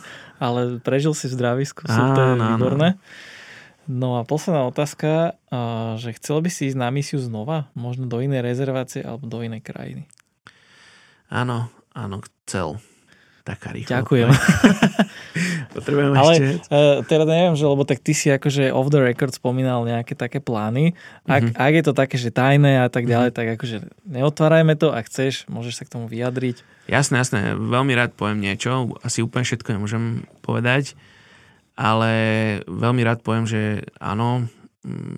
ale 0.44 0.80
prežil 0.84 1.16
si 1.16 1.28
v 1.28 1.36
zdravisku, 1.40 1.88
sú 1.88 2.00
to 2.12 2.20
je 2.20 2.32
výborné. 2.36 3.00
No 3.84 4.16
a 4.16 4.24
posledná 4.24 4.64
otázka, 4.64 5.36
že 6.00 6.16
chcel 6.16 6.40
by 6.40 6.48
si 6.48 6.72
ísť 6.72 6.78
na 6.80 6.88
misiu 6.88 7.20
znova? 7.20 7.68
Možno 7.76 8.08
do 8.08 8.20
inej 8.24 8.40
rezervácie 8.40 9.04
alebo 9.04 9.28
do 9.28 9.44
inej 9.44 9.60
krajiny? 9.60 10.08
Áno, 11.28 11.68
áno, 11.92 12.24
chcel. 12.24 12.80
Taká 13.44 13.76
rýchlo. 13.76 13.92
Ďakujem. 14.00 14.28
Potrebujem 15.74 16.14
Ale 16.14 16.32
ešte... 16.38 16.46
uh, 16.70 17.02
teda 17.02 17.26
neviem, 17.26 17.58
že 17.58 17.66
lebo 17.66 17.82
tak 17.82 17.98
ty 17.98 18.14
si 18.14 18.30
akože 18.30 18.70
off 18.70 18.94
the 18.94 19.02
record 19.02 19.34
spomínal 19.34 19.82
nejaké 19.82 20.14
také 20.14 20.38
plány. 20.38 20.94
Ak, 21.26 21.42
mm-hmm. 21.42 21.58
ak 21.58 21.72
je 21.74 21.84
to 21.84 21.92
také, 21.92 22.16
že 22.16 22.30
tajné 22.30 22.86
a 22.86 22.88
tak 22.88 23.10
ďalej, 23.10 23.34
mm-hmm. 23.34 23.40
tak 23.42 23.54
akože 23.58 23.76
neotvárajme 24.06 24.74
to, 24.78 24.94
ak 24.94 25.10
chceš, 25.10 25.50
môžeš 25.50 25.82
sa 25.82 25.84
k 25.84 25.92
tomu 25.98 26.06
vyjadriť. 26.06 26.62
Jasné, 26.86 27.18
jasné. 27.18 27.58
Veľmi 27.58 27.92
rád 27.98 28.14
poviem 28.14 28.38
niečo. 28.38 28.94
Asi 29.02 29.20
úplne 29.20 29.42
všetko 29.42 29.74
nemôžem 29.74 30.22
povedať, 30.46 30.94
ale 31.74 32.12
veľmi 32.70 33.02
rád 33.02 33.26
poviem, 33.26 33.50
že 33.50 33.82
áno, 33.98 34.46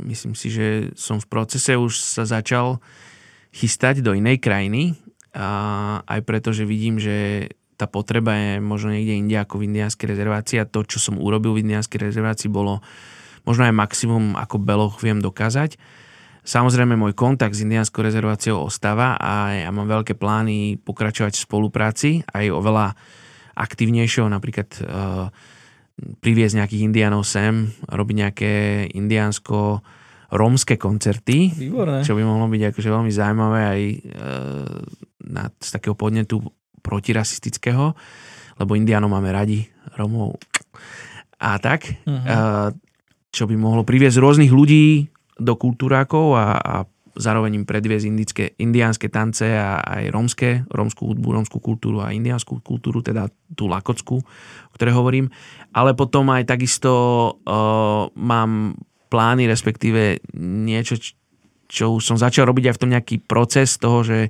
myslím 0.09 0.33
si, 0.33 0.49
že 0.49 0.97
som 0.97 1.21
v 1.21 1.29
procese 1.29 1.77
už 1.77 2.01
sa 2.01 2.25
začal 2.25 2.81
chystať 3.53 4.01
do 4.01 4.17
inej 4.17 4.41
krajiny, 4.41 4.97
a 5.37 6.01
aj 6.09 6.21
preto, 6.25 6.49
že 6.57 6.65
vidím, 6.65 6.97
že 6.97 7.49
tá 7.77 7.85
potreba 7.85 8.33
je 8.35 8.51
možno 8.59 8.97
niekde 8.97 9.21
inde 9.21 9.37
ako 9.37 9.61
v 9.61 9.69
indiánskej 9.69 10.17
rezervácii 10.17 10.57
a 10.61 10.69
to, 10.69 10.83
čo 10.89 10.99
som 10.99 11.21
urobil 11.21 11.53
v 11.53 11.63
indiánskej 11.69 12.09
rezervácii, 12.09 12.49
bolo 12.49 12.81
možno 13.45 13.69
aj 13.69 13.77
maximum, 13.77 14.35
ako 14.35 14.57
beloch 14.59 14.99
viem 15.05 15.21
dokázať. 15.21 15.79
Samozrejme, 16.47 16.95
môj 16.95 17.13
kontakt 17.13 17.59
s 17.59 17.67
indiánskou 17.67 18.07
rezerváciou 18.07 18.71
ostáva 18.71 19.19
a 19.19 19.55
ja 19.67 19.71
mám 19.75 19.91
veľké 19.91 20.15
plány 20.15 20.79
pokračovať 20.79 21.35
v 21.35 21.45
spolupráci 21.45 22.11
aj 22.31 22.55
oveľa 22.55 22.95
aktívnejšieho, 23.59 24.31
napríklad 24.31 24.69
uh, 24.79 25.33
priviesť 25.97 26.63
nejakých 26.63 26.85
indiánov 26.87 27.27
sem, 27.27 27.73
robiť 27.89 28.17
nejaké 28.17 28.53
indiánsko 28.95 29.81
rómske 30.35 30.75
koncerty, 30.77 31.55
Výborné. 31.55 32.03
čo 32.03 32.19
by 32.19 32.23
mohlo 32.27 32.51
byť 32.51 32.63
akože 32.75 32.89
veľmi 32.91 33.13
zaujímavé 33.15 33.61
aj 33.63 33.81
e, 33.87 33.97
na, 35.31 35.45
z 35.55 35.69
takého 35.71 35.95
podnetu 35.95 36.43
protirasistického, 36.87 37.99
lebo 38.63 38.79
indiánov 38.79 39.11
máme 39.11 39.35
radi, 39.35 39.67
Romov 39.99 40.39
a 41.37 41.61
tak, 41.61 41.85
uh-huh. 42.07 42.73
čo 43.29 43.45
by 43.45 43.55
mohlo 43.59 43.85
priviesť 43.85 44.17
rôznych 44.17 44.49
ľudí 44.49 45.05
do 45.37 45.53
kultúrákov 45.59 46.33
a, 46.33 46.47
a 46.57 46.75
zároveň 47.17 47.61
im 47.61 47.67
predviesť 47.69 48.05
indické, 48.09 48.45
indiánske 48.61 49.09
tance 49.09 49.45
a 49.45 49.81
aj 49.81 50.05
rómske, 50.13 50.49
rómskú 50.69 51.13
hudbu, 51.13 51.29
rómskú 51.33 51.59
kultúru 51.61 52.05
a 52.05 52.13
indiánsku 52.13 52.61
kultúru, 52.61 53.01
teda 53.01 53.29
tú 53.57 53.69
lakockú, 53.69 54.21
o 54.21 54.73
ktorej 54.77 54.97
hovorím. 54.97 55.27
Ale 55.73 55.97
potom 55.97 56.29
aj 56.33 56.49
takisto 56.49 56.93
uh, 56.93 58.09
mám 58.17 58.77
plány, 59.09 59.49
respektíve 59.49 60.21
niečo, 60.41 61.01
čo 61.69 61.97
už 61.97 62.03
som 62.05 62.21
začal 62.21 62.49
robiť 62.49 62.73
aj 62.73 62.75
v 62.77 62.81
tom 62.85 62.93
nejaký 62.93 63.17
proces 63.25 63.81
toho, 63.81 64.05
že 64.05 64.29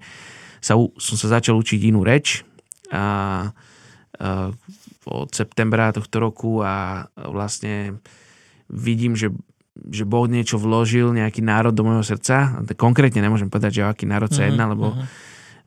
sa, 0.60 0.74
som 0.78 1.16
sa 1.16 1.28
začal 1.40 1.56
učiť 1.58 1.80
inú 1.88 2.02
reč 2.02 2.42
a, 2.90 2.96
a 2.96 3.04
od 5.06 5.30
septembra 5.30 5.94
tohto 5.94 6.18
roku 6.18 6.66
a 6.66 7.06
vlastne 7.14 8.02
vidím, 8.66 9.14
že, 9.14 9.30
že 9.86 10.02
Boh 10.02 10.26
niečo 10.26 10.58
vložil, 10.58 11.14
nejaký 11.14 11.46
národ 11.46 11.70
do 11.70 11.86
môjho 11.86 12.02
srdca. 12.02 12.58
Konkrétne 12.74 13.22
nemôžem 13.22 13.46
povedať, 13.46 13.80
že 13.80 13.84
o 13.86 13.90
aký 13.90 14.04
národ 14.04 14.30
sa 14.34 14.42
mhm, 14.42 14.48
jedná, 14.50 14.64
lebo 14.66 14.92
uh-huh. 14.92 15.06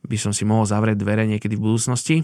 by 0.04 0.16
som 0.20 0.36
si 0.36 0.44
mohol 0.44 0.68
zavrieť 0.68 1.00
dvere 1.00 1.24
niekedy 1.24 1.56
v 1.56 1.64
budúcnosti. 1.64 2.16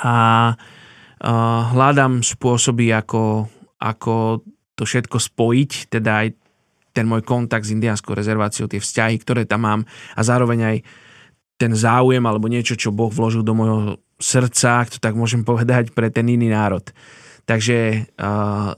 A 0.00 0.14
uh, 0.56 1.60
hľadám 1.76 2.24
spôsoby, 2.24 2.96
ako, 2.96 3.48
ako 3.76 4.40
to 4.76 4.88
všetko 4.88 5.20
spojiť, 5.20 5.92
teda 5.92 6.10
aj 6.24 6.28
ten 6.96 7.06
môj 7.06 7.22
kontakt 7.22 7.68
s 7.68 7.74
indiánskou 7.76 8.16
rezerváciou, 8.16 8.66
tie 8.66 8.82
vzťahy, 8.82 9.20
ktoré 9.22 9.44
tam 9.46 9.62
mám 9.68 9.80
a 10.16 10.20
zároveň 10.24 10.58
aj 10.64 10.76
ten 11.60 11.76
záujem 11.76 12.24
alebo 12.24 12.48
niečo, 12.48 12.72
čo 12.72 12.88
Boh 12.88 13.12
vložil 13.12 13.44
do 13.44 13.52
môjho 13.52 14.00
srdca, 14.16 14.80
ak 14.80 14.96
to 14.96 14.98
tak 14.98 15.12
môžem 15.12 15.44
povedať, 15.44 15.92
pre 15.92 16.08
ten 16.08 16.24
iný 16.24 16.48
národ. 16.48 16.88
Takže 17.44 18.08
uh, 18.16 18.72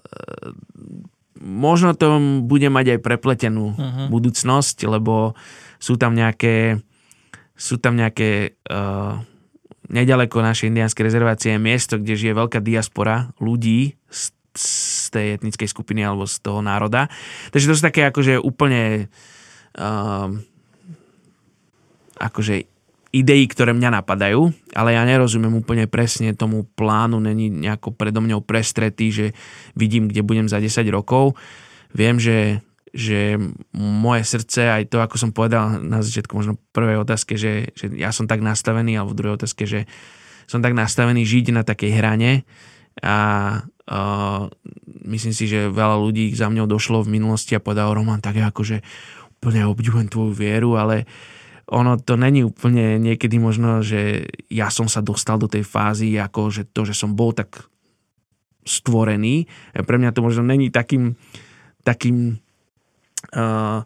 možno 1.39 1.95
to 1.95 2.19
bude 2.43 2.67
mať 2.67 2.99
aj 2.99 3.05
prepletenú 3.07 3.71
uh-huh. 3.71 4.07
budúcnosť, 4.11 4.91
lebo 4.91 5.39
sú 5.79 5.95
tam 5.95 6.19
nejaké 6.19 6.83
sú 7.55 7.79
tam 7.79 7.95
nejaké 7.95 8.59
uh, 8.67 9.23
nedaleko 9.87 10.43
našej 10.43 10.75
indianskej 10.75 11.07
rezervácie 11.07 11.55
je 11.55 11.63
miesto, 11.63 11.95
kde 12.03 12.19
žije 12.19 12.35
veľká 12.35 12.59
diaspora 12.59 13.31
ľudí 13.39 13.95
z 14.11 14.35
z 14.53 15.09
tej 15.09 15.27
etnickej 15.41 15.65
skupiny 15.65 16.05
alebo 16.05 16.29
z 16.29 16.37
toho 16.45 16.61
národa. 16.61 17.09
Takže 17.57 17.73
to 17.73 17.77
sú 17.77 17.83
také 17.89 18.05
akože 18.13 18.37
úplne 18.37 19.09
uh, 19.81 20.29
akože 22.21 22.72
idei, 23.13 23.45
ktoré 23.45 23.77
mňa 23.77 24.01
napadajú, 24.01 24.73
ale 24.73 24.97
ja 24.97 25.05
nerozumiem 25.05 25.53
úplne 25.53 25.85
presne 25.85 26.33
tomu 26.33 26.65
plánu, 26.65 27.21
není 27.21 27.53
nejako 27.53 27.93
predo 27.93 28.25
mňou 28.25 28.41
prestretý, 28.41 29.13
že 29.13 29.27
vidím, 29.77 30.09
kde 30.09 30.25
budem 30.25 30.49
za 30.49 30.57
10 30.57 30.81
rokov. 30.89 31.37
Viem, 31.93 32.17
že, 32.17 32.65
že 32.97 33.37
moje 33.77 34.25
srdce, 34.25 34.73
aj 34.73 34.89
to, 34.89 35.05
ako 35.05 35.21
som 35.21 35.31
povedal 35.31 35.77
na 35.85 36.01
začiatku 36.01 36.33
možno 36.33 36.57
prvej 36.73 37.05
otázke, 37.05 37.37
že, 37.37 37.77
že 37.77 37.93
ja 37.93 38.17
som 38.17 38.25
tak 38.25 38.41
nastavený, 38.41 38.97
alebo 38.97 39.13
v 39.13 39.19
druhej 39.21 39.37
otázke, 39.37 39.69
že 39.69 39.85
som 40.49 40.65
tak 40.65 40.73
nastavený 40.73 41.29
žiť 41.29 41.53
na 41.53 41.63
takej 41.63 41.93
hrane 41.93 42.49
a 43.05 43.17
Uh, 43.83 44.47
myslím 45.11 45.35
si, 45.35 45.51
že 45.51 45.67
veľa 45.67 45.99
ľudí 45.99 46.31
za 46.39 46.47
mňou 46.47 46.71
došlo 46.71 47.03
v 47.03 47.19
minulosti 47.19 47.59
a 47.59 47.61
povedal 47.61 47.91
Roman, 47.91 48.23
tak 48.23 48.39
akože 48.39 48.79
úplne 49.43 49.67
obdivujem 49.67 50.07
tvoju 50.07 50.31
vieru, 50.31 50.79
ale 50.79 51.03
ono 51.71 51.99
to 52.01 52.19
není 52.19 52.43
úplne 52.43 52.99
niekedy 52.99 53.39
možno, 53.39 53.85
že 53.85 54.27
ja 54.51 54.69
som 54.69 54.91
sa 54.91 55.05
dostal 55.05 55.39
do 55.39 55.47
tej 55.47 55.63
fázy, 55.63 56.19
ako 56.19 56.51
že 56.51 56.63
to, 56.71 56.83
že 56.83 56.95
som 56.97 57.15
bol 57.15 57.31
tak 57.31 57.71
stvorený. 58.63 59.47
Pre 59.75 59.97
mňa 59.99 60.15
to 60.15 60.23
možno 60.23 60.47
není 60.47 60.71
takým 60.71 61.19
takým 61.83 62.39
uh, 63.35 63.83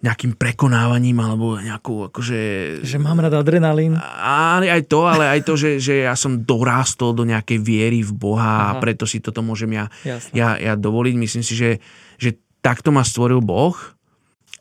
nejakým 0.00 0.32
prekonávaním 0.40 1.20
alebo 1.20 1.60
nejakou 1.60 2.08
akože... 2.08 2.40
Že 2.80 2.98
mám 3.04 3.20
rád 3.20 3.44
adrenalín. 3.44 4.00
Áno, 4.24 4.64
aj 4.64 4.88
to, 4.88 5.04
ale 5.04 5.28
aj 5.28 5.40
to, 5.44 5.60
že, 5.60 5.76
že 5.76 6.08
ja 6.08 6.16
som 6.16 6.40
dorástol 6.40 7.12
do 7.12 7.28
nejakej 7.28 7.60
viery 7.60 8.00
v 8.00 8.12
Boha 8.16 8.40
Aha. 8.40 8.68
a 8.72 8.78
preto 8.80 9.04
si 9.04 9.20
toto 9.20 9.44
môžem 9.44 9.76
ja, 9.76 9.92
ja, 10.32 10.56
ja 10.56 10.72
dovoliť. 10.72 11.14
Myslím 11.20 11.44
si, 11.44 11.52
že, 11.52 11.84
že 12.16 12.40
takto 12.64 12.88
ma 12.88 13.04
stvoril 13.04 13.44
Boh 13.44 13.76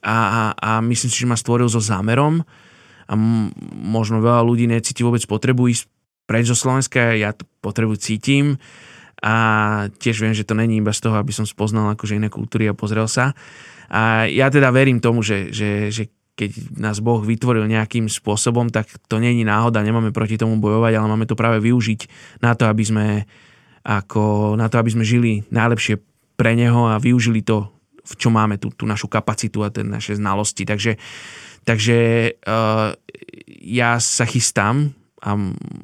a, 0.04 0.18
a, 0.18 0.42
a 0.56 0.70
myslím 0.86 1.10
si, 1.12 1.18
že 1.24 1.30
ma 1.30 1.36
stvoril 1.36 1.68
so 1.68 1.84
zámerom 1.84 2.44
a 3.10 3.14
m- 3.14 3.52
možno 3.72 4.24
veľa 4.24 4.46
ľudí 4.46 4.70
necíti 4.70 5.04
vôbec 5.04 5.24
potrebu 5.26 5.68
ísť 5.72 5.90
preč 6.30 6.46
zo 6.46 6.58
Slovenska, 6.58 7.18
ja 7.18 7.34
to 7.34 7.44
potrebu 7.60 7.98
cítim 7.98 8.62
a 9.20 9.34
tiež 10.00 10.24
viem, 10.24 10.32
že 10.32 10.48
to 10.48 10.56
není 10.56 10.80
iba 10.80 10.94
z 10.96 11.10
toho, 11.10 11.20
aby 11.20 11.34
som 11.36 11.44
spoznal 11.44 11.92
akože 11.98 12.16
iné 12.16 12.32
kultúry 12.32 12.70
a 12.70 12.78
pozrel 12.78 13.10
sa. 13.10 13.36
A 13.90 14.30
ja 14.30 14.48
teda 14.54 14.70
verím 14.70 15.02
tomu, 15.02 15.26
že, 15.26 15.50
že, 15.50 15.90
že 15.90 16.14
keď 16.40 16.80
nás 16.80 17.04
Boh 17.04 17.20
vytvoril 17.20 17.68
nejakým 17.68 18.08
spôsobom, 18.08 18.72
tak 18.72 18.88
to 19.12 19.20
není 19.20 19.44
náhoda, 19.44 19.84
nemáme 19.84 20.16
proti 20.16 20.40
tomu 20.40 20.56
bojovať, 20.62 20.94
ale 20.96 21.08
máme 21.12 21.28
to 21.28 21.36
práve 21.36 21.60
využiť 21.60 22.08
na 22.40 22.56
to, 22.56 22.72
aby 22.72 22.84
sme, 22.86 23.08
ako, 23.84 24.56
na 24.56 24.72
to, 24.72 24.80
aby 24.80 24.94
sme 24.96 25.04
žili 25.04 25.44
najlepšie 25.52 26.00
pre 26.40 26.56
Neho 26.56 26.88
a 26.88 26.96
využili 26.96 27.44
to, 27.44 27.68
v 28.10 28.14
čom 28.18 28.34
máme 28.34 28.58
tú, 28.58 28.74
tú 28.74 28.90
našu 28.90 29.06
kapacitu 29.06 29.62
a 29.62 29.70
ten 29.70 29.86
naše 29.86 30.18
znalosti. 30.18 30.66
Takže, 30.66 30.98
takže 31.62 31.98
uh, 32.50 32.98
ja 33.62 34.02
sa 34.02 34.26
chystám 34.26 34.98
a 35.20 35.36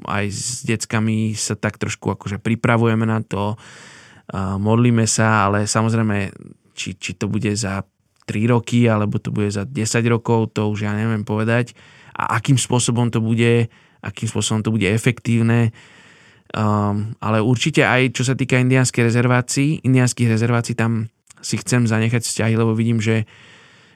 aj 0.09 0.25
s 0.31 0.63
deckami 0.63 1.35
sa 1.35 1.59
tak 1.59 1.75
trošku 1.75 2.07
akože 2.07 2.39
pripravujeme 2.39 3.05
na 3.05 3.19
to, 3.21 3.53
uh, 3.53 4.55
modlíme 4.57 5.05
sa, 5.05 5.51
ale 5.51 5.69
samozrejme, 5.69 6.31
či, 6.73 6.97
či 6.97 7.13
to 7.13 7.29
bude 7.29 7.51
za 7.53 7.85
3 8.25 8.49
roky, 8.49 8.89
alebo 8.89 9.21
to 9.21 9.29
bude 9.29 9.53
za 9.53 9.69
10 9.69 9.85
rokov, 10.09 10.57
to 10.57 10.65
už 10.65 10.89
ja 10.89 10.97
neviem 10.97 11.21
povedať. 11.21 11.77
A 12.15 12.41
akým 12.41 12.57
spôsobom 12.57 13.13
to 13.13 13.21
bude, 13.21 13.69
akým 14.01 14.27
spôsobom 14.27 14.65
to 14.65 14.73
bude 14.73 14.87
efektívne. 14.87 15.75
Um, 16.55 17.17
ale 17.19 17.43
určite 17.43 17.83
aj 17.83 18.15
čo 18.15 18.23
sa 18.23 18.33
týka 18.37 18.55
indianskej 18.55 19.03
rezervácií, 19.03 19.83
indianských 19.83 20.29
rezervácií, 20.31 20.73
tam 20.77 21.11
si 21.45 21.61
chcem 21.61 21.85
zanechať 21.85 22.25
vzťahy, 22.25 22.57
lebo 22.57 22.73
vidím, 22.73 22.97
že, 22.97 23.29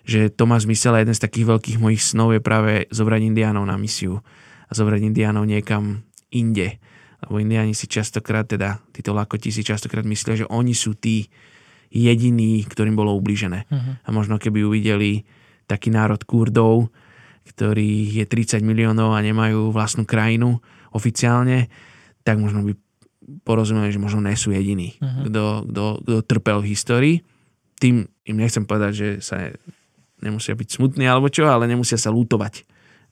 že 0.05 0.29
to 0.29 0.45
má 0.45 0.61
zmysel 0.61 0.93
a 0.93 1.01
jeden 1.01 1.17
z 1.17 1.25
takých 1.25 1.49
veľkých 1.49 1.77
mojich 1.81 2.05
snov 2.05 2.37
je 2.37 2.41
práve 2.45 2.85
zobrať 2.93 3.25
indiánov 3.25 3.65
na 3.65 3.73
misiu 3.81 4.21
a 4.69 4.71
zobrať 4.77 5.01
indiánov 5.09 5.49
niekam 5.49 6.05
inde. 6.29 6.77
Lebo 7.25 7.41
indiáni 7.41 7.73
si 7.73 7.89
častokrát, 7.89 8.45
teda 8.45 8.77
títo 8.93 9.17
lakoti 9.17 9.49
si 9.49 9.65
častokrát 9.65 10.05
myslia, 10.05 10.45
že 10.45 10.49
oni 10.53 10.77
sú 10.77 10.93
tí, 10.93 11.25
jediní, 11.89 12.63
ktorým 12.69 12.93
bolo 12.93 13.17
ublížené. 13.17 13.65
Uh-huh. 13.67 13.97
A 14.05 14.09
možno 14.13 14.37
keby 14.37 14.61
uvideli 14.61 15.25
taký 15.65 15.89
národ 15.89 16.21
Kurdov, 16.21 16.93
ktorý 17.49 18.21
je 18.21 18.25
30 18.29 18.61
miliónov 18.61 19.17
a 19.17 19.25
nemajú 19.25 19.73
vlastnú 19.73 20.05
krajinu 20.05 20.61
oficiálne, 20.93 21.69
tak 22.21 22.37
možno 22.37 22.61
by 22.61 22.73
porozumeli, 23.45 23.89
že 23.89 24.01
možno 24.01 24.21
nie 24.25 24.37
sú 24.37 24.53
jediní, 24.53 24.97
uh-huh. 25.01 25.25
kto 25.29 26.23
trpel 26.25 26.61
v 26.61 26.69
histórii. 26.73 27.15
Tým 27.79 28.05
im 28.27 28.37
nechcem 28.37 28.67
povedať, 28.67 28.91
že 28.93 29.07
sa 29.23 29.49
nemusia 30.19 30.53
byť 30.53 30.67
smutní 30.67 31.07
alebo 31.07 31.31
čo, 31.31 31.47
ale 31.47 31.65
nemusia 31.65 31.95
sa 31.95 32.11
lútovať. 32.11 32.67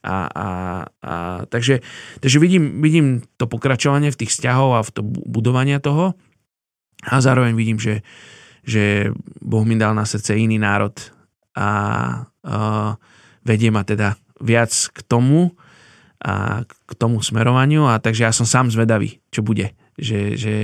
A, 0.05 0.29
a, 0.29 0.47
a, 1.01 1.13
takže 1.49 1.81
takže 2.21 2.37
vidím, 2.37 2.79
vidím 2.85 3.25
to 3.35 3.49
pokračovanie 3.49 4.13
v 4.13 4.19
tých 4.23 4.31
vzťahov 4.37 4.77
a 4.77 4.85
v 4.85 4.93
to 4.93 5.01
budovania 5.03 5.81
toho 5.81 6.13
a 7.01 7.17
zároveň 7.17 7.57
vidím, 7.57 7.81
že, 7.81 8.05
že 8.61 9.09
Boh 9.41 9.65
mi 9.65 9.73
dal 9.73 9.97
na 9.97 10.05
srdce 10.05 10.37
iný 10.37 10.61
národ 10.61 10.93
a, 11.57 11.65
a 11.65 11.69
vedie 13.41 13.73
ma 13.73 13.81
teda 13.81 14.15
viac 14.37 14.69
k 14.69 14.99
tomu 15.01 15.57
a 16.21 16.61
k 16.65 16.91
tomu 16.97 17.21
smerovaniu 17.21 17.89
a 17.89 17.97
takže 17.97 18.25
ja 18.25 18.33
som 18.33 18.45
sám 18.45 18.69
zvedavý, 18.73 19.21
čo 19.33 19.41
bude. 19.41 19.73
Že, 19.97 20.19
že, 20.37 20.55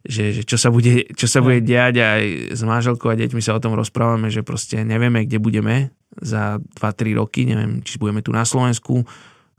že, 0.00 0.32
že 0.32 0.42
čo, 0.48 0.56
sa 0.56 0.72
bude, 0.72 1.12
čo 1.12 1.28
sa 1.28 1.44
bude 1.44 1.60
diať 1.60 2.00
aj 2.00 2.22
s 2.56 2.60
manželkou 2.64 3.12
a 3.12 3.18
deťmi 3.20 3.40
sa 3.44 3.56
o 3.56 3.62
tom 3.62 3.76
rozprávame, 3.76 4.32
že 4.32 4.40
proste 4.40 4.80
nevieme, 4.80 5.28
kde 5.28 5.36
budeme 5.36 5.92
za 6.18 6.56
2-3 6.80 7.20
roky, 7.20 7.44
neviem, 7.44 7.84
či 7.84 8.00
budeme 8.00 8.24
tu 8.24 8.32
na 8.32 8.48
Slovensku, 8.48 9.04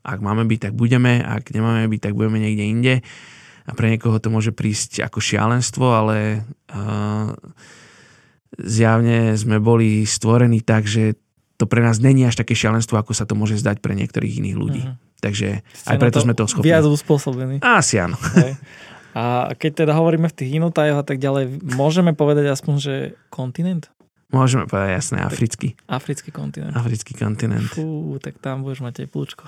ak 0.01 0.17
máme 0.17 0.49
byť, 0.49 0.59
tak 0.69 0.73
budeme, 0.73 1.21
ak 1.21 1.53
nemáme 1.53 1.85
byť, 1.85 2.01
tak 2.01 2.13
budeme 2.17 2.41
niekde 2.41 2.65
inde 2.65 2.93
a 3.69 3.71
pre 3.77 3.93
niekoho 3.93 4.17
to 4.17 4.33
môže 4.33 4.51
prísť 4.51 5.05
ako 5.05 5.21
šialenstvo, 5.21 5.85
ale 5.85 6.41
uh, 6.73 7.29
zjavne 8.57 9.37
sme 9.37 9.61
boli 9.61 10.03
stvorení 10.09 10.65
tak, 10.65 10.89
že 10.89 11.15
to 11.61 11.69
pre 11.69 11.85
nás 11.85 12.01
není 12.01 12.25
až 12.25 12.41
také 12.41 12.57
šialenstvo, 12.57 12.97
ako 12.97 13.13
sa 13.13 13.29
to 13.29 13.37
môže 13.37 13.61
zdať 13.61 13.85
pre 13.85 13.93
niektorých 13.93 14.41
iných 14.41 14.57
ľudí. 14.57 14.81
Uh-huh. 14.81 14.97
Takže 15.21 15.61
Ste 15.61 15.87
aj 15.93 15.97
preto 16.01 16.17
to 16.17 16.25
sme 16.25 16.33
to 16.33 16.49
schopní. 16.49 16.73
Viac 16.73 16.89
uspôsobení. 16.89 17.61
Asi 17.61 18.01
áno. 18.01 18.17
Hej. 18.17 18.57
A 19.11 19.51
keď 19.55 19.85
teda 19.85 19.93
hovoríme 19.95 20.27
v 20.31 20.37
tých 20.37 20.51
inotajoch 20.57 21.03
a 21.03 21.05
tak 21.05 21.19
ďalej, 21.19 21.63
môžeme 21.75 22.15
povedať 22.15 22.51
aspoň, 22.51 22.75
že 22.79 22.95
kontinent? 23.27 23.91
Môžeme 24.31 24.63
povedať, 24.63 24.95
jasné, 24.95 25.19
africký. 25.27 25.75
Africký 25.91 26.31
kontinent. 26.31 26.71
Africký 26.71 27.19
kontinent. 27.19 27.67
Fú, 27.67 28.15
tak 28.23 28.39
tam 28.39 28.63
budeš 28.63 28.79
mať 28.79 29.03
teplúčko. 29.03 29.43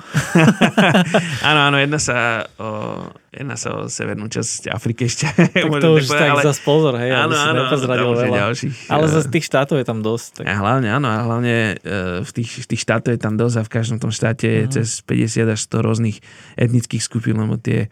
áno, 1.49 1.71
áno, 1.71 1.79
jedna 1.79 2.03
sa 2.03 2.43
o, 2.59 3.07
jedna 3.31 3.55
sa 3.55 3.79
o 3.79 3.87
severnú 3.87 4.27
časť 4.27 4.67
Afriky 4.75 5.07
ešte. 5.07 5.31
Tak 5.55 5.79
to 5.79 5.95
už 5.95 6.11
tak 6.11 6.35
ale... 6.35 6.43
zase 6.43 6.59
pozor, 6.67 6.99
hej, 6.99 7.15
áno, 7.15 7.31
áno, 7.31 7.63
áno. 7.71 8.11
Ďalších, 8.27 8.91
ale 8.91 9.07
zase 9.07 9.31
tých 9.31 9.47
štátov 9.47 9.79
je 9.79 9.85
tam 9.87 10.03
dosť. 10.03 10.43
Tak... 10.43 10.45
A 10.51 10.53
hlavne, 10.59 10.91
áno, 10.91 11.07
a 11.07 11.17
hlavne 11.23 11.79
e, 11.79 12.19
v 12.19 12.31
tých, 12.35 12.67
v 12.67 12.75
tých 12.75 12.81
štátov 12.83 13.15
je 13.15 13.21
tam 13.23 13.39
dosť 13.39 13.55
a 13.55 13.63
v 13.63 13.71
každom 13.71 13.97
tom 14.03 14.11
štáte 14.11 14.51
je 14.51 14.67
mm-hmm. 14.67 14.75
cez 14.83 14.99
50 14.99 15.55
až 15.55 15.59
100 15.63 15.79
rôznych 15.79 16.17
etnických 16.59 16.99
skupín, 16.99 17.39
lebo 17.39 17.55
tie 17.55 17.87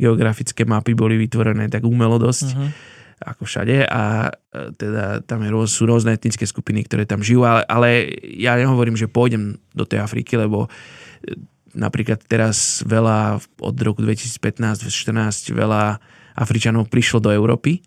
geografické 0.00 0.64
mapy 0.64 0.96
boli 0.96 1.20
vytvorené 1.20 1.68
tak 1.68 1.84
umelo 1.84 2.16
dosť. 2.16 2.48
Mm-hmm 2.56 2.70
ako 3.20 3.44
všade 3.44 3.84
a 3.84 4.32
e, 4.32 4.72
teda 4.80 5.20
tam 5.28 5.44
je, 5.44 5.52
sú 5.68 5.84
rôzne 5.84 6.16
etnické 6.16 6.48
skupiny, 6.48 6.88
ktoré 6.88 7.04
tam 7.04 7.20
žijú, 7.20 7.44
ale, 7.44 7.68
ale 7.68 7.88
ja 8.24 8.56
nehovorím, 8.56 8.96
že 8.96 9.12
pôjdem 9.12 9.60
do 9.76 9.84
tej 9.84 10.00
Afriky, 10.00 10.40
lebo 10.40 10.64
e, 10.64 11.36
napríklad 11.76 12.24
teraz 12.24 12.80
veľa 12.88 13.44
od 13.60 13.76
roku 13.84 14.00
2015-2014 14.00 15.52
veľa 15.52 16.00
Afričanov 16.32 16.88
prišlo 16.88 17.20
do 17.20 17.28
Európy 17.28 17.84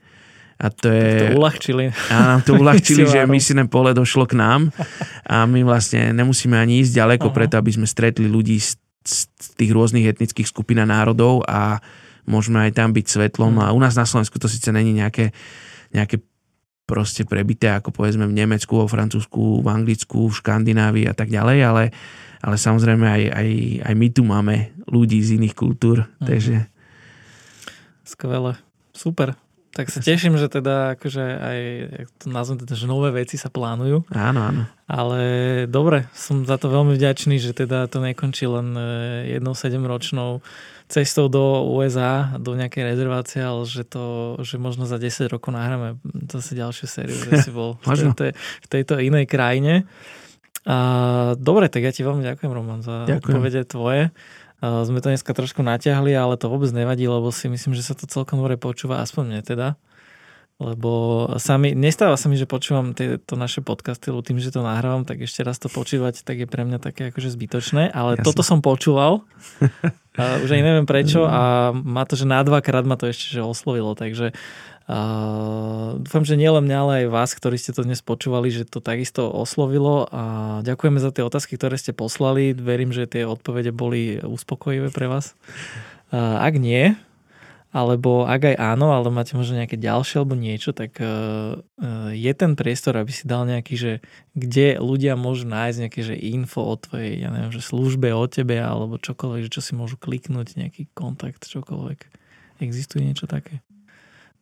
a 0.61 0.69
to 0.69 0.93
je... 0.93 1.33
To 1.33 1.41
uľahčili. 1.41 1.89
A 2.13 2.15
nám 2.37 2.41
to 2.45 2.53
uľahčili, 2.61 3.09
že 3.09 3.25
misijné 3.25 3.65
pole 3.65 3.97
došlo 3.97 4.29
k 4.29 4.37
nám 4.37 4.69
a 5.25 5.49
my 5.49 5.65
vlastne 5.65 6.13
nemusíme 6.13 6.53
ani 6.53 6.85
ísť 6.85 6.93
ďaleko, 6.93 7.33
uh-huh. 7.33 7.37
preto 7.41 7.57
aby 7.57 7.73
sme 7.73 7.89
stretli 7.89 8.29
ľudí 8.29 8.61
z, 8.61 8.77
z 9.01 9.17
tých 9.57 9.71
rôznych 9.73 10.05
etnických 10.05 10.45
skupín 10.45 10.77
a 10.77 10.85
národov 10.85 11.41
a 11.49 11.81
môžeme 12.25 12.63
aj 12.67 12.77
tam 12.77 12.91
byť 12.91 13.05
svetlom. 13.05 13.59
Mm. 13.59 13.63
A 13.69 13.75
u 13.75 13.79
nás 13.79 13.93
na 13.95 14.07
Slovensku 14.07 14.39
to 14.39 14.51
síce 14.51 14.69
není 14.71 14.95
nejaké, 14.95 15.31
nejaké 15.91 16.21
proste 16.83 17.23
prebité, 17.23 17.71
ako 17.71 17.95
povedzme 17.95 18.27
v 18.27 18.35
Nemecku, 18.35 18.75
vo 18.75 18.87
Francúzsku, 18.91 19.63
v 19.63 19.67
Anglicku, 19.71 20.27
v 20.27 20.37
Škandinávii 20.37 21.05
a 21.07 21.15
tak 21.15 21.31
ďalej, 21.31 21.57
ale, 21.63 21.83
ale 22.43 22.55
samozrejme 22.59 23.05
aj, 23.07 23.23
aj, 23.31 23.47
aj 23.87 23.93
my 23.95 24.07
tu 24.11 24.21
máme 24.27 24.55
ľudí 24.91 25.19
z 25.23 25.39
iných 25.39 25.55
kultúr, 25.55 26.03
mm. 26.03 26.27
takže... 26.27 26.55
Skvelé, 28.03 28.59
super. 28.91 29.39
Tak 29.73 29.89
sa 29.89 30.05
teším, 30.05 30.37
že 30.37 30.53
teda 30.53 30.93
akože 30.93 31.23
aj, 31.23 31.59
to 32.21 32.29
nazvem 32.29 32.61
teda, 32.61 32.77
že 32.77 32.85
nové 32.85 33.09
veci 33.09 33.41
sa 33.41 33.49
plánujú. 33.49 34.05
Áno, 34.13 34.39
áno. 34.45 34.63
Ale 34.85 35.21
dobre, 35.65 36.05
som 36.13 36.45
za 36.45 36.61
to 36.61 36.69
veľmi 36.69 36.93
vďačný, 36.93 37.41
že 37.41 37.57
teda 37.57 37.89
to 37.89 37.97
nekončí 37.97 38.45
len 38.45 38.77
e, 38.77 38.85
jednou 39.33 39.57
sedemročnou 39.57 40.45
cestou 40.87 41.31
do 41.31 41.67
USA, 41.73 42.35
do 42.37 42.53
nejakej 42.53 42.93
rezervácie, 42.93 43.41
ale 43.41 43.63
že 43.65 43.87
to, 43.87 44.37
že 44.43 44.61
možno 44.61 44.83
za 44.85 44.99
10 44.99 45.31
rokov 45.31 45.55
nahráme 45.55 45.97
zase 46.29 46.53
ďalšiu 46.53 46.85
sériu, 46.87 47.17
že 47.17 47.43
si 47.43 47.51
bol 47.51 47.79
v, 47.83 47.95
tejto, 47.95 48.23
v 48.37 48.67
tejto 48.67 48.93
inej 48.99 49.25
krajine. 49.29 49.87
A, 50.63 51.35
dobre, 51.35 51.67
tak 51.67 51.83
ja 51.83 51.91
ti 51.91 52.07
veľmi 52.07 52.23
ďakujem, 52.23 52.51
Roman, 52.51 52.79
za 52.83 53.07
odpovede 53.07 53.67
tvoje. 53.67 54.15
A, 54.63 54.87
sme 54.87 55.03
to 55.03 55.11
dneska 55.11 55.35
trošku 55.35 55.59
natiahli, 55.59 56.15
ale 56.15 56.39
to 56.39 56.47
vôbec 56.47 56.71
nevadí, 56.71 57.03
lebo 57.09 57.31
si 57.31 57.51
myslím, 57.51 57.75
že 57.75 57.83
sa 57.83 57.95
to 57.95 58.07
celkom 58.07 58.39
dobre 58.39 58.55
počúva, 58.55 59.03
aspoň 59.03 59.23
mne 59.27 59.41
teda 59.43 59.67
lebo 60.63 60.91
sami, 61.35 61.75
nestáva 61.75 62.15
sa 62.15 62.31
mi, 62.31 62.39
že 62.39 62.47
počúvam 62.47 62.95
tieto 62.95 63.35
naše 63.35 63.59
podcasty, 63.59 64.15
lebo 64.15 64.23
tým, 64.23 64.39
že 64.39 64.55
to 64.55 64.63
nahrávam, 64.63 65.03
tak 65.03 65.19
ešte 65.19 65.43
raz 65.43 65.59
to 65.59 65.67
počúvať, 65.67 66.23
tak 66.23 66.39
je 66.39 66.47
pre 66.47 66.63
mňa 66.63 66.79
také 66.79 67.11
akože 67.11 67.27
zbytočné, 67.35 67.91
ale 67.91 68.15
Jasne. 68.15 68.23
toto 68.23 68.41
som 68.41 68.63
počúval, 68.63 69.27
a 70.19 70.39
už 70.39 70.49
aj 70.55 70.63
neviem 70.63 70.87
prečo 70.87 71.27
a 71.27 71.75
má 71.75 72.07
to, 72.07 72.15
že 72.15 72.23
na 72.23 72.39
dvakrát 72.41 72.87
ma 72.87 72.95
to 72.95 73.11
ešte 73.11 73.35
že 73.35 73.41
oslovilo, 73.43 73.91
takže 73.93 74.31
a 74.83 75.95
dúfam, 75.95 76.27
že 76.27 76.35
nielen 76.35 76.67
mňa, 76.67 76.77
ale 76.83 76.93
aj 77.07 77.13
vás, 77.15 77.31
ktorí 77.39 77.55
ste 77.55 77.71
to 77.71 77.87
dnes 77.87 78.03
počúvali, 78.03 78.51
že 78.51 78.67
to 78.67 78.83
takisto 78.83 79.31
oslovilo 79.31 80.11
a 80.11 80.59
ďakujeme 80.67 80.99
za 80.99 81.15
tie 81.15 81.23
otázky, 81.23 81.55
ktoré 81.55 81.79
ste 81.79 81.95
poslali. 81.95 82.51
Verím, 82.51 82.91
že 82.91 83.07
tie 83.07 83.23
odpovede 83.23 83.71
boli 83.71 84.19
uspokojivé 84.19 84.91
pre 84.91 85.07
vás. 85.07 85.39
A 86.11 86.43
ak 86.43 86.59
nie, 86.59 86.99
alebo 87.73 88.29
ak 88.29 88.53
aj 88.53 88.55
áno, 88.61 88.93
ale 88.93 89.09
máte 89.09 89.33
možno 89.33 89.57
nejaké 89.57 89.81
ďalšie 89.81 90.21
alebo 90.21 90.37
niečo, 90.37 90.77
tak 90.77 90.93
uh, 91.01 91.57
je 92.13 92.31
ten 92.37 92.53
priestor, 92.53 93.01
aby 93.01 93.09
si 93.09 93.25
dal 93.25 93.49
nejaký, 93.49 93.73
že 93.73 93.91
kde 94.37 94.77
ľudia 94.77 95.17
môžu 95.17 95.49
nájsť 95.49 95.77
nejaké 95.81 95.99
že 96.05 96.13
info 96.13 96.61
o 96.61 96.77
tvojej, 96.77 97.25
ja 97.25 97.33
neviem, 97.33 97.49
že 97.49 97.65
službe, 97.65 98.13
o 98.13 98.29
tebe 98.29 98.61
alebo 98.61 99.01
čokoľvek, 99.01 99.49
že 99.49 99.53
čo 99.57 99.61
si 99.65 99.73
môžu 99.73 99.97
kliknúť, 99.97 100.53
nejaký 100.53 100.93
kontakt, 100.93 101.49
čokoľvek. 101.49 101.99
Existuje 102.61 103.09
niečo 103.09 103.25
také? 103.25 103.65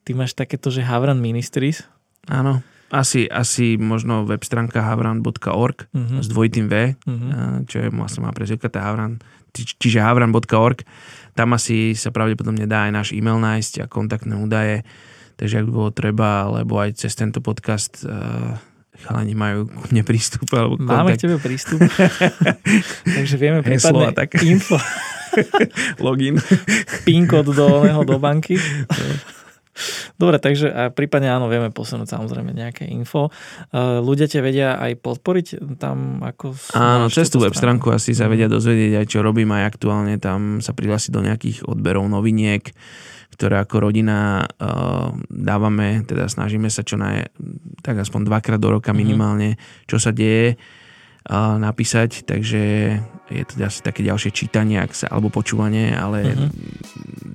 Ty 0.03 0.11
máš 0.19 0.35
takéto, 0.35 0.67
že 0.67 0.83
Havran 0.83 1.23
Ministries? 1.23 1.87
Áno. 2.27 2.59
Asi, 2.91 3.23
asi 3.31 3.79
možno 3.79 4.27
web 4.27 4.43
stránka 4.43 4.83
havran.org 4.83 5.87
uh-huh. 5.87 6.19
s 6.19 6.27
dvojitým 6.27 6.67
V, 6.67 6.99
uh-huh. 6.99 7.63
čo 7.63 7.79
je 7.79 7.87
vlastne 7.87 8.27
má 8.27 8.35
prezivka, 8.35 8.67
Havran, 8.67 9.23
čiže 9.53 9.99
havran.org 9.99 10.83
tam 11.31 11.55
asi 11.55 11.95
sa 11.95 12.11
pravdepodobne 12.11 12.67
dá 12.67 12.87
aj 12.87 12.91
náš 12.91 13.07
e-mail 13.15 13.39
nájsť 13.39 13.73
a 13.83 13.85
kontaktné 13.87 14.35
údaje. 14.35 14.83
Takže 15.39 15.63
ak 15.63 15.65
by 15.67 15.73
bolo 15.73 15.89
treba, 15.95 16.45
alebo 16.45 16.77
aj 16.77 17.01
cez 17.01 17.15
tento 17.17 17.39
podcast 17.39 18.03
uh, 18.03 18.59
chalani 19.01 19.33
majú 19.33 19.71
ku 19.71 19.85
mne 19.89 20.03
prístup. 20.05 20.45
Alebo 20.53 20.77
kontakt. 20.77 21.01
Máme 21.01 21.17
k 21.17 21.23
tebe 21.23 21.37
prístup. 21.39 21.79
Takže 23.17 23.35
vieme 23.39 23.63
prípadne 23.63 24.13
tak. 24.13 24.37
info. 24.43 24.77
Login. 26.05 26.37
PIN 27.07 27.25
kód 27.25 27.55
do, 27.55 27.67
do 28.03 28.17
banky. 28.19 28.59
Dobre, 30.17 30.37
takže 30.37 30.67
a 30.69 30.83
prípadne 30.89 31.31
áno, 31.31 31.47
vieme 31.47 31.73
posunúť 31.73 32.13
samozrejme 32.13 32.53
nejaké 32.53 32.85
info. 32.89 33.33
Ľudia 33.73 34.27
ťa 34.29 34.39
vedia 34.41 34.69
aj 34.77 35.01
podporiť 35.01 35.77
tam 35.81 36.21
ako... 36.21 36.53
Áno, 36.77 37.09
cez 37.09 37.29
tú 37.29 37.41
web 37.41 37.53
stránku 37.53 37.89
asi 37.91 38.13
sa 38.13 38.29
vedia 38.29 38.51
dozvedieť 38.51 39.03
aj 39.03 39.07
čo 39.09 39.19
robím 39.25 39.51
aj 39.53 39.77
aktuálne. 39.77 40.17
Tam 40.21 40.59
sa 40.59 40.71
prihlásiť 40.71 41.11
do 41.11 41.21
nejakých 41.25 41.65
odberov 41.65 42.05
noviniek, 42.07 42.69
ktoré 43.31 43.63
ako 43.63 43.89
rodina 43.89 44.43
uh, 44.43 45.09
dávame, 45.31 46.03
teda 46.05 46.27
snažíme 46.27 46.67
sa 46.67 46.83
čo 46.83 46.99
naj, 46.99 47.31
tak 47.81 47.97
aspoň 47.97 48.27
dvakrát 48.27 48.59
do 48.59 48.69
roka 48.77 48.91
mhm. 48.91 48.97
minimálne, 48.99 49.49
mm-hmm. 49.55 49.87
čo 49.87 49.97
sa 49.97 50.11
deje 50.11 50.59
uh, 50.59 51.57
napísať, 51.57 52.27
takže 52.27 52.61
je 53.31 53.43
to 53.47 53.53
asi 53.63 53.79
také 53.79 54.03
ďalšie 54.03 54.35
čítanie 54.35 54.83
sa, 54.91 55.07
alebo 55.09 55.31
počúvanie, 55.31 55.95
ale 55.95 56.35
mm-hmm. 56.35 56.49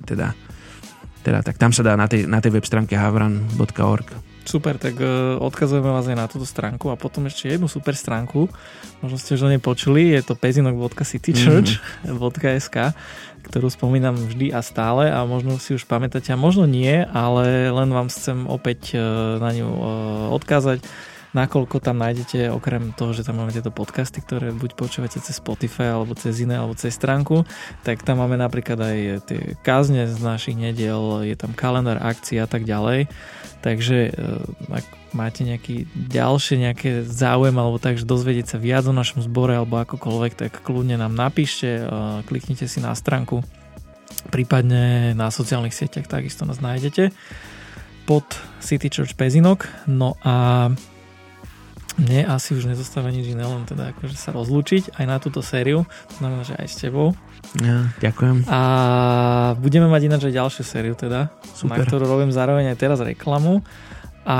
teda 0.05 0.37
teda, 1.27 1.43
tak 1.43 1.59
tam 1.59 1.75
sa 1.75 1.83
dá 1.83 1.99
na 1.99 2.07
tej, 2.07 2.23
na 2.23 2.39
tej 2.39 2.55
web 2.55 2.63
stránke 2.63 2.95
havran.org. 2.95 4.07
Super, 4.47 4.79
tak 4.79 4.95
uh, 5.03 5.35
odkazujeme 5.43 5.91
vás 5.91 6.07
aj 6.07 6.15
na 6.15 6.31
túto 6.31 6.47
stránku 6.47 6.87
a 6.87 6.95
potom 6.95 7.27
ešte 7.27 7.51
jednu 7.51 7.67
super 7.67 7.99
stránku, 7.99 8.47
možno 9.03 9.19
ste 9.19 9.35
už 9.35 9.43
o 9.43 9.51
nej 9.51 9.59
počuli, 9.59 10.15
je 10.15 10.23
to 10.23 10.39
pezinok.citychurch.sk, 10.39 12.77
mm. 12.79 12.95
ktorú 13.43 13.67
spomínam 13.67 14.15
vždy 14.15 14.55
a 14.55 14.63
stále 14.63 15.11
a 15.11 15.27
možno 15.27 15.59
si 15.59 15.75
už 15.75 15.83
pamätáte 15.83 16.31
a 16.31 16.39
možno 16.39 16.63
nie, 16.63 17.03
ale 17.11 17.75
len 17.75 17.91
vám 17.91 18.07
chcem 18.07 18.47
opäť 18.47 18.95
uh, 18.95 19.35
na 19.43 19.51
ňu 19.51 19.67
uh, 19.67 20.31
odkázať 20.31 20.79
nakoľko 21.37 21.77
tam 21.77 22.01
nájdete, 22.01 22.49
okrem 22.49 22.97
toho, 22.97 23.13
že 23.13 23.21
tam 23.21 23.37
máme 23.37 23.53
tieto 23.53 23.69
podcasty, 23.69 24.25
ktoré 24.25 24.49
buď 24.49 24.73
počúvate 24.73 25.21
cez 25.21 25.37
Spotify, 25.37 25.93
alebo 25.93 26.17
cez 26.17 26.41
iné, 26.41 26.57
alebo 26.57 26.73
cez 26.73 26.97
stránku, 26.97 27.45
tak 27.85 28.01
tam 28.01 28.25
máme 28.25 28.41
napríklad 28.41 28.81
aj 28.81 28.97
tie 29.29 29.39
kázne 29.61 30.09
z 30.09 30.17
našich 30.17 30.57
nediel, 30.57 31.21
je 31.21 31.37
tam 31.37 31.53
kalendár 31.53 32.01
akcií 32.01 32.41
a 32.41 32.49
tak 32.49 32.65
ďalej. 32.65 33.05
Takže 33.61 33.97
eh, 34.09 34.73
ak 34.73 34.85
máte 35.13 35.45
nejaký 35.45 35.85
ďalšie 35.93 36.61
nejaké 36.61 36.89
záujem 37.05 37.55
alebo 37.57 37.77
tak, 37.77 38.01
že 38.01 38.09
dozvedieť 38.09 38.53
sa 38.53 38.57
viac 38.57 38.85
o 38.89 38.93
našom 38.93 39.21
zbore 39.21 39.53
alebo 39.53 39.77
akokoľvek, 39.81 40.33
tak 40.33 40.51
kľudne 40.65 40.97
nám 40.97 41.13
napíšte, 41.13 41.69
eh, 41.69 41.87
kliknite 42.25 42.65
si 42.65 42.81
na 42.81 42.97
stránku, 42.97 43.45
prípadne 44.33 45.13
na 45.13 45.29
sociálnych 45.29 45.75
sieťach 45.75 46.09
takisto 46.09 46.43
nás 46.43 46.57
nájdete 46.57 47.13
pod 48.07 48.23
City 48.63 48.87
Church 48.87 49.19
Pezinok. 49.19 49.67
No 49.85 50.15
a 50.23 50.71
mne 51.97 52.29
asi 52.29 52.53
už 52.53 52.69
nezostáva 52.69 53.09
nič 53.09 53.33
iné, 53.33 53.41
len 53.41 53.65
teda 53.65 53.89
akože 53.93 54.13
sa 54.13 54.29
rozlúčiť 54.29 55.01
aj 55.01 55.05
na 55.09 55.17
túto 55.17 55.41
sériu, 55.41 55.89
to 56.13 56.15
znamená, 56.21 56.45
že 56.45 56.53
aj 56.53 56.67
s 56.69 56.75
tebou. 56.77 57.17
Ja, 57.57 57.89
ďakujem. 57.97 58.45
A 58.45 58.59
budeme 59.57 59.89
mať 59.89 60.01
ináč 60.05 60.21
aj 60.29 60.37
ďalšiu 60.37 60.63
sériu 60.63 60.93
teda, 60.93 61.33
Super. 61.57 61.73
na 61.73 61.75
ktorú 61.81 62.05
robím 62.05 62.29
zároveň 62.29 62.73
aj 62.73 62.77
teraz 62.77 63.01
reklamu. 63.01 63.65
A 64.27 64.37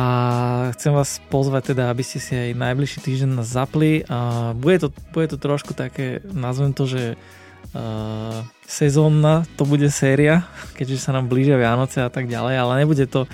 chcem 0.75 0.91
vás 0.91 1.23
pozvať 1.31 1.71
teda, 1.71 1.87
aby 1.87 2.03
ste 2.03 2.19
si 2.19 2.35
aj 2.35 2.59
najbližší 2.59 2.99
týždeň 3.07 3.39
nás 3.39 3.47
zapli. 3.47 4.03
A 4.11 4.51
bude, 4.51 4.83
to, 4.83 4.87
bude 5.15 5.31
to 5.31 5.39
trošku 5.39 5.71
také, 5.71 6.19
nazvem 6.27 6.75
to, 6.75 6.83
že 6.83 7.15
uh, 7.15 8.43
sezónna 8.67 9.47
to 9.55 9.63
bude 9.63 9.87
séria, 9.87 10.43
keďže 10.77 11.07
sa 11.07 11.15
nám 11.15 11.31
blížia 11.31 11.55
Vianoce 11.55 12.03
a 12.03 12.11
tak 12.11 12.27
ďalej, 12.27 12.55
ale 12.59 12.83
nebude 12.83 13.07
to 13.07 13.31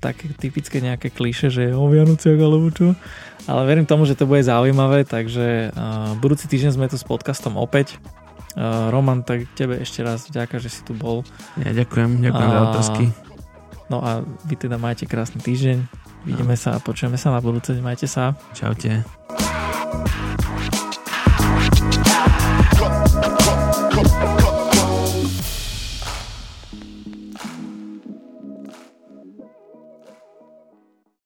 také 0.00 0.32
typické 0.36 0.80
nejaké 0.80 1.12
kliše, 1.12 1.52
že 1.52 1.76
o 1.76 1.84
Vianociach 1.88 2.40
alebo 2.40 2.72
čo. 2.72 2.96
Ale 3.44 3.66
verím 3.66 3.84
tomu, 3.84 4.06
že 4.06 4.14
to 4.14 4.24
bude 4.24 4.46
zaujímavé, 4.46 5.02
takže 5.02 5.74
uh, 5.74 6.14
budúci 6.22 6.46
týždeň 6.46 6.72
sme 6.78 6.86
tu 6.86 6.96
s 6.96 7.04
podcastom 7.04 7.58
opäť. 7.58 7.98
Uh, 8.52 8.92
Roman, 8.92 9.24
tak 9.24 9.48
tebe 9.56 9.80
ešte 9.80 10.04
raz 10.04 10.28
vďaka, 10.28 10.60
že 10.62 10.70
si 10.70 10.80
tu 10.84 10.94
bol. 10.94 11.26
Ja 11.58 11.72
ďakujem, 11.74 12.22
ďakujem 12.22 12.50
a, 12.50 12.54
za 12.54 12.60
otázky. 12.70 13.04
No 13.90 13.98
a 14.00 14.22
vy 14.46 14.54
teda 14.56 14.78
majte 14.78 15.04
krásny 15.04 15.42
týždeň. 15.42 15.84
Vidíme 16.22 16.54
no. 16.54 16.60
sa 16.60 16.78
a 16.78 16.78
počujeme 16.78 17.18
sa 17.18 17.34
na 17.34 17.42
budúce. 17.42 17.74
Majte 17.82 18.06
sa. 18.06 18.38
Čaute. 18.54 19.02